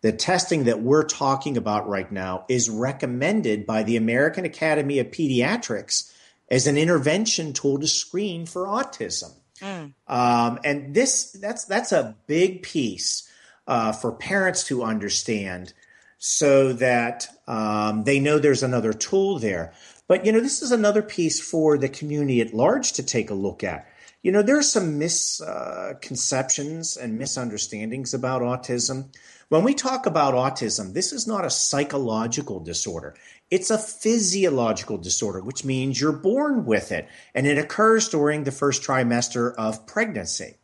The 0.00 0.12
testing 0.12 0.64
that 0.64 0.80
we're 0.80 1.04
talking 1.04 1.56
about 1.56 1.88
right 1.88 2.10
now 2.10 2.44
is 2.48 2.70
recommended 2.70 3.66
by 3.66 3.82
the 3.82 3.96
American 3.96 4.44
Academy 4.44 5.00
of 5.00 5.08
Pediatrics 5.08 6.12
as 6.50 6.66
an 6.66 6.76
intervention 6.76 7.52
tool 7.52 7.78
to 7.80 7.88
screen 7.88 8.46
for 8.46 8.66
autism. 8.66 9.32
Mm. 9.60 9.92
Um, 10.06 10.58
and 10.62 10.94
this 10.94 11.32
that's 11.32 11.64
that's 11.64 11.90
a 11.90 12.16
big 12.26 12.62
piece 12.62 13.28
uh, 13.66 13.92
for 13.92 14.12
parents 14.12 14.64
to 14.68 14.84
understand 14.84 15.72
so 16.18 16.72
that 16.74 17.28
um, 17.46 18.04
they 18.04 18.20
know 18.20 18.38
there's 18.38 18.62
another 18.62 18.92
tool 18.92 19.38
there. 19.38 19.72
But 20.08 20.26
you 20.26 20.32
know, 20.32 20.40
this 20.40 20.62
is 20.62 20.72
another 20.72 21.02
piece 21.02 21.38
for 21.38 21.78
the 21.78 21.88
community 21.88 22.40
at 22.40 22.54
large 22.54 22.92
to 22.94 23.04
take 23.04 23.30
a 23.30 23.34
look 23.34 23.62
at. 23.62 23.86
You 24.22 24.32
know, 24.32 24.42
there 24.42 24.58
are 24.58 24.62
some 24.62 24.98
misconceptions 24.98 26.96
uh, 26.96 27.00
and 27.02 27.18
misunderstandings 27.18 28.12
about 28.12 28.42
autism. 28.42 29.14
When 29.48 29.62
we 29.62 29.74
talk 29.74 30.06
about 30.06 30.34
autism, 30.34 30.92
this 30.92 31.12
is 31.12 31.28
not 31.28 31.44
a 31.44 31.50
psychological 31.50 32.58
disorder. 32.58 33.14
It's 33.50 33.70
a 33.70 33.78
physiological 33.78 34.98
disorder, 34.98 35.40
which 35.40 35.64
means 35.64 36.00
you're 36.00 36.12
born 36.12 36.64
with 36.64 36.90
it 36.90 37.08
and 37.34 37.46
it 37.46 37.58
occurs 37.58 38.08
during 38.08 38.42
the 38.44 38.50
first 38.50 38.82
trimester 38.82 39.54
of 39.54 39.86
pregnancy. 39.86 40.56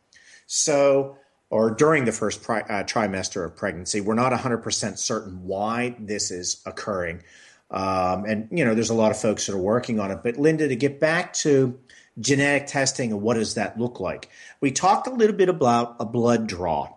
So, 0.47 1.17
or 1.49 1.71
during 1.71 2.05
the 2.05 2.11
first 2.11 2.43
pri- 2.43 2.61
uh, 2.61 2.83
trimester 2.83 3.45
of 3.45 3.55
pregnancy, 3.55 4.01
we're 4.01 4.15
not 4.15 4.33
100% 4.33 4.97
certain 4.97 5.43
why 5.43 5.95
this 5.99 6.29
is 6.29 6.61
occurring. 6.65 7.23
Um, 7.71 8.25
and, 8.25 8.47
you 8.51 8.63
know, 8.63 8.73
there's 8.73 8.89
a 8.89 8.95
lot 8.95 9.11
of 9.11 9.19
folks 9.19 9.45
that 9.45 9.53
are 9.53 9.57
working 9.57 9.99
on 9.99 10.11
it. 10.11 10.19
But, 10.23 10.37
Linda, 10.37 10.67
to 10.67 10.75
get 10.75 10.99
back 10.99 11.33
to 11.33 11.79
genetic 12.19 12.67
testing 12.67 13.11
and 13.11 13.21
what 13.21 13.35
does 13.35 13.55
that 13.55 13.79
look 13.79 13.99
like, 13.99 14.29
we 14.61 14.71
talked 14.71 15.07
a 15.07 15.11
little 15.11 15.35
bit 15.35 15.49
about 15.49 15.95
a 15.99 16.05
blood 16.05 16.47
draw, 16.47 16.93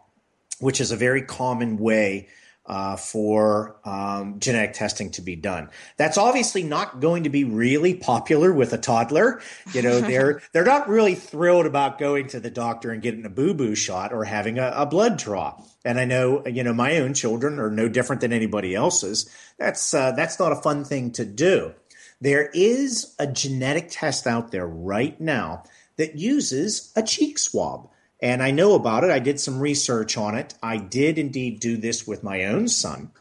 which 0.61 0.81
is 0.81 0.91
a 0.91 0.97
very 0.97 1.23
common 1.23 1.79
way 1.79 2.29
uh, 2.69 2.97
for 2.97 3.77
um, 3.85 4.39
genetic 4.39 4.75
testing 4.75 5.11
to 5.13 5.23
be 5.23 5.35
done. 5.35 5.71
That's 5.97 6.19
obviously 6.19 6.63
not 6.63 7.01
going 7.01 7.25
to 7.25 7.31
be 7.31 7.45
really 7.45 7.95
popular 7.95 8.53
with 8.53 8.73
a 8.73 8.79
toddler. 8.79 9.41
You 9.73 9.83
know, 9.83 10.01
they're 10.09 10.43
they're 10.53 10.65
not 10.65 10.89
really 10.89 11.15
thrilled 11.15 11.67
about 11.67 11.99
going 11.99 12.29
to 12.29 12.41
the 12.41 12.51
doctor 12.51 12.91
and 12.91 13.03
getting 13.03 13.25
a 13.25 13.31
boo 13.31 13.55
boo 13.55 13.75
shot 13.75 14.13
or 14.13 14.25
having 14.25 14.59
a, 14.59 14.73
a, 14.77 14.87
blood 14.87 15.17
draw. 15.17 15.61
And 15.85 15.99
I 15.99 16.05
know, 16.05 16.47
you 16.47 16.63
know, 16.63 16.75
my 16.75 16.99
own 16.99 17.15
children 17.15 17.59
are 17.59 17.71
no 17.71 17.89
different 17.89 18.21
than 18.21 18.33
anybody 18.33 18.75
else's. 18.75 19.29
That's 19.59 19.95
uh, 19.95 20.13
that's 20.13 20.39
not 20.39 20.53
a 20.53 20.57
fun 20.57 20.85
thing 20.85 21.11
to 21.13 21.25
do. 21.25 21.73
There 22.21 22.51
is 22.53 23.15
a 23.19 23.27
genetic 23.27 23.89
test 23.91 24.27
out 24.27 24.51
there 24.51 24.67
right 24.67 25.19
now 25.21 25.65
that 25.97 26.17
uses 26.19 26.93
a 26.97 27.03
cheek 27.03 27.39
swab. 27.39 27.89
And 28.21 28.43
I 28.43 28.51
know 28.51 28.75
about 28.75 29.05
it. 29.05 29.11
I 29.11 29.21
did 29.21 29.39
some 29.39 29.61
research 29.61 30.17
on 30.17 30.35
it. 30.35 30.55
I 30.63 30.77
did 30.77 31.19
indeed 31.19 31.61
do 31.61 31.77
this 31.77 32.07
with 32.07 32.25
my 32.25 32.45
own 32.47 32.69
son. 32.69 33.13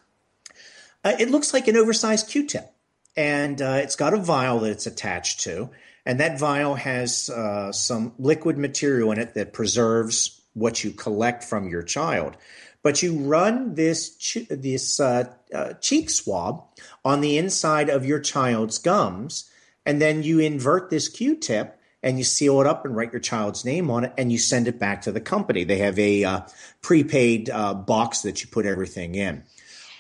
Uh, 1.04 1.14
it 1.20 1.30
looks 1.30 1.54
like 1.54 1.68
an 1.68 1.78
oversized 1.78 2.28
Q 2.28 2.48
tip, 2.48 2.72
and 3.16 3.62
uh, 3.62 3.80
it's 3.82 3.96
got 3.96 4.14
a 4.14 4.18
vial 4.18 4.60
that 4.62 4.72
it's 4.72 4.88
attached 4.88 5.42
to. 5.42 5.70
And 6.06 6.20
that 6.20 6.40
vial 6.40 6.76
has 6.76 7.30
uh, 7.30 7.72
some 7.72 8.14
liquid 8.18 8.58
material 8.58 9.12
in 9.12 9.20
it 9.20 9.34
that 9.34 9.54
preserves 9.54 10.42
what 10.54 10.84
you 10.84 10.92
collect 10.92 11.44
from 11.44 11.70
your 11.70 11.84
child. 11.84 12.38
But 12.82 13.04
you 13.04 13.18
run 13.18 13.76
this, 13.76 14.18
this 14.50 15.00
uh, 15.00 15.34
uh, 15.54 15.74
cheek 15.74 16.10
swab 16.10 16.64
on 17.04 17.22
the 17.22 17.38
inside 17.38 17.90
of 17.90 18.06
your 18.06 18.20
child's 18.20 18.78
gums, 18.78 19.50
and 19.86 20.02
then 20.02 20.24
you 20.24 20.40
invert 20.40 20.90
this 20.90 21.10
Q 21.10 21.36
tip 21.36 21.77
and 22.04 22.18
you 22.18 22.24
seal 22.24 22.62
it 22.62 22.68
up 22.68 22.86
and 22.86 22.96
write 22.96 23.12
your 23.12 23.20
child's 23.20 23.66
name 23.66 23.90
on 23.90 24.06
it 24.06 24.14
and 24.18 24.32
you 24.32 24.38
send 24.38 24.68
it 24.68 24.80
back 24.80 25.02
to 25.02 25.12
the 25.12 25.22
company. 25.22 25.64
They 25.64 25.80
have 25.80 25.98
a 25.98 26.24
uh, 26.24 26.42
prepaid 26.82 27.50
uh, 27.50 27.74
box 27.74 28.22
that 28.22 28.42
you 28.42 28.50
put 28.50 28.66
everything 28.66 29.16
in. 29.16 29.44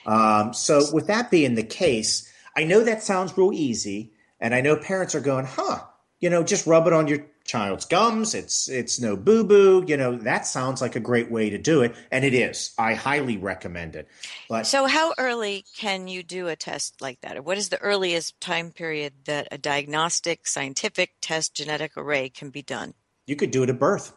Um, 0.05 0.53
so, 0.53 0.85
with 0.93 1.07
that 1.07 1.29
being 1.29 1.55
the 1.55 1.63
case, 1.63 2.31
I 2.55 2.63
know 2.63 2.83
that 2.83 3.03
sounds 3.03 3.37
real 3.37 3.51
easy, 3.51 4.13
and 4.39 4.55
I 4.55 4.61
know 4.61 4.77
parents 4.77 5.15
are 5.15 5.19
going, 5.19 5.45
huh, 5.45 5.79
you 6.19 6.29
know, 6.29 6.43
just 6.43 6.65
rub 6.65 6.87
it 6.87 6.93
on 6.93 7.07
your 7.07 7.25
child's 7.47 7.85
gums. 7.85 8.35
It's 8.35 8.69
it's 8.69 8.99
no 8.99 9.15
boo 9.15 9.43
boo. 9.43 9.83
You 9.87 9.97
know 9.97 10.17
that 10.17 10.45
sounds 10.45 10.81
like 10.81 10.95
a 10.95 10.99
great 10.99 11.31
way 11.31 11.49
to 11.49 11.57
do 11.57 11.81
it, 11.81 11.95
and 12.11 12.23
it 12.23 12.33
is. 12.33 12.73
I 12.77 12.93
highly 12.93 13.37
recommend 13.37 13.95
it. 13.95 14.07
But 14.49 14.67
so, 14.67 14.85
how 14.85 15.13
early 15.17 15.65
can 15.75 16.07
you 16.07 16.21
do 16.21 16.47
a 16.47 16.55
test 16.55 17.01
like 17.01 17.21
that? 17.21 17.43
What 17.43 17.57
is 17.57 17.69
the 17.69 17.79
earliest 17.79 18.39
time 18.39 18.71
period 18.71 19.13
that 19.25 19.47
a 19.51 19.57
diagnostic, 19.57 20.45
scientific 20.45 21.11
test 21.21 21.55
genetic 21.55 21.97
array 21.97 22.29
can 22.29 22.49
be 22.49 22.61
done? 22.61 22.93
You 23.25 23.35
could 23.35 23.51
do 23.51 23.63
it 23.63 23.69
at 23.69 23.79
birth. 23.79 24.13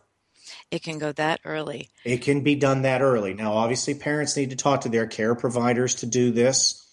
It 0.70 0.82
can 0.82 0.98
go 0.98 1.12
that 1.12 1.40
early. 1.44 1.90
It 2.04 2.18
can 2.18 2.42
be 2.42 2.56
done 2.56 2.82
that 2.82 3.02
early. 3.02 3.34
Now, 3.34 3.52
obviously, 3.52 3.94
parents 3.94 4.36
need 4.36 4.50
to 4.50 4.56
talk 4.56 4.82
to 4.82 4.88
their 4.88 5.06
care 5.06 5.34
providers 5.34 5.96
to 5.96 6.06
do 6.06 6.32
this. 6.32 6.86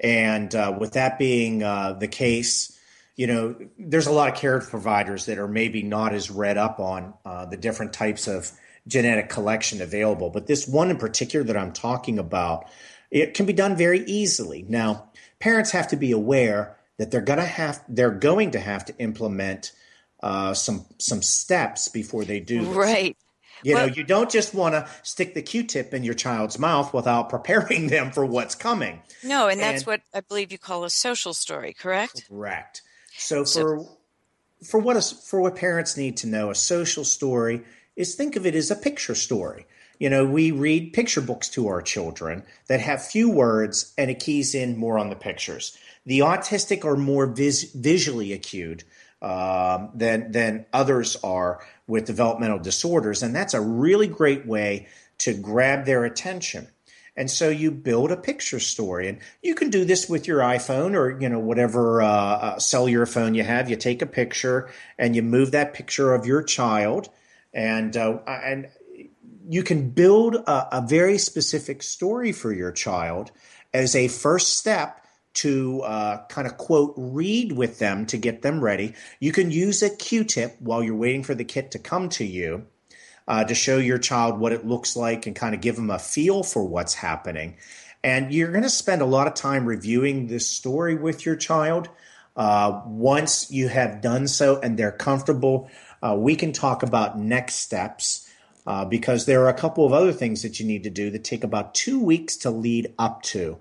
And 0.00 0.52
uh, 0.54 0.76
with 0.78 0.92
that 0.92 1.18
being 1.18 1.62
uh, 1.62 1.94
the 1.94 2.08
case, 2.08 2.73
you 3.16 3.26
know, 3.26 3.54
there's 3.78 4.06
a 4.06 4.12
lot 4.12 4.28
of 4.28 4.36
care 4.36 4.60
providers 4.60 5.26
that 5.26 5.38
are 5.38 5.48
maybe 5.48 5.82
not 5.82 6.12
as 6.12 6.30
read 6.30 6.58
up 6.58 6.80
on 6.80 7.14
uh, 7.24 7.44
the 7.46 7.56
different 7.56 7.92
types 7.92 8.26
of 8.26 8.50
genetic 8.86 9.28
collection 9.28 9.80
available. 9.80 10.30
But 10.30 10.46
this 10.46 10.66
one 10.66 10.90
in 10.90 10.96
particular 10.96 11.44
that 11.46 11.56
I'm 11.56 11.72
talking 11.72 12.18
about, 12.18 12.66
it 13.10 13.34
can 13.34 13.46
be 13.46 13.52
done 13.52 13.76
very 13.76 14.00
easily. 14.00 14.64
Now, 14.68 15.10
parents 15.38 15.70
have 15.70 15.88
to 15.88 15.96
be 15.96 16.10
aware 16.10 16.76
that 16.98 17.10
they're 17.10 17.20
gonna 17.20 17.44
have 17.44 17.82
they're 17.88 18.10
going 18.10 18.52
to 18.52 18.60
have 18.60 18.84
to 18.86 18.96
implement 18.98 19.72
uh, 20.22 20.54
some 20.54 20.86
some 20.98 21.22
steps 21.22 21.88
before 21.88 22.24
they 22.24 22.40
do 22.40 22.64
this. 22.64 22.74
Right. 22.74 23.16
You 23.62 23.74
well, 23.74 23.86
know, 23.86 23.94
you 23.94 24.04
don't 24.04 24.30
just 24.30 24.52
want 24.52 24.74
to 24.74 24.86
stick 25.02 25.32
the 25.32 25.40
Q-tip 25.40 25.94
in 25.94 26.04
your 26.04 26.14
child's 26.14 26.58
mouth 26.58 26.92
without 26.92 27.28
preparing 27.30 27.86
them 27.86 28.10
for 28.10 28.26
what's 28.26 28.54
coming. 28.54 29.00
No, 29.22 29.48
and 29.48 29.58
that's 29.58 29.86
what 29.86 30.02
I 30.12 30.20
believe 30.20 30.52
you 30.52 30.58
call 30.58 30.84
a 30.84 30.90
social 30.90 31.32
story, 31.32 31.72
correct? 31.72 32.28
Correct. 32.28 32.82
So 33.16 33.44
for 33.44 33.86
for 34.64 34.80
what 34.80 35.02
for 35.24 35.40
what 35.40 35.56
parents 35.56 35.96
need 35.96 36.16
to 36.18 36.26
know, 36.26 36.50
a 36.50 36.54
social 36.54 37.04
story 37.04 37.62
is 37.96 38.14
think 38.14 38.36
of 38.36 38.46
it 38.46 38.54
as 38.54 38.70
a 38.70 38.76
picture 38.76 39.14
story. 39.14 39.66
You 39.98 40.10
know, 40.10 40.26
we 40.26 40.50
read 40.50 40.92
picture 40.92 41.20
books 41.20 41.48
to 41.50 41.68
our 41.68 41.80
children 41.80 42.42
that 42.66 42.80
have 42.80 43.04
few 43.04 43.30
words 43.30 43.94
and 43.96 44.10
it 44.10 44.18
keys 44.18 44.54
in 44.54 44.76
more 44.76 44.98
on 44.98 45.08
the 45.08 45.16
pictures. 45.16 45.76
The 46.04 46.18
autistic 46.20 46.84
are 46.84 46.96
more 46.96 47.26
vis- 47.26 47.72
visually 47.72 48.32
acute 48.32 48.84
um, 49.22 49.90
than 49.94 50.32
than 50.32 50.66
others 50.72 51.16
are 51.22 51.64
with 51.86 52.06
developmental 52.06 52.58
disorders, 52.58 53.22
and 53.22 53.34
that's 53.34 53.54
a 53.54 53.60
really 53.60 54.08
great 54.08 54.46
way 54.46 54.88
to 55.18 55.34
grab 55.34 55.86
their 55.86 56.04
attention. 56.04 56.68
And 57.16 57.30
so 57.30 57.48
you 57.48 57.70
build 57.70 58.10
a 58.10 58.16
picture 58.16 58.58
story, 58.58 59.08
and 59.08 59.18
you 59.40 59.54
can 59.54 59.70
do 59.70 59.84
this 59.84 60.08
with 60.08 60.26
your 60.26 60.40
iPhone 60.40 60.94
or 60.94 61.20
you 61.20 61.28
know 61.28 61.38
whatever 61.38 62.02
uh, 62.02 62.08
uh, 62.08 62.58
cellular 62.58 63.06
phone 63.06 63.34
you 63.34 63.44
have. 63.44 63.70
You 63.70 63.76
take 63.76 64.02
a 64.02 64.06
picture 64.06 64.68
and 64.98 65.14
you 65.14 65.22
move 65.22 65.52
that 65.52 65.74
picture 65.74 66.12
of 66.12 66.26
your 66.26 66.42
child, 66.42 67.08
and 67.52 67.96
uh, 67.96 68.18
and 68.26 68.68
you 69.48 69.62
can 69.62 69.90
build 69.90 70.34
a, 70.34 70.78
a 70.78 70.86
very 70.86 71.18
specific 71.18 71.82
story 71.82 72.32
for 72.32 72.52
your 72.52 72.72
child 72.72 73.30
as 73.72 73.94
a 73.94 74.08
first 74.08 74.58
step 74.58 75.00
to 75.34 75.82
uh, 75.82 76.24
kind 76.28 76.46
of 76.46 76.56
quote 76.56 76.94
read 76.96 77.52
with 77.52 77.78
them 77.78 78.06
to 78.06 78.16
get 78.16 78.42
them 78.42 78.62
ready. 78.62 78.94
You 79.20 79.32
can 79.32 79.50
use 79.50 79.82
a 79.82 79.90
Q-tip 79.90 80.56
while 80.60 80.82
you're 80.82 80.94
waiting 80.94 81.24
for 81.24 81.34
the 81.34 81.44
kit 81.44 81.72
to 81.72 81.78
come 81.78 82.08
to 82.10 82.24
you 82.24 82.66
uh, 83.26 83.44
to 83.44 83.54
show 83.54 83.78
your 83.78 83.98
child 83.98 84.38
what 84.38 84.52
it 84.52 84.66
looks 84.66 84.96
like 84.96 85.26
and 85.26 85.34
kind 85.34 85.54
of 85.54 85.60
give 85.60 85.76
them 85.76 85.90
a 85.90 85.98
feel 85.98 86.42
for 86.42 86.64
what's 86.64 86.94
happening. 86.94 87.56
And 88.02 88.32
you're 88.32 88.50
going 88.50 88.64
to 88.64 88.70
spend 88.70 89.00
a 89.00 89.06
lot 89.06 89.26
of 89.26 89.34
time 89.34 89.64
reviewing 89.64 90.26
this 90.26 90.46
story 90.46 90.94
with 90.94 91.24
your 91.24 91.36
child. 91.36 91.88
Uh, 92.36 92.82
once 92.84 93.50
you 93.50 93.68
have 93.68 94.02
done 94.02 94.28
so 94.28 94.60
and 94.60 94.76
they're 94.76 94.92
comfortable, 94.92 95.70
uh, 96.02 96.14
we 96.18 96.36
can 96.36 96.52
talk 96.52 96.82
about 96.82 97.18
next 97.18 97.54
steps 97.54 98.28
uh, 98.66 98.84
because 98.84 99.24
there 99.24 99.42
are 99.42 99.48
a 99.48 99.54
couple 99.54 99.86
of 99.86 99.92
other 99.92 100.12
things 100.12 100.42
that 100.42 100.60
you 100.60 100.66
need 100.66 100.82
to 100.84 100.90
do 100.90 101.10
that 101.10 101.24
take 101.24 101.44
about 101.44 101.74
two 101.74 101.98
weeks 101.98 102.36
to 102.36 102.50
lead 102.50 102.92
up 102.98 103.22
to. 103.22 103.58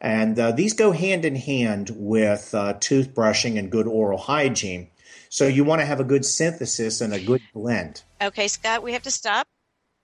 And 0.00 0.38
uh, 0.38 0.52
these 0.52 0.74
go 0.74 0.90
hand 0.90 1.24
in 1.24 1.36
hand 1.36 1.90
with 1.94 2.54
uh, 2.54 2.74
toothbrushing 2.74 3.58
and 3.58 3.70
good 3.70 3.86
oral 3.86 4.18
hygiene. 4.18 4.88
So 5.34 5.48
you 5.48 5.64
want 5.64 5.80
to 5.80 5.84
have 5.84 5.98
a 5.98 6.04
good 6.04 6.24
synthesis 6.24 7.00
and 7.00 7.12
a 7.12 7.18
good 7.18 7.42
blend. 7.52 8.04
Okay, 8.22 8.46
Scott, 8.46 8.84
we 8.84 8.92
have 8.92 9.02
to 9.02 9.10
stop. 9.10 9.48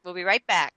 We'll 0.05 0.13
be 0.13 0.25
right 0.25 0.45
back. 0.49 0.73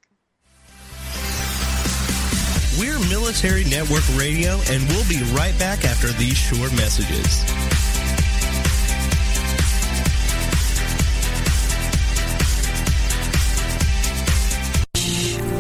We're 2.80 3.00
Military 3.10 3.64
Network 3.64 4.04
Radio, 4.16 4.60
and 4.70 4.88
we'll 4.90 5.10
be 5.10 5.24
right 5.34 5.58
back 5.58 5.86
after 5.86 6.10
these 6.20 6.38
short 6.38 6.72
messages. 6.74 7.44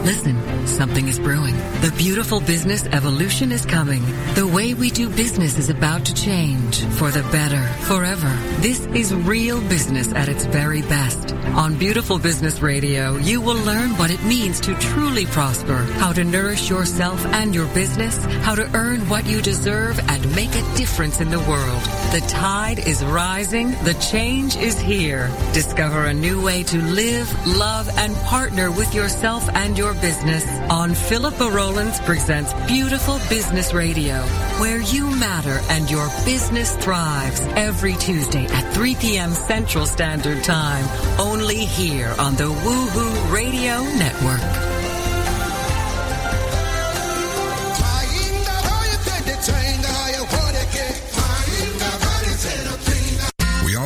Listen 0.05 0.62
something 0.65 1.07
is 1.07 1.19
brewing. 1.19 1.55
The 1.81 1.93
beautiful 1.97 2.39
business 2.39 2.85
evolution 2.87 3.51
is 3.51 3.65
coming. 3.65 4.03
The 4.35 4.47
way 4.47 4.73
we 4.73 4.89
do 4.89 5.09
business 5.09 5.57
is 5.57 5.69
about 5.69 6.05
to 6.05 6.13
change 6.13 6.83
for 6.97 7.11
the 7.11 7.23
better 7.31 7.61
forever. 7.85 8.29
This 8.61 8.79
is 8.87 9.13
real 9.13 9.61
business 9.67 10.13
at 10.13 10.29
its 10.29 10.45
very 10.45 10.81
best. 10.83 11.33
On 11.55 11.77
Beautiful 11.77 12.19
Business 12.19 12.61
Radio, 12.61 13.15
you 13.17 13.41
will 13.41 13.61
learn 13.63 13.91
what 13.97 14.11
it 14.11 14.23
means 14.23 14.59
to 14.61 14.73
truly 14.75 15.25
prosper, 15.25 15.77
how 15.99 16.13
to 16.13 16.23
nourish 16.23 16.69
yourself 16.69 17.23
and 17.27 17.53
your 17.53 17.67
business, 17.73 18.17
how 18.45 18.55
to 18.55 18.69
earn 18.75 19.01
what 19.09 19.25
you 19.25 19.41
deserve 19.41 19.99
and 20.09 20.35
make 20.35 20.55
a 20.55 20.75
difference 20.75 21.21
in 21.21 21.29
the 21.29 21.39
world. 21.39 21.81
The 22.11 22.23
tide 22.27 22.79
is 22.79 23.03
rising. 23.05 23.71
The 23.83 23.95
change 23.95 24.55
is 24.55 24.79
here. 24.79 25.29
Discover 25.53 26.05
a 26.05 26.13
new 26.13 26.43
way 26.43 26.63
to 26.63 26.77
live, 26.77 27.27
love, 27.47 27.89
and 27.97 28.15
partner 28.25 28.71
with 28.71 28.93
yourself 28.95 29.47
and 29.53 29.77
your 29.77 29.93
business 29.95 30.52
on 30.69 30.93
Philippa 30.93 31.49
Rollins 31.49 31.99
presents 32.01 32.53
Beautiful 32.67 33.19
Business 33.29 33.73
Radio, 33.73 34.21
where 34.59 34.81
you 34.81 35.09
matter 35.15 35.59
and 35.69 35.89
your 35.89 36.07
business 36.25 36.75
thrives 36.77 37.41
every 37.55 37.95
Tuesday 37.95 38.45
at 38.45 38.73
3 38.73 38.95
p.m. 38.95 39.31
Central 39.31 39.85
Standard 39.85 40.43
Time, 40.43 40.85
only 41.19 41.65
here 41.65 42.13
on 42.19 42.35
the 42.35 42.43
Woohoo 42.43 43.31
Radio 43.31 43.81
Network. 43.97 44.72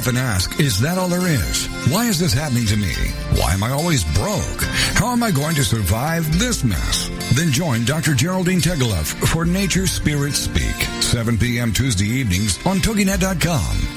Often 0.07 0.17
ask, 0.17 0.57
is 0.61 0.79
that 0.79 0.97
all 0.97 1.09
there 1.09 1.27
is? 1.27 1.67
Why 1.91 2.05
is 2.05 2.17
this 2.17 2.31
happening 2.31 2.65
to 2.67 2.77
me? 2.77 2.93
Why 3.35 3.53
am 3.53 3.61
I 3.61 3.71
always 3.71 4.05
broke? 4.15 4.63
How 4.95 5.11
am 5.11 5.21
I 5.21 5.31
going 5.31 5.55
to 5.55 5.65
survive 5.65 6.39
this 6.39 6.63
mess? 6.63 7.09
Then 7.33 7.51
join 7.51 7.83
Dr. 7.83 8.13
Geraldine 8.13 8.61
Tegeloff 8.61 9.07
for 9.27 9.43
Nature 9.43 9.85
Spirits 9.85 10.39
Speak, 10.39 10.75
7 11.01 11.37
p.m. 11.37 11.73
Tuesday 11.73 12.05
evenings 12.05 12.65
on 12.65 12.77
TogiNet.com. 12.77 13.96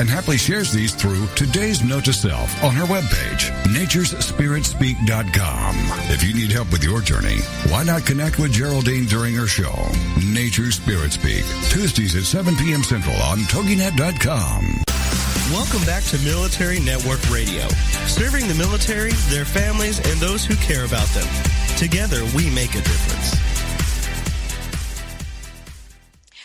and 0.01 0.09
happily 0.09 0.37
shares 0.37 0.73
these 0.73 0.93
through 0.95 1.27
today's 1.35 1.83
note 1.83 2.05
to 2.05 2.11
self 2.11 2.63
on 2.63 2.73
her 2.73 2.85
webpage, 2.85 3.51
naturespiritspeak.com. 3.67 5.75
If 6.09 6.23
you 6.23 6.33
need 6.33 6.51
help 6.51 6.71
with 6.71 6.83
your 6.83 7.01
journey, 7.01 7.37
why 7.69 7.83
not 7.83 8.03
connect 8.03 8.39
with 8.39 8.51
Geraldine 8.51 9.05
during 9.05 9.35
her 9.35 9.45
show, 9.45 9.75
Nature 10.25 10.71
Spirit 10.71 11.13
Speak, 11.13 11.45
Tuesdays 11.69 12.15
at 12.15 12.23
7 12.23 12.55
p.m. 12.55 12.81
Central 12.81 13.15
on 13.17 13.41
TogiNet.com. 13.41 14.81
Welcome 15.51 15.85
back 15.85 16.03
to 16.05 16.17
Military 16.25 16.79
Network 16.79 17.21
Radio, 17.29 17.67
serving 18.07 18.47
the 18.47 18.55
military, 18.55 19.11
their 19.29 19.45
families, 19.45 19.99
and 19.99 20.19
those 20.19 20.43
who 20.43 20.55
care 20.55 20.85
about 20.85 21.09
them. 21.09 21.27
Together, 21.77 22.25
we 22.35 22.49
make 22.49 22.71
a 22.71 22.81
difference. 22.81 23.50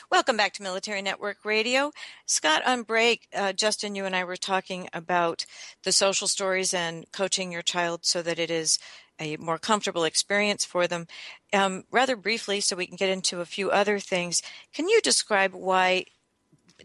Welcome 0.09 0.37
back 0.37 0.53
to 0.53 0.63
Military 0.63 1.03
Network 1.03 1.45
Radio. 1.45 1.91
Scott, 2.27 2.63
on 2.65 2.85
break, 2.85 3.27
uh, 3.35 3.53
Justin, 3.53 3.97
you 3.97 4.05
and 4.05 4.15
I 4.15 4.23
were 4.23 4.37
talking 4.37 4.89
about 4.93 5.45
the 5.83 5.91
social 5.91 6.29
stories 6.29 6.73
and 6.73 7.11
coaching 7.11 7.51
your 7.51 7.63
child 7.63 8.05
so 8.05 8.23
that 8.23 8.39
it 8.39 8.49
is 8.49 8.79
a 9.19 9.37
more 9.39 9.59
comfortable 9.59 10.05
experience 10.05 10.65
for 10.65 10.87
them. 10.87 11.09
Um, 11.53 11.85
rather 11.91 12.15
briefly, 12.15 12.61
so 12.61 12.77
we 12.77 12.87
can 12.87 12.95
get 12.95 13.09
into 13.09 13.41
a 13.41 13.45
few 13.45 13.73
other 13.73 13.99
things, 13.99 14.43
can 14.73 14.89
you 14.89 15.01
describe 15.01 15.53
why 15.55 16.05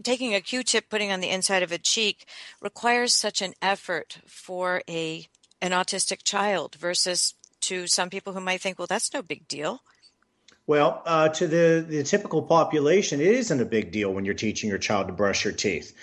taking 0.01 0.33
a 0.33 0.41
Q-tip, 0.41 0.89
putting 0.89 1.11
on 1.11 1.19
the 1.19 1.29
inside 1.29 1.61
of 1.61 1.71
a 1.71 1.77
cheek, 1.77 2.25
requires 2.59 3.13
such 3.13 3.39
an 3.43 3.53
effort 3.61 4.17
for 4.25 4.81
a 4.89 5.27
an 5.61 5.71
autistic 5.71 6.23
child 6.23 6.73
versus 6.73 7.35
to 7.61 7.85
some 7.85 8.09
people 8.09 8.33
who 8.33 8.41
might 8.41 8.61
think, 8.61 8.79
well, 8.79 8.87
that's 8.87 9.13
no 9.13 9.21
big 9.21 9.47
deal. 9.47 9.83
Well, 10.71 11.01
uh, 11.05 11.27
to 11.27 11.47
the, 11.47 11.85
the 11.85 12.01
typical 12.03 12.41
population, 12.41 13.19
it 13.19 13.27
isn't 13.27 13.59
a 13.59 13.65
big 13.65 13.91
deal 13.91 14.13
when 14.13 14.23
you're 14.23 14.33
teaching 14.33 14.69
your 14.69 14.79
child 14.79 15.07
to 15.07 15.13
brush 15.13 15.43
your 15.43 15.51
teeth. 15.51 15.93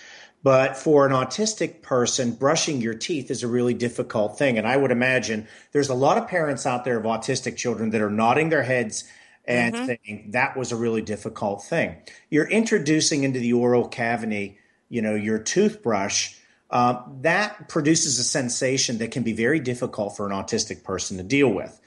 But 0.42 0.76
for 0.76 1.06
an 1.06 1.12
autistic 1.12 1.80
person, 1.80 2.32
brushing 2.32 2.82
your 2.82 2.92
teeth 2.92 3.30
is 3.30 3.42
a 3.42 3.48
really 3.48 3.72
difficult 3.72 4.36
thing. 4.36 4.58
And 4.58 4.68
I 4.68 4.76
would 4.76 4.90
imagine 4.90 5.48
there's 5.72 5.88
a 5.88 5.94
lot 5.94 6.18
of 6.18 6.28
parents 6.28 6.66
out 6.66 6.84
there 6.84 6.98
of 6.98 7.04
autistic 7.04 7.56
children 7.56 7.88
that 7.92 8.02
are 8.02 8.10
nodding 8.10 8.50
their 8.50 8.62
heads 8.62 9.04
and 9.46 9.74
mm-hmm. 9.74 9.86
saying 9.86 10.32
that 10.32 10.54
was 10.54 10.70
a 10.70 10.76
really 10.76 11.00
difficult 11.00 11.64
thing. 11.64 11.96
You're 12.28 12.46
introducing 12.46 13.24
into 13.24 13.38
the 13.38 13.54
oral 13.54 13.88
cavity, 13.88 14.58
you 14.90 15.00
know, 15.00 15.14
your 15.14 15.38
toothbrush. 15.38 16.34
Uh, 16.68 17.00
that 17.22 17.70
produces 17.70 18.18
a 18.18 18.22
sensation 18.22 18.98
that 18.98 19.12
can 19.12 19.22
be 19.22 19.32
very 19.32 19.60
difficult 19.60 20.14
for 20.14 20.26
an 20.26 20.32
autistic 20.32 20.84
person 20.84 21.16
to 21.16 21.22
deal 21.22 21.48
with. 21.48 21.80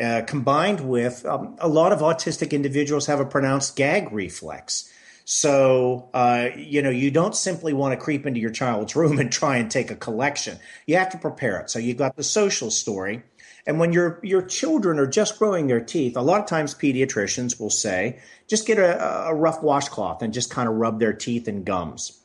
Uh, 0.00 0.22
combined 0.22 0.80
with 0.88 1.26
um, 1.26 1.56
a 1.58 1.66
lot 1.66 1.92
of 1.92 1.98
autistic 1.98 2.52
individuals 2.52 3.06
have 3.06 3.18
a 3.18 3.24
pronounced 3.24 3.74
gag 3.74 4.12
reflex. 4.12 4.88
So, 5.24 6.08
uh, 6.14 6.50
you 6.56 6.80
know, 6.80 6.88
you 6.90 7.10
don't 7.10 7.34
simply 7.34 7.72
want 7.72 7.98
to 7.98 8.02
creep 8.02 8.24
into 8.24 8.40
your 8.40 8.50
child's 8.50 8.96
room 8.96 9.18
and 9.18 9.30
try 9.30 9.56
and 9.56 9.70
take 9.70 9.90
a 9.90 9.96
collection. 9.96 10.58
You 10.86 10.96
have 10.96 11.10
to 11.10 11.18
prepare 11.18 11.58
it. 11.58 11.68
So 11.68 11.78
you've 11.78 11.98
got 11.98 12.16
the 12.16 12.22
social 12.22 12.70
story. 12.70 13.22
And 13.66 13.78
when 13.78 13.92
your, 13.92 14.20
your 14.22 14.40
children 14.40 14.98
are 14.98 15.06
just 15.06 15.38
growing 15.38 15.66
their 15.66 15.80
teeth, 15.80 16.16
a 16.16 16.22
lot 16.22 16.40
of 16.40 16.46
times 16.46 16.74
pediatricians 16.74 17.60
will 17.60 17.68
say, 17.68 18.20
just 18.46 18.66
get 18.66 18.78
a, 18.78 19.26
a 19.26 19.34
rough 19.34 19.62
washcloth 19.62 20.22
and 20.22 20.32
just 20.32 20.48
kind 20.50 20.68
of 20.68 20.76
rub 20.76 20.98
their 21.00 21.12
teeth 21.12 21.46
and 21.48 21.64
gums. 21.64 22.20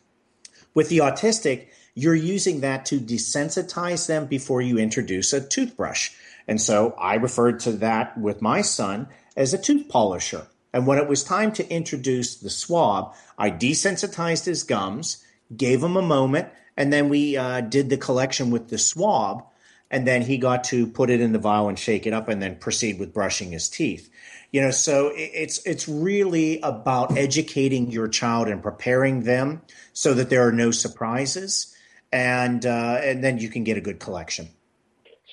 With 0.73 0.87
the 0.87 0.99
autistic, 0.99 1.67
you're 1.95 2.15
using 2.15 2.61
that 2.61 2.85
to 2.85 2.99
desensitize 2.99 4.07
them 4.07 4.27
before 4.27 4.61
you 4.61 4.77
introduce 4.77 5.33
a 5.33 5.41
toothbrush. 5.45 6.11
And 6.47 6.59
so 6.61 6.93
I 6.97 7.15
referred 7.15 7.59
to 7.61 7.71
that 7.73 8.17
with 8.17 8.41
my 8.41 8.61
son 8.61 9.07
as 9.35 9.53
a 9.53 9.57
tooth 9.57 9.87
polisher. 9.89 10.47
And 10.73 10.87
when 10.87 10.97
it 10.97 11.07
was 11.07 11.23
time 11.23 11.51
to 11.53 11.69
introduce 11.69 12.35
the 12.35 12.49
swab, 12.49 13.13
I 13.37 13.51
desensitized 13.51 14.45
his 14.45 14.63
gums, 14.63 15.23
gave 15.55 15.83
him 15.83 15.95
a 15.95 16.01
moment, 16.01 16.49
and 16.75 16.91
then 16.91 17.09
we 17.09 17.37
uh, 17.37 17.61
did 17.61 17.89
the 17.89 17.97
collection 17.97 18.49
with 18.49 18.69
the 18.69 18.77
swab. 18.77 19.45
And 19.91 20.07
then 20.07 20.23
he 20.23 20.39
got 20.39 20.63
to 20.65 20.87
put 20.87 21.11
it 21.11 21.21
in 21.21 21.33
the 21.33 21.39
vial 21.39 21.69
and 21.69 21.77
shake 21.77 22.07
it 22.07 22.13
up 22.13 22.27
and 22.27 22.41
then 22.41 22.55
proceed 22.55 22.99
with 22.99 23.13
brushing 23.13 23.51
his 23.51 23.69
teeth. 23.69 24.09
You 24.51 24.61
know, 24.61 24.71
so 24.71 25.11
it's 25.15 25.63
it's 25.65 25.87
really 25.87 26.59
about 26.61 27.15
educating 27.17 27.91
your 27.91 28.07
child 28.07 28.47
and 28.47 28.61
preparing 28.61 29.21
them 29.21 29.61
so 29.93 30.15
that 30.15 30.29
there 30.31 30.47
are 30.47 30.51
no 30.51 30.71
surprises, 30.71 31.75
and 32.11 32.63
uh, 32.65 32.99
and 33.03 33.23
then 33.23 33.39
you 33.39 33.49
can 33.49 33.63
get 33.63 33.77
a 33.77 33.81
good 33.81 33.99
collection. 33.99 34.49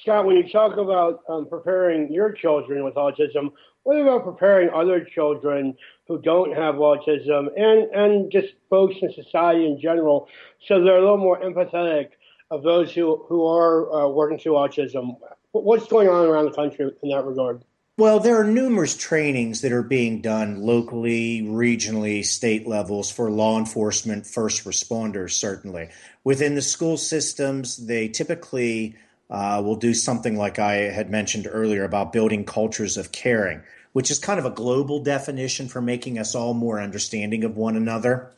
Scott, 0.03 0.25
when 0.25 0.37
you 0.37 0.49
talk 0.49 0.77
about 0.77 1.23
um, 1.29 1.47
preparing 1.47 2.13
your 2.13 2.33
children 2.33 2.85
with 2.85 2.95
autism, 2.95 3.53
what 3.83 4.01
about 4.01 4.25
preparing 4.25 4.71
other 4.71 5.05
children 5.05 5.77
who 6.07 6.21
don't 6.21 6.55
have 6.55 6.77
autism 6.77 7.49
and, 7.57 7.91
and 7.93 8.33
just 8.33 8.49
folks 8.69 8.97
in 9.03 9.13
society 9.13 9.67
in 9.67 9.81
general 9.81 10.29
so 10.67 10.83
they're 10.83 10.97
a 10.97 11.01
little 11.01 11.17
more 11.17 11.41
empathetic 11.41 12.11
of 12.51 12.63
those 12.63 12.93
who, 12.93 13.25
who 13.29 13.47
are 13.47 13.93
uh, 13.93 14.09
working 14.09 14.39
through 14.39 14.53
autism? 14.53 15.17
What's 15.53 15.87
going 15.87 16.09
on 16.09 16.27
around 16.27 16.47
the 16.47 16.53
country 16.53 16.91
in 17.03 17.11
that 17.11 17.25
regard? 17.25 17.63
Well, 17.97 18.19
there 18.19 18.41
are 18.41 18.45
numerous 18.45 18.97
trainings 18.97 19.61
that 19.61 19.73
are 19.73 19.83
being 19.83 20.23
done 20.23 20.63
locally, 20.63 21.43
regionally, 21.43 22.25
state 22.25 22.67
levels 22.67 23.11
for 23.11 23.31
law 23.31 23.59
enforcement, 23.59 24.27
first 24.27 24.65
responders, 24.65 25.33
certainly. 25.33 25.91
Within 26.25 26.55
the 26.55 26.63
school 26.63 26.97
systems, 26.97 27.77
they 27.77 28.09
typically 28.09 28.97
uh, 29.31 29.63
we'll 29.65 29.77
do 29.77 29.95
something 29.95 30.37
like 30.37 30.59
I 30.59 30.75
had 30.75 31.11
mentioned 31.11 31.47
earlier 31.51 31.85
about 31.85 32.13
building 32.13 32.45
cultures 32.45 32.97
of 32.97 33.13
caring, 33.13 33.63
which 33.93 34.11
is 34.11 34.19
kind 34.19 34.41
of 34.41 34.45
a 34.45 34.51
global 34.51 35.03
definition 35.03 35.69
for 35.69 35.81
making 35.81 36.19
us 36.19 36.35
all 36.35 36.53
more 36.53 36.81
understanding 36.81 37.45
of 37.45 37.57
one 37.57 37.77
another. 37.77 38.33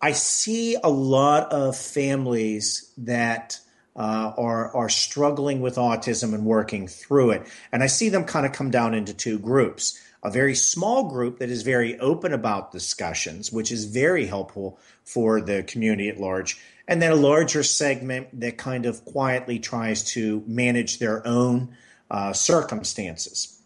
I 0.00 0.12
see 0.12 0.76
a 0.82 0.90
lot 0.90 1.52
of 1.52 1.76
families 1.76 2.92
that 2.98 3.58
uh, 3.96 4.32
are 4.36 4.76
are 4.76 4.90
struggling 4.90 5.62
with 5.62 5.76
autism 5.76 6.34
and 6.34 6.44
working 6.44 6.86
through 6.86 7.30
it, 7.30 7.46
and 7.72 7.82
I 7.82 7.86
see 7.86 8.10
them 8.10 8.24
kind 8.24 8.44
of 8.44 8.52
come 8.52 8.70
down 8.70 8.92
into 8.92 9.14
two 9.14 9.38
groups. 9.38 9.98
A 10.26 10.30
very 10.30 10.56
small 10.56 11.08
group 11.08 11.38
that 11.38 11.50
is 11.50 11.62
very 11.62 11.96
open 12.00 12.32
about 12.32 12.72
discussions, 12.72 13.52
which 13.52 13.70
is 13.70 13.84
very 13.84 14.26
helpful 14.26 14.76
for 15.04 15.40
the 15.40 15.62
community 15.62 16.08
at 16.08 16.18
large, 16.18 16.58
and 16.88 17.00
then 17.00 17.12
a 17.12 17.14
larger 17.14 17.62
segment 17.62 18.40
that 18.40 18.58
kind 18.58 18.86
of 18.86 19.04
quietly 19.04 19.60
tries 19.60 20.02
to 20.14 20.42
manage 20.48 20.98
their 20.98 21.24
own 21.24 21.76
uh, 22.10 22.32
circumstances. 22.32 23.62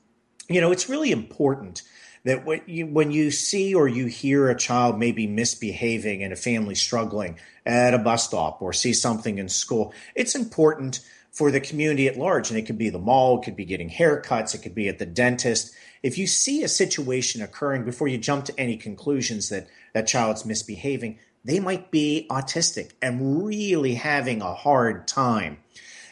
you 0.51 0.61
know, 0.61 0.71
it's 0.71 0.87
really 0.87 1.13
important 1.13 1.81
that 2.25 2.45
when 2.45 2.61
you, 2.67 2.87
when 2.87 3.11
you 3.11 3.31
see 3.31 3.75
or 3.75 3.89
you 3.89 4.05
hear 4.05 4.51
a 4.51 4.55
child 4.55 4.99
maybe 4.99 5.27
misbehaving 5.27 6.23
and 6.23 6.31
a 6.31 6.37
family 6.37 6.75
struggling 6.75 7.39
at 7.65 7.95
a 7.95 7.99
bus 7.99 8.27
stop 8.27 8.61
or 8.61 8.75
see 8.75 8.93
something 8.93 9.39
in 9.39 9.49
school, 9.49 9.95
it's 10.15 10.35
important 10.35 11.01
for 11.33 11.51
the 11.51 11.61
community 11.61 12.09
at 12.09 12.17
large. 12.17 12.51
And 12.51 12.59
it 12.59 12.67
could 12.67 12.79
be 12.79 12.91
the 12.91 12.99
mall, 12.99 13.39
it 13.39 13.45
could 13.45 13.57
be 13.57 13.65
getting 13.65 13.91
haircuts, 13.91 14.55
it 14.55 14.63
could 14.63 14.75
be 14.75 14.89
at 14.89 14.99
the 14.99 15.07
dentist. 15.07 15.73
If 16.03 16.19
you 16.19 16.27
see 16.27 16.63
a 16.63 16.69
situation 16.69 17.43
occurring 17.43 17.85
before 17.85 18.09
you 18.09 18.19
jump 18.19 18.47
to 18.47 18.59
any 18.59 18.77
conclusions 18.77 19.49
that 19.51 19.69
that 19.93 20.07
child's 20.07 20.47
misbehaving, 20.47 21.19
they 21.45 21.61
might 21.61 21.91
be 21.91 22.27
autistic 22.31 22.93
and 23.01 23.45
really 23.45 23.95
having 23.95 24.43
a 24.43 24.55
hard 24.55 25.09
time. 25.09 25.59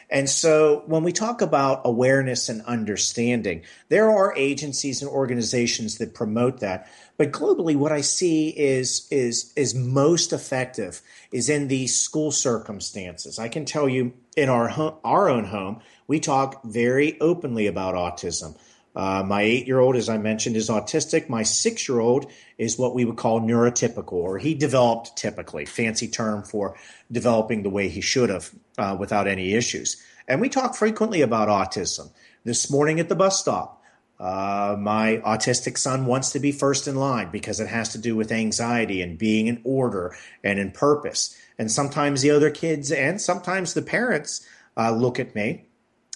And 0.09 0.29
so 0.29 0.83
when 0.87 1.03
we 1.03 1.11
talk 1.11 1.41
about 1.41 1.81
awareness 1.85 2.49
and 2.49 2.63
understanding, 2.63 3.63
there 3.89 4.09
are 4.09 4.35
agencies 4.35 5.01
and 5.01 5.11
organizations 5.11 5.99
that 5.99 6.15
promote 6.15 6.61
that. 6.61 6.89
But 7.17 7.31
globally, 7.31 7.75
what 7.75 7.91
I 7.91 8.01
see 8.01 8.49
is, 8.49 9.07
is, 9.11 9.53
is 9.55 9.75
most 9.75 10.33
effective 10.33 11.01
is 11.31 11.49
in 11.49 11.67
these 11.67 11.99
school 11.99 12.31
circumstances. 12.31 13.37
I 13.37 13.49
can 13.49 13.65
tell 13.65 13.87
you 13.87 14.13
in 14.35 14.49
our, 14.49 14.69
home, 14.69 14.95
our 15.03 15.29
own 15.29 15.45
home, 15.45 15.81
we 16.07 16.19
talk 16.19 16.63
very 16.63 17.19
openly 17.21 17.67
about 17.67 17.93
autism. 17.93 18.57
Uh, 18.99 19.23
my 19.23 19.43
eight 19.43 19.65
year 19.65 19.79
old, 19.79 19.95
as 19.95 20.09
I 20.09 20.17
mentioned, 20.17 20.57
is 20.57 20.69
autistic. 20.69 21.29
My 21.29 21.43
six 21.43 21.87
year 21.87 22.01
old 22.01 22.29
is 22.57 22.77
what 22.77 22.93
we 22.93 23.05
would 23.05 23.15
call 23.15 23.39
neurotypical, 23.39 24.11
or 24.11 24.37
he 24.37 24.53
developed 24.53 25.15
typically, 25.15 25.63
fancy 25.63 26.09
term 26.09 26.43
for 26.43 26.75
developing 27.09 27.63
the 27.63 27.69
way 27.69 27.87
he 27.87 28.01
should 28.01 28.29
have 28.29 28.51
uh, 28.77 28.97
without 28.99 29.25
any 29.25 29.53
issues. 29.53 30.03
And 30.27 30.41
we 30.41 30.49
talk 30.49 30.75
frequently 30.75 31.21
about 31.21 31.47
autism. 31.47 32.11
This 32.43 32.69
morning 32.69 32.99
at 32.99 33.07
the 33.07 33.15
bus 33.15 33.39
stop, 33.39 33.81
uh, 34.19 34.75
my 34.77 35.21
autistic 35.25 35.77
son 35.77 36.05
wants 36.05 36.33
to 36.33 36.39
be 36.39 36.51
first 36.51 36.85
in 36.85 36.97
line 36.97 37.31
because 37.31 37.61
it 37.61 37.69
has 37.69 37.93
to 37.93 37.97
do 37.97 38.17
with 38.17 38.33
anxiety 38.33 39.01
and 39.01 39.17
being 39.17 39.47
in 39.47 39.61
order 39.63 40.13
and 40.43 40.59
in 40.59 40.71
purpose. 40.71 41.37
And 41.57 41.71
sometimes 41.71 42.21
the 42.21 42.31
other 42.31 42.51
kids 42.51 42.91
and 42.91 43.21
sometimes 43.21 43.75
the 43.75 43.81
parents 43.81 44.45
uh, 44.75 44.91
look 44.91 45.21
at 45.21 45.35
me 45.35 45.68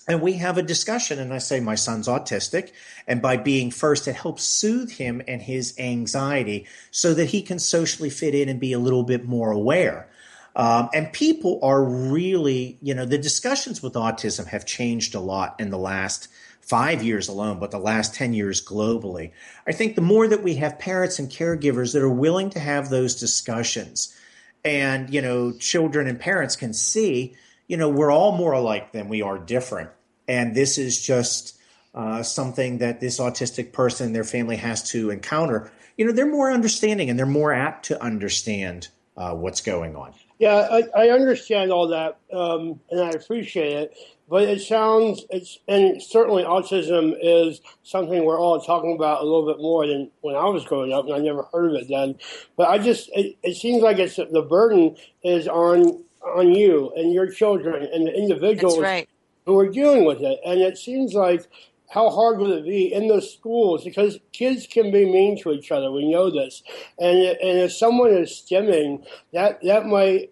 and 0.07 0.21
we 0.21 0.33
have 0.33 0.57
a 0.57 0.63
discussion 0.63 1.19
and 1.19 1.33
i 1.33 1.37
say 1.37 1.59
my 1.59 1.75
son's 1.75 2.07
autistic 2.07 2.71
and 3.07 3.21
by 3.21 3.37
being 3.37 3.71
first 3.71 4.07
it 4.07 4.15
helps 4.15 4.43
soothe 4.43 4.91
him 4.91 5.21
and 5.27 5.41
his 5.41 5.77
anxiety 5.79 6.65
so 6.91 7.13
that 7.13 7.25
he 7.25 7.41
can 7.41 7.59
socially 7.59 8.09
fit 8.09 8.35
in 8.35 8.49
and 8.49 8.59
be 8.59 8.73
a 8.73 8.79
little 8.79 9.03
bit 9.03 9.25
more 9.25 9.51
aware. 9.51 10.09
Um, 10.55 10.89
and 10.93 11.11
people 11.11 11.59
are 11.63 11.83
really 11.83 12.77
you 12.81 12.93
know 12.93 13.05
the 13.05 13.17
discussions 13.17 13.81
with 13.81 13.93
autism 13.93 14.47
have 14.47 14.65
changed 14.65 15.15
a 15.15 15.19
lot 15.19 15.55
in 15.59 15.71
the 15.71 15.79
last 15.79 16.27
five 16.61 17.03
years 17.03 17.27
alone 17.27 17.59
but 17.59 17.71
the 17.71 17.79
last 17.79 18.13
10 18.13 18.33
years 18.33 18.63
globally. 18.63 19.31
I 19.67 19.71
think 19.71 19.95
the 19.95 20.01
more 20.01 20.27
that 20.27 20.43
we 20.43 20.55
have 20.55 20.77
parents 20.79 21.17
and 21.19 21.29
caregivers 21.29 21.93
that 21.93 22.03
are 22.03 22.09
willing 22.09 22.51
to 22.51 22.59
have 22.59 22.89
those 22.89 23.15
discussions 23.15 24.15
and 24.63 25.11
you 25.11 25.21
know 25.21 25.51
children 25.53 26.07
and 26.07 26.19
parents 26.19 26.55
can 26.55 26.73
see 26.73 27.35
you 27.67 27.77
know, 27.77 27.89
we're 27.89 28.11
all 28.11 28.35
more 28.35 28.53
alike 28.53 28.91
than 28.91 29.09
we 29.09 29.21
are 29.21 29.37
different. 29.37 29.89
And 30.27 30.55
this 30.55 30.77
is 30.77 31.01
just 31.01 31.57
uh, 31.93 32.23
something 32.23 32.79
that 32.79 32.99
this 32.99 33.19
autistic 33.19 33.71
person 33.71 34.07
and 34.07 34.15
their 34.15 34.23
family 34.23 34.57
has 34.57 34.83
to 34.91 35.09
encounter. 35.09 35.71
You 35.97 36.05
know, 36.05 36.11
they're 36.11 36.25
more 36.25 36.51
understanding 36.51 37.09
and 37.09 37.19
they're 37.19 37.25
more 37.25 37.53
apt 37.53 37.85
to 37.85 38.01
understand 38.01 38.87
uh, 39.15 39.33
what's 39.33 39.61
going 39.61 39.95
on. 39.95 40.13
Yeah, 40.39 40.67
I, 40.69 41.03
I 41.03 41.09
understand 41.09 41.71
all 41.71 41.89
that, 41.89 42.17
um, 42.33 42.79
and 42.89 42.99
I 42.99 43.11
appreciate 43.11 43.73
it. 43.73 43.97
But 44.27 44.43
it 44.43 44.61
sounds, 44.61 45.23
it's, 45.29 45.59
and 45.67 46.01
certainly 46.01 46.43
autism 46.43 47.13
is 47.21 47.61
something 47.83 48.25
we're 48.25 48.39
all 48.39 48.59
talking 48.59 48.95
about 48.95 49.21
a 49.21 49.25
little 49.25 49.45
bit 49.45 49.61
more 49.61 49.85
than 49.85 50.09
when 50.21 50.35
I 50.35 50.45
was 50.45 50.65
growing 50.65 50.91
up, 50.91 51.05
and 51.05 51.13
I 51.13 51.19
never 51.19 51.43
heard 51.53 51.69
of 51.69 51.81
it 51.81 51.87
then. 51.87 52.15
But 52.57 52.69
I 52.69 52.79
just, 52.79 53.09
it, 53.13 53.37
it 53.43 53.55
seems 53.55 53.83
like 53.83 53.99
it's 53.99 54.15
the 54.15 54.41
burden 54.41 54.95
is 55.23 55.47
on 55.47 56.03
on 56.25 56.53
you 56.53 56.91
and 56.95 57.13
your 57.13 57.29
children 57.29 57.87
and 57.91 58.07
the 58.07 58.13
individuals 58.13 58.79
right. 58.79 59.09
who 59.45 59.57
are 59.57 59.69
dealing 59.69 60.05
with 60.05 60.21
it. 60.21 60.39
And 60.45 60.61
it 60.61 60.77
seems 60.77 61.13
like 61.13 61.45
how 61.89 62.09
hard 62.09 62.39
would 62.39 62.49
it 62.49 62.65
be 62.65 62.91
in 62.93 63.07
those 63.07 63.31
schools? 63.31 63.83
Because 63.83 64.19
kids 64.31 64.65
can 64.65 64.91
be 64.91 65.05
mean 65.05 65.39
to 65.43 65.51
each 65.51 65.71
other. 65.71 65.91
We 65.91 66.09
know 66.09 66.31
this. 66.31 66.63
And 66.97 67.17
and 67.17 67.59
if 67.59 67.73
someone 67.73 68.11
is 68.11 68.31
stimming, 68.31 69.05
that 69.31 69.61
that 69.63 69.85
might 69.85 70.31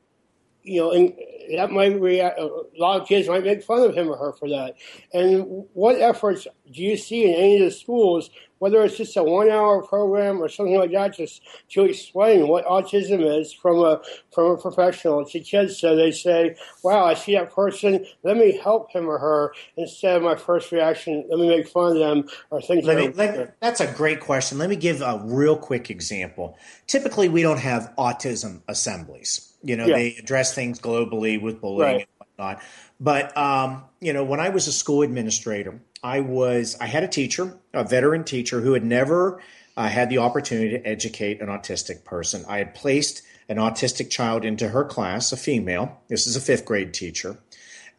you 0.63 0.81
know, 0.81 0.91
and 0.91 1.13
that 1.55 1.71
might 1.71 1.99
react. 1.99 2.39
Uh, 2.39 2.47
a 2.47 2.79
lot 2.79 3.01
of 3.01 3.07
kids 3.07 3.27
might 3.27 3.43
make 3.43 3.63
fun 3.63 3.81
of 3.81 3.95
him 3.95 4.09
or 4.09 4.17
her 4.17 4.33
for 4.33 4.49
that. 4.49 4.75
And 5.13 5.65
what 5.73 5.99
efforts 5.99 6.47
do 6.71 6.81
you 6.81 6.97
see 6.97 7.25
in 7.25 7.33
any 7.33 7.57
of 7.57 7.65
the 7.65 7.71
schools 7.71 8.29
whether 8.61 8.83
it's 8.83 8.95
just 8.95 9.17
a 9.17 9.23
one 9.23 9.49
hour 9.49 9.81
program 9.81 10.39
or 10.39 10.47
something 10.47 10.77
like 10.77 10.91
that, 10.91 11.17
just 11.17 11.41
to 11.71 11.83
explain 11.83 12.47
what 12.47 12.63
autism 12.67 13.39
is 13.39 13.51
from 13.51 13.79
a 13.79 13.99
from 14.31 14.51
a 14.51 14.57
professional. 14.57 15.25
To 15.25 15.39
kids, 15.39 15.79
so 15.79 15.95
they 15.95 16.11
say, 16.11 16.55
"Wow, 16.83 17.05
I 17.05 17.15
see 17.15 17.33
that 17.33 17.51
person. 17.51 18.05
Let 18.21 18.37
me 18.37 18.55
help 18.55 18.91
him 18.91 19.09
or 19.09 19.17
her." 19.17 19.55
Instead 19.77 20.17
of 20.17 20.21
my 20.21 20.35
first 20.35 20.71
reaction, 20.71 21.25
let 21.27 21.39
me 21.39 21.49
make 21.49 21.67
fun 21.67 21.93
of 21.93 21.97
them 21.97 22.29
or 22.51 22.61
things. 22.61 22.85
Let 22.85 22.97
me, 22.97 23.07
let, 23.09 23.59
that's 23.61 23.79
a 23.79 23.91
great 23.93 24.19
question. 24.19 24.59
Let 24.59 24.69
me 24.69 24.75
give 24.75 25.01
a 25.01 25.19
real 25.25 25.57
quick 25.57 25.89
example. 25.89 26.55
Typically, 26.85 27.29
we 27.29 27.41
don't 27.41 27.59
have 27.59 27.91
autism 27.97 28.61
assemblies. 28.67 29.51
You 29.63 29.75
know, 29.75 29.87
yeah. 29.87 29.95
they 29.95 30.15
address 30.17 30.53
things 30.53 30.79
globally 30.79 31.30
with 31.37 31.61
bullying 31.61 31.81
right. 31.81 31.95
and 31.95 32.07
whatnot. 32.17 32.63
But 32.99 33.37
um, 33.37 33.83
you 33.99 34.13
know, 34.13 34.23
when 34.23 34.39
I 34.39 34.49
was 34.49 34.67
a 34.67 34.71
school 34.71 35.01
administrator, 35.01 35.79
I 36.03 36.21
was 36.21 36.77
I 36.79 36.85
had 36.85 37.03
a 37.03 37.07
teacher, 37.07 37.57
a 37.73 37.83
veteran 37.83 38.23
teacher, 38.23 38.61
who 38.61 38.73
had 38.73 38.83
never 38.83 39.41
uh, 39.77 39.87
had 39.87 40.09
the 40.09 40.19
opportunity 40.19 40.71
to 40.71 40.87
educate 40.87 41.41
an 41.41 41.47
autistic 41.47 42.03
person. 42.03 42.43
I 42.47 42.57
had 42.57 42.73
placed 42.73 43.23
an 43.49 43.57
autistic 43.57 44.09
child 44.09 44.45
into 44.45 44.69
her 44.69 44.85
class, 44.85 45.31
a 45.31 45.37
female. 45.37 46.01
This 46.07 46.27
is 46.27 46.35
a 46.35 46.41
fifth 46.41 46.65
grade 46.65 46.93
teacher. 46.93 47.37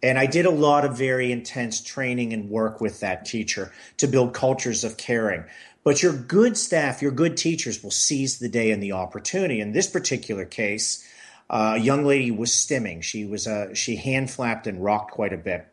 And 0.02 0.18
I 0.18 0.26
did 0.26 0.46
a 0.46 0.50
lot 0.50 0.84
of 0.84 0.98
very 0.98 1.30
intense 1.30 1.80
training 1.80 2.32
and 2.32 2.50
work 2.50 2.80
with 2.80 3.00
that 3.00 3.24
teacher 3.24 3.72
to 3.98 4.08
build 4.08 4.34
cultures 4.34 4.82
of 4.82 4.96
caring. 4.96 5.44
But 5.84 6.02
your 6.02 6.12
good 6.12 6.56
staff, 6.56 7.02
your 7.02 7.12
good 7.12 7.36
teachers 7.36 7.82
will 7.82 7.90
seize 7.90 8.38
the 8.38 8.48
day 8.48 8.70
and 8.70 8.82
the 8.82 8.92
opportunity. 8.92 9.60
In 9.60 9.72
this 9.72 9.88
particular 9.88 10.44
case, 10.44 11.06
a 11.50 11.78
young 11.78 12.04
lady 12.04 12.30
was 12.30 12.50
stimming. 12.50 13.02
She 13.02 13.24
was 13.24 13.46
uh, 13.46 13.74
she 13.74 13.96
hand 13.96 14.30
flapped 14.30 14.66
and 14.66 14.82
rocked 14.82 15.12
quite 15.12 15.32
a 15.32 15.38
bit. 15.38 15.66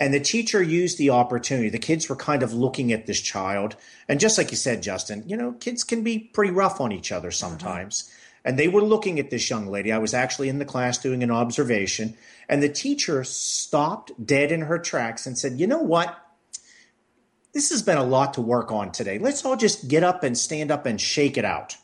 And 0.00 0.12
the 0.12 0.20
teacher 0.20 0.62
used 0.62 0.98
the 0.98 1.10
opportunity. 1.10 1.68
The 1.68 1.78
kids 1.78 2.08
were 2.08 2.16
kind 2.16 2.42
of 2.42 2.52
looking 2.52 2.92
at 2.92 3.06
this 3.06 3.20
child. 3.20 3.76
And 4.08 4.18
just 4.18 4.36
like 4.38 4.50
you 4.50 4.56
said, 4.56 4.82
Justin, 4.82 5.24
you 5.26 5.36
know, 5.36 5.52
kids 5.52 5.84
can 5.84 6.02
be 6.02 6.18
pretty 6.18 6.52
rough 6.52 6.80
on 6.80 6.92
each 6.92 7.12
other 7.12 7.30
sometimes. 7.30 8.02
Mm-hmm. 8.02 8.20
And 8.46 8.58
they 8.58 8.68
were 8.68 8.82
looking 8.82 9.18
at 9.18 9.30
this 9.30 9.48
young 9.48 9.68
lady. 9.68 9.92
I 9.92 9.98
was 9.98 10.12
actually 10.12 10.48
in 10.48 10.58
the 10.58 10.64
class 10.64 10.98
doing 10.98 11.22
an 11.22 11.30
observation. 11.30 12.16
And 12.48 12.62
the 12.62 12.68
teacher 12.68 13.24
stopped 13.24 14.12
dead 14.24 14.52
in 14.52 14.62
her 14.62 14.78
tracks 14.78 15.26
and 15.26 15.38
said, 15.38 15.58
You 15.58 15.66
know 15.66 15.78
what? 15.78 16.18
This 17.54 17.70
has 17.70 17.82
been 17.82 17.96
a 17.96 18.04
lot 18.04 18.34
to 18.34 18.40
work 18.40 18.72
on 18.72 18.90
today. 18.90 19.18
Let's 19.18 19.44
all 19.44 19.56
just 19.56 19.88
get 19.88 20.02
up 20.02 20.24
and 20.24 20.36
stand 20.36 20.70
up 20.72 20.86
and 20.86 21.00
shake 21.00 21.38
it 21.38 21.44
out. 21.44 21.76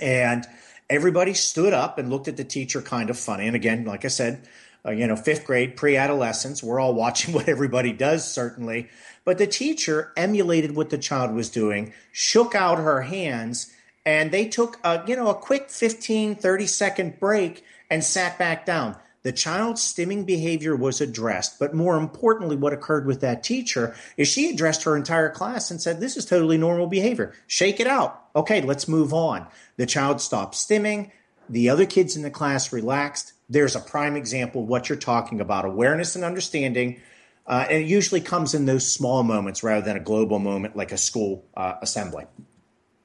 And 0.00 0.44
everybody 0.90 1.34
stood 1.34 1.72
up 1.72 1.98
and 1.98 2.10
looked 2.10 2.28
at 2.28 2.36
the 2.36 2.44
teacher 2.44 2.80
kind 2.80 3.10
of 3.10 3.18
funny. 3.18 3.46
And 3.46 3.56
again, 3.56 3.84
like 3.84 4.04
I 4.04 4.08
said, 4.08 4.46
uh, 4.86 4.92
you 4.92 5.06
know, 5.06 5.16
fifth 5.16 5.44
grade, 5.44 5.76
pre 5.76 5.96
adolescence, 5.96 6.62
we're 6.62 6.80
all 6.80 6.94
watching 7.04 7.34
what 7.34 7.48
everybody 7.48 7.92
does, 7.92 8.30
certainly. 8.30 8.88
But 9.24 9.38
the 9.38 9.46
teacher 9.46 10.12
emulated 10.16 10.74
what 10.74 10.90
the 10.90 10.98
child 10.98 11.34
was 11.34 11.50
doing, 11.50 11.92
shook 12.12 12.54
out 12.54 12.78
her 12.78 13.02
hands, 13.02 13.72
and 14.06 14.30
they 14.30 14.48
took 14.48 14.78
a, 14.84 15.02
you 15.06 15.16
know, 15.16 15.28
a 15.28 15.34
quick 15.34 15.68
15, 15.70 16.36
30 16.36 16.66
second 16.66 17.20
break 17.20 17.64
and 17.90 18.02
sat 18.02 18.38
back 18.38 18.64
down. 18.64 18.96
The 19.24 19.32
child's 19.32 19.82
stimming 19.82 20.24
behavior 20.24 20.74
was 20.74 21.00
addressed, 21.00 21.58
but 21.58 21.74
more 21.74 21.98
importantly, 21.98 22.56
what 22.56 22.72
occurred 22.72 23.04
with 23.04 23.20
that 23.20 23.42
teacher 23.42 23.94
is 24.16 24.28
she 24.28 24.48
addressed 24.48 24.84
her 24.84 24.96
entire 24.96 25.28
class 25.28 25.70
and 25.70 25.82
said, 25.82 26.00
This 26.00 26.16
is 26.16 26.24
totally 26.24 26.56
normal 26.56 26.86
behavior. 26.86 27.34
Shake 27.46 27.80
it 27.80 27.86
out. 27.86 28.27
Okay, 28.38 28.60
let's 28.60 28.86
move 28.86 29.12
on. 29.12 29.48
The 29.78 29.84
child 29.84 30.20
stopped 30.20 30.54
stimming. 30.54 31.10
The 31.48 31.70
other 31.70 31.86
kids 31.86 32.14
in 32.14 32.22
the 32.22 32.30
class 32.30 32.72
relaxed. 32.72 33.32
There's 33.48 33.74
a 33.74 33.80
prime 33.80 34.14
example 34.14 34.62
of 34.62 34.68
what 34.68 34.88
you're 34.88 34.96
talking 34.96 35.40
about 35.40 35.64
awareness 35.64 36.14
and 36.14 36.24
understanding. 36.24 37.00
Uh, 37.48 37.66
and 37.68 37.82
it 37.82 37.88
usually 37.88 38.20
comes 38.20 38.54
in 38.54 38.64
those 38.64 38.86
small 38.86 39.24
moments 39.24 39.64
rather 39.64 39.84
than 39.84 39.96
a 39.96 40.00
global 40.00 40.38
moment 40.38 40.76
like 40.76 40.92
a 40.92 40.96
school 40.96 41.44
uh, 41.56 41.74
assembly. 41.82 42.26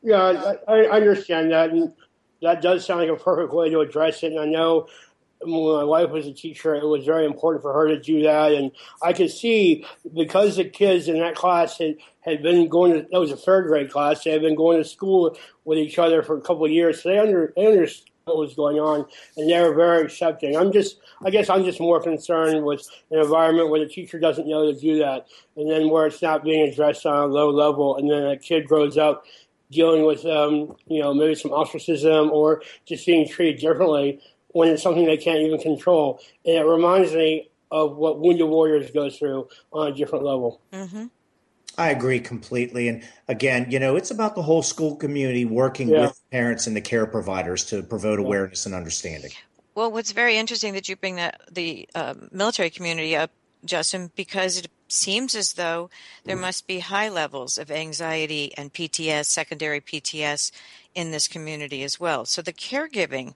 Yeah, 0.04 0.56
I, 0.68 0.82
I 0.84 0.90
understand 0.90 1.52
that. 1.52 1.72
And 1.72 1.94
that 2.44 2.62
does 2.62 2.86
sound 2.86 3.00
like 3.00 3.10
a 3.10 3.16
perfect 3.16 3.56
way 3.56 3.72
to 3.72 3.80
address 3.80 4.22
it. 4.22 4.34
And 4.34 4.40
I 4.40 4.46
know 4.46 4.88
my 5.46 5.84
wife 5.84 6.10
was 6.10 6.28
a 6.28 6.34
teacher, 6.34 6.76
it 6.76 6.86
was 6.86 7.06
very 7.06 7.26
important 7.26 7.62
for 7.62 7.74
her 7.74 7.88
to 7.88 8.00
do 8.00 8.24
that. 8.24 8.54
And 8.54 8.72
I 9.02 9.14
could 9.14 9.32
see 9.32 9.86
because 10.14 10.58
the 10.58 10.66
kids 10.66 11.08
in 11.08 11.20
that 11.20 11.36
class 11.36 11.78
had, 11.78 11.98
had 12.22 12.42
been 12.42 12.68
going 12.70 12.94
to, 12.94 13.08
that 13.12 13.20
was 13.20 13.32
a 13.32 13.38
third 13.38 13.68
grade 13.68 13.92
class, 13.92 14.24
they 14.24 14.32
had 14.32 14.42
been 14.42 14.56
going 14.56 14.82
to 14.82 14.88
school 14.88 15.38
with 15.66 15.78
each 15.78 16.00
other 16.00 16.24
for 16.24 16.38
a 16.38 16.42
couple 16.42 16.66
of 16.66 16.72
years. 16.72 17.02
So 17.02 17.10
they, 17.10 17.20
under, 17.20 17.54
they 17.56 17.68
under, 17.68 17.88
what 18.26 18.38
was 18.38 18.54
going 18.54 18.80
on, 18.80 19.06
and 19.36 19.50
they 19.50 19.62
were 19.62 19.74
very 19.74 20.04
accepting. 20.04 20.56
I'm 20.56 20.72
just, 20.72 20.98
I 21.26 21.30
guess, 21.30 21.50
I'm 21.50 21.64
just 21.66 21.80
more 21.80 22.02
concerned 22.02 22.64
with 22.64 22.88
an 23.12 23.20
environment 23.20 23.70
where 23.70 23.80
the 23.80 23.88
teacher 23.88 24.20
doesn't 24.20 24.48
know 24.48 24.72
to 24.72 24.80
do 24.80 25.00
that, 25.00 25.28
and 25.58 25.70
then 25.70 25.90
where 25.90 26.08
it's 26.08 26.22
not 26.22 26.44
being 26.44 26.70
addressed 26.70 27.06
on 27.06 27.18
a 27.18 27.26
low 27.26 27.50
level, 27.50 27.98
and 27.98 28.10
then 28.10 28.24
a 28.24 28.38
kid 28.38 28.68
grows 28.68 28.98
up 28.98 29.26
dealing 29.72 30.06
with, 30.06 30.26
um, 30.26 30.76
you 30.88 31.02
know, 31.02 31.14
maybe 31.14 31.36
some 31.36 31.52
ostracism 31.52 32.32
or 32.32 32.62
just 32.86 33.06
being 33.06 33.28
treated 33.28 33.60
differently 33.60 34.22
when 34.54 34.70
it's 34.70 34.82
something 34.82 35.06
they 35.06 35.18
can't 35.18 35.40
even 35.40 35.60
control. 35.60 36.20
And 36.46 36.56
it 36.56 36.66
reminds 36.66 37.14
me 37.14 37.50
of 37.70 37.98
what 37.98 38.20
Wounded 38.20 38.48
Warriors 38.48 38.90
go 38.92 39.10
through 39.10 39.50
on 39.72 39.92
a 39.92 39.96
different 39.96 40.24
level. 40.24 40.62
Mm-hmm. 40.72 41.06
I 41.78 41.90
agree 41.90 42.20
completely. 42.20 42.88
And 42.88 43.04
again, 43.28 43.66
you 43.70 43.80
know, 43.80 43.96
it's 43.96 44.12
about 44.12 44.36
the 44.36 44.44
whole 44.44 44.62
school 44.62 44.96
community 44.96 45.44
working 45.44 45.90
yeah. 45.90 46.02
with 46.02 46.22
parents 46.32 46.68
and 46.68 46.76
the 46.76 46.82
care 46.82 47.08
providers 47.08 47.66
to 47.66 47.82
promote 47.82 48.20
yeah. 48.20 48.26
awareness 48.26 48.66
and 48.66 48.76
understanding. 48.76 49.32
Well, 49.76 49.92
what's 49.92 50.12
very 50.12 50.38
interesting 50.38 50.74
that 50.74 50.88
you 50.88 50.96
bring 50.96 51.16
that 51.16 51.42
the 51.52 51.90
uh, 51.96 52.14
military 52.32 52.70
community 52.70 53.16
up, 53.16 53.32
Justin, 53.66 54.12
because 54.16 54.60
it 54.60 54.68
seems 54.88 55.34
as 55.34 55.54
though 55.54 55.90
there 56.26 56.38
must 56.38 56.68
be 56.68 56.78
high 56.78 57.10
levels 57.10 57.58
of 57.58 57.72
anxiety 57.72 58.54
and 58.56 58.72
PTS, 58.72 59.26
secondary 59.26 59.82
PTS, 59.82 60.52
in 60.94 61.10
this 61.10 61.28
community 61.28 61.82
as 61.82 62.00
well. 62.00 62.26
So 62.26 62.44
the 62.44 62.54
caregiving 62.54 63.34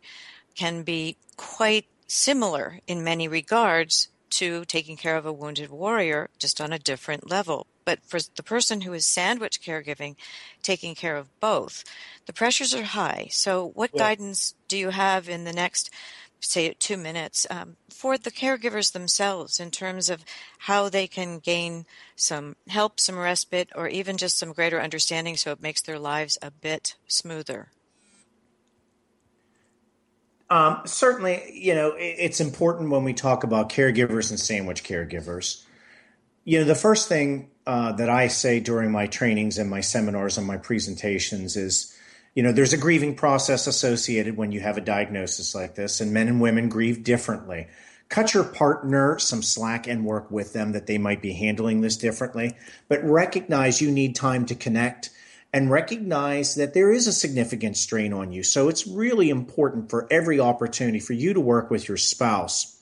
can 0.58 0.84
be 0.84 1.16
quite 1.38 1.86
similar 2.08 2.80
in 2.88 3.04
many 3.04 3.28
regards 3.28 4.10
to 4.30 4.66
taking 4.66 4.98
care 4.98 5.16
of 5.16 5.26
a 5.26 5.32
wounded 5.32 5.70
warrior, 5.70 6.30
just 6.38 6.60
on 6.60 6.74
a 6.74 6.80
different 6.80 7.30
level. 7.30 7.68
But 7.86 8.00
for 8.06 8.20
the 8.36 8.44
person 8.44 8.82
who 8.82 8.92
is 8.94 9.08
sandwich 9.08 9.62
caregiving, 9.62 10.16
taking 10.62 10.96
care 10.96 11.16
of 11.16 11.40
both, 11.40 11.84
the 12.26 12.34
pressures 12.34 12.76
are 12.76 12.84
high. 12.84 13.28
So, 13.32 13.72
what 13.74 13.92
yeah. 13.94 14.00
guidance 14.00 14.54
do 14.68 14.78
you 14.78 14.90
have 14.90 15.30
in 15.30 15.46
the 15.46 15.54
next, 15.54 15.90
say, 16.42 16.74
two 16.78 16.98
minutes 16.98 17.48
um, 17.50 17.78
for 17.90 18.18
the 18.18 18.32
caregivers 18.32 18.92
themselves 18.92 19.60
in 19.60 19.72
terms 19.72 20.10
of 20.10 20.26
how 20.60 20.90
they 20.90 21.08
can 21.08 21.40
gain 21.40 21.86
some 22.18 22.58
help, 22.68 23.00
some 23.00 23.18
respite, 23.18 23.70
or 23.74 23.88
even 23.88 24.18
just 24.18 24.38
some 24.38 24.52
greater 24.52 24.82
understanding 24.82 25.38
so 25.38 25.52
it 25.52 25.62
makes 25.62 25.82
their 25.82 26.00
lives 26.00 26.38
a 26.42 26.52
bit 26.52 26.96
smoother? 27.08 27.70
Um, 30.50 30.82
certainly, 30.86 31.52
you 31.54 31.76
know, 31.76 31.94
it's 31.98 32.40
important 32.40 32.90
when 32.90 33.04
we 33.04 33.14
talk 33.14 33.44
about 33.44 33.70
caregivers 33.70 34.30
and 34.30 34.40
sandwich 34.40 34.84
caregivers. 34.84 35.64
You 36.46 36.60
know, 36.60 36.66
the 36.66 36.76
first 36.76 37.10
thing 37.10 37.50
uh, 37.66 37.92
that 37.94 38.10
I 38.10 38.28
say 38.30 38.62
during 38.62 38.92
my 38.92 39.08
trainings 39.08 39.58
and 39.58 39.70
my 39.70 39.82
seminars 39.82 40.38
and 40.38 40.48
my 40.48 40.56
presentations 40.56 41.58
is, 41.58 41.94
you 42.34 42.44
know, 42.44 42.54
there's 42.54 42.72
a 42.72 42.78
grieving 42.78 43.16
process 43.16 43.68
associated 43.68 44.38
when 44.38 44.54
you 44.54 44.62
have 44.62 44.78
a 44.78 44.82
diagnosis 44.82 45.54
like 45.54 45.76
this, 45.76 46.00
and 46.00 46.14
men 46.14 46.30
and 46.30 46.40
women 46.40 46.70
grieve 46.70 47.04
differently. 47.04 47.68
Cut 48.08 48.34
your 48.34 48.46
partner 48.46 49.20
some 49.20 49.42
slack 49.42 49.86
and 49.86 50.06
work 50.06 50.32
with 50.32 50.54
them 50.54 50.72
that 50.72 50.88
they 50.88 50.98
might 50.98 51.22
be 51.22 51.34
handling 51.34 51.82
this 51.82 51.98
differently, 51.98 52.56
but 52.88 53.04
recognize 53.04 53.82
you 53.82 53.92
need 53.92 54.16
time 54.16 54.46
to 54.46 54.56
connect 54.56 55.10
and 55.54 55.72
recognize 55.72 56.56
that 56.56 56.74
there 56.74 56.92
is 56.92 57.08
a 57.08 57.14
significant 57.14 57.78
strain 57.78 58.14
on 58.14 58.32
you. 58.32 58.44
So 58.44 58.70
it's 58.70 58.86
really 58.86 59.30
important 59.30 59.90
for 59.90 60.08
every 60.12 60.40
opportunity 60.40 61.00
for 61.00 61.14
you 61.14 61.34
to 61.34 61.40
work 61.40 61.72
with 61.72 61.88
your 61.88 61.98
spouse. 61.98 62.74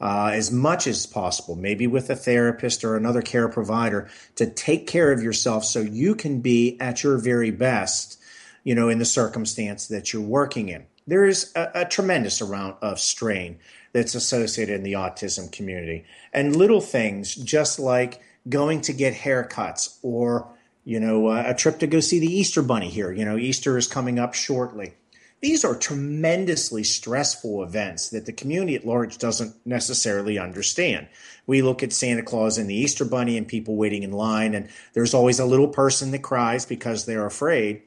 Uh, 0.00 0.32
as 0.34 0.50
much 0.50 0.88
as 0.88 1.06
possible, 1.06 1.54
maybe 1.54 1.86
with 1.86 2.10
a 2.10 2.16
therapist 2.16 2.84
or 2.84 2.96
another 2.96 3.22
care 3.22 3.48
provider, 3.48 4.08
to 4.34 4.44
take 4.44 4.88
care 4.88 5.12
of 5.12 5.22
yourself 5.22 5.64
so 5.64 5.80
you 5.80 6.16
can 6.16 6.40
be 6.40 6.76
at 6.80 7.04
your 7.04 7.16
very 7.16 7.52
best, 7.52 8.18
you 8.64 8.74
know, 8.74 8.88
in 8.88 8.98
the 8.98 9.04
circumstance 9.04 9.86
that 9.86 10.12
you're 10.12 10.20
working 10.20 10.68
in. 10.68 10.84
There 11.06 11.24
is 11.24 11.52
a, 11.54 11.70
a 11.74 11.84
tremendous 11.84 12.40
amount 12.40 12.82
of 12.82 12.98
strain 12.98 13.58
that's 13.92 14.16
associated 14.16 14.74
in 14.74 14.82
the 14.82 14.94
autism 14.94 15.50
community. 15.50 16.04
And 16.32 16.56
little 16.56 16.80
things, 16.80 17.34
just 17.36 17.78
like 17.78 18.20
going 18.48 18.80
to 18.82 18.92
get 18.92 19.14
haircuts 19.14 19.98
or 20.02 20.52
you 20.84 21.00
know, 21.00 21.28
uh, 21.28 21.44
a 21.46 21.54
trip 21.54 21.78
to 21.78 21.86
go 21.86 22.00
see 22.00 22.18
the 22.18 22.32
Easter 22.32 22.62
Bunny 22.62 22.90
here. 22.90 23.10
You 23.10 23.24
know, 23.24 23.36
Easter 23.36 23.76
is 23.78 23.86
coming 23.86 24.18
up 24.18 24.34
shortly. 24.34 24.94
These 25.40 25.64
are 25.64 25.74
tremendously 25.74 26.84
stressful 26.84 27.62
events 27.62 28.08
that 28.10 28.24
the 28.24 28.32
community 28.32 28.76
at 28.76 28.86
large 28.86 29.18
doesn't 29.18 29.54
necessarily 29.66 30.38
understand. 30.38 31.08
We 31.46 31.60
look 31.60 31.82
at 31.82 31.92
Santa 31.92 32.22
Claus 32.22 32.56
and 32.56 32.68
the 32.68 32.74
Easter 32.74 33.04
Bunny 33.04 33.36
and 33.36 33.46
people 33.46 33.76
waiting 33.76 34.04
in 34.04 34.12
line, 34.12 34.54
and 34.54 34.68
there's 34.94 35.12
always 35.12 35.38
a 35.38 35.44
little 35.44 35.68
person 35.68 36.12
that 36.12 36.22
cries 36.22 36.64
because 36.64 37.04
they're 37.04 37.26
afraid, 37.26 37.82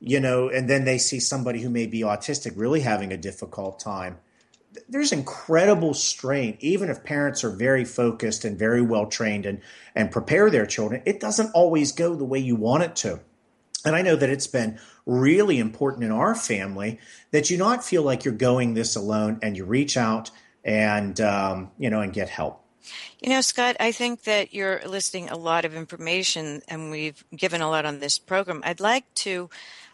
you 0.00 0.20
know, 0.20 0.48
and 0.48 0.70
then 0.70 0.84
they 0.86 0.96
see 0.96 1.20
somebody 1.20 1.60
who 1.60 1.68
may 1.68 1.86
be 1.86 2.00
autistic 2.00 2.52
really 2.56 2.80
having 2.80 3.12
a 3.12 3.18
difficult 3.18 3.78
time 3.78 4.18
there's 4.88 5.12
incredible 5.12 5.94
strain. 5.94 6.56
Even 6.60 6.88
if 6.88 7.04
parents 7.04 7.44
are 7.44 7.50
very 7.50 7.84
focused 7.84 8.44
and 8.44 8.58
very 8.58 8.82
well 8.82 9.06
trained 9.06 9.46
and 9.46 9.60
and 9.94 10.10
prepare 10.10 10.50
their 10.50 10.66
children 10.66 11.02
it 11.04 11.20
doesn't 11.20 11.50
always 11.52 11.92
go 11.92 12.14
the 12.14 12.24
way 12.24 12.38
you 12.38 12.56
want 12.56 12.82
it 12.82 12.96
to. 12.96 13.20
And 13.84 13.96
i 13.96 14.02
know 14.02 14.16
that 14.16 14.30
it's 14.30 14.46
been 14.46 14.78
really 15.06 15.58
important 15.58 16.04
in 16.04 16.12
our 16.12 16.34
family 16.34 16.98
that 17.32 17.50
you 17.50 17.58
not 17.58 17.84
feel 17.84 18.02
like 18.02 18.24
you're 18.24 18.34
going 18.34 18.74
this 18.74 18.94
alone 18.94 19.38
and 19.42 19.56
you 19.56 19.64
reach 19.64 19.96
out 19.96 20.30
and 20.64 21.20
um, 21.20 21.70
you 21.78 21.90
know 21.90 22.00
and 22.00 22.12
get 22.12 22.28
help. 22.28 22.60
You 23.20 23.30
know, 23.30 23.40
Scott, 23.40 23.76
I 23.78 23.92
think 23.92 24.24
that 24.24 24.52
you're 24.52 24.80
listing 24.84 25.30
a 25.30 25.36
lot 25.36 25.64
of 25.64 25.76
information 25.76 26.62
and 26.66 26.90
we've 26.90 27.24
given 27.34 27.60
a 27.60 27.70
lot 27.70 27.86
on 27.86 28.00
this 28.00 28.18
program. 28.18 28.60
I'd 28.64 28.80
like 28.80 29.12
to 29.14 29.50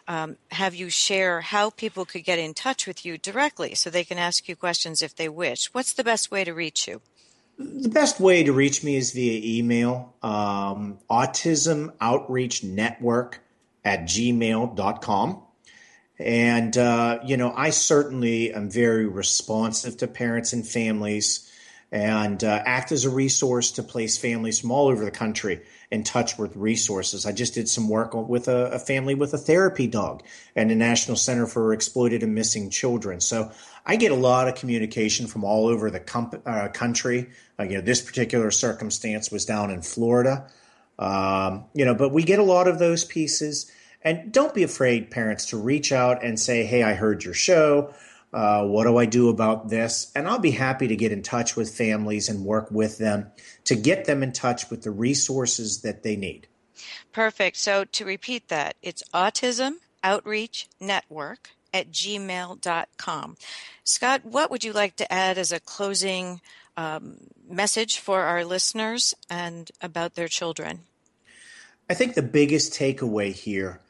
um, 0.09 0.37
have 0.49 0.73
you 0.73 0.89
share 0.89 1.39
how 1.39 1.69
people 1.69 2.03
could 2.03 2.23
get 2.23 2.39
in 2.39 2.55
touch 2.55 2.87
with 2.87 3.05
you 3.05 3.19
directly 3.19 3.75
so 3.75 3.89
they 3.89 4.03
can 4.03 4.17
ask 4.17 4.49
you 4.49 4.55
questions 4.55 5.03
if 5.03 5.15
they 5.15 5.29
wish. 5.29 5.71
What's 5.71 5.93
the 5.93 6.03
best 6.03 6.31
way 6.31 6.43
to 6.43 6.51
reach 6.51 6.87
you? 6.87 7.01
The 7.59 7.89
best 7.89 8.19
way 8.19 8.43
to 8.43 8.51
reach 8.51 8.83
me 8.83 8.95
is 8.95 9.11
via 9.11 9.39
email, 9.59 10.15
um, 10.23 10.97
autism 11.11 11.93
outreach 12.01 12.63
network 12.63 13.39
at 13.85 14.03
gmail.com. 14.05 15.43
And, 16.17 16.77
uh, 16.77 17.19
you 17.23 17.37
know, 17.37 17.53
I 17.55 17.69
certainly 17.69 18.51
am 18.51 18.69
very 18.69 19.05
responsive 19.05 19.97
to 19.97 20.07
parents 20.07 20.53
and 20.53 20.67
families 20.67 21.51
and 21.91 22.43
uh, 22.43 22.63
act 22.65 22.91
as 22.91 23.05
a 23.05 23.09
resource 23.09 23.71
to 23.71 23.83
place 23.83 24.17
families 24.17 24.59
from 24.59 24.71
all 24.71 24.87
over 24.87 25.05
the 25.05 25.11
country 25.11 25.61
in 25.91 26.03
touch 26.03 26.37
with 26.37 26.55
resources. 26.55 27.25
I 27.25 27.31
just 27.31 27.55
did 27.55 27.67
some 27.67 27.89
work 27.89 28.13
with 28.13 28.47
a, 28.47 28.71
a 28.71 28.79
family 28.79 29.15
with 29.15 29.33
a 29.33 29.37
therapy 29.37 29.87
dog 29.87 30.23
and 30.55 30.69
the 30.69 30.75
National 30.75 31.17
Center 31.17 31.47
for 31.47 31.73
Exploited 31.73 32.21
and 32.21 32.35
Missing 32.35 32.69
Children. 32.69 33.21
So 33.21 33.51
I 33.85 33.95
get 33.95 34.11
a 34.11 34.15
lot 34.15 34.47
of 34.47 34.55
communication 34.55 35.25
from 35.25 35.43
all 35.43 35.67
over 35.67 35.89
the 35.89 35.99
com- 35.99 36.41
uh, 36.45 36.67
country. 36.67 37.29
Uh, 37.59 37.63
you 37.63 37.75
know, 37.75 37.81
this 37.81 38.01
particular 38.01 38.51
circumstance 38.51 39.31
was 39.31 39.45
down 39.45 39.71
in 39.71 39.81
Florida. 39.81 40.47
Um, 40.99 41.65
you 41.73 41.85
know, 41.85 41.95
but 41.95 42.09
we 42.09 42.23
get 42.23 42.39
a 42.39 42.43
lot 42.43 42.67
of 42.67 42.77
those 42.77 43.03
pieces. 43.03 43.71
And 44.01 44.31
don't 44.31 44.53
be 44.53 44.63
afraid, 44.63 45.09
parents, 45.11 45.47
to 45.47 45.57
reach 45.57 45.91
out 45.91 46.23
and 46.23 46.39
say, 46.39 46.65
"Hey, 46.65 46.83
I 46.83 46.93
heard 46.93 47.23
your 47.23 47.33
show." 47.33 47.93
Uh, 48.31 48.63
what 48.65 48.83
do 48.83 48.97
I 48.97 49.05
do 49.05 49.29
about 49.29 49.69
this? 49.69 50.11
And 50.15 50.27
I'll 50.27 50.39
be 50.39 50.51
happy 50.51 50.87
to 50.87 50.95
get 50.95 51.11
in 51.11 51.23
touch 51.23 51.55
with 51.55 51.75
families 51.75 52.29
and 52.29 52.45
work 52.45 52.69
with 52.69 52.97
them 52.97 53.31
to 53.65 53.75
get 53.75 54.05
them 54.05 54.21
in 54.21 54.31
touch 54.31 54.69
with 54.69 54.83
the 54.83 54.91
resources 54.91 55.81
that 55.81 56.03
they 56.03 56.15
need. 56.15 56.47
Perfect. 57.11 57.57
So 57.57 57.85
to 57.85 58.05
repeat 58.05 58.47
that, 58.49 58.75
it's 58.81 59.03
Autism 59.13 59.77
Outreach 60.03 60.67
Network 60.79 61.51
at 61.73 61.91
gmail.com. 61.91 63.37
Scott, 63.83 64.25
what 64.25 64.51
would 64.51 64.63
you 64.63 64.73
like 64.73 64.95
to 64.97 65.11
add 65.11 65.37
as 65.37 65.51
a 65.51 65.59
closing 65.59 66.41
um, 66.77 67.17
message 67.49 67.99
for 67.99 68.21
our 68.21 68.45
listeners 68.45 69.13
and 69.29 69.71
about 69.81 70.15
their 70.15 70.27
children? 70.27 70.81
I 71.89 71.95
think 71.95 72.13
the 72.13 72.21
biggest 72.21 72.73
takeaway 72.73 73.33
here 73.33 73.81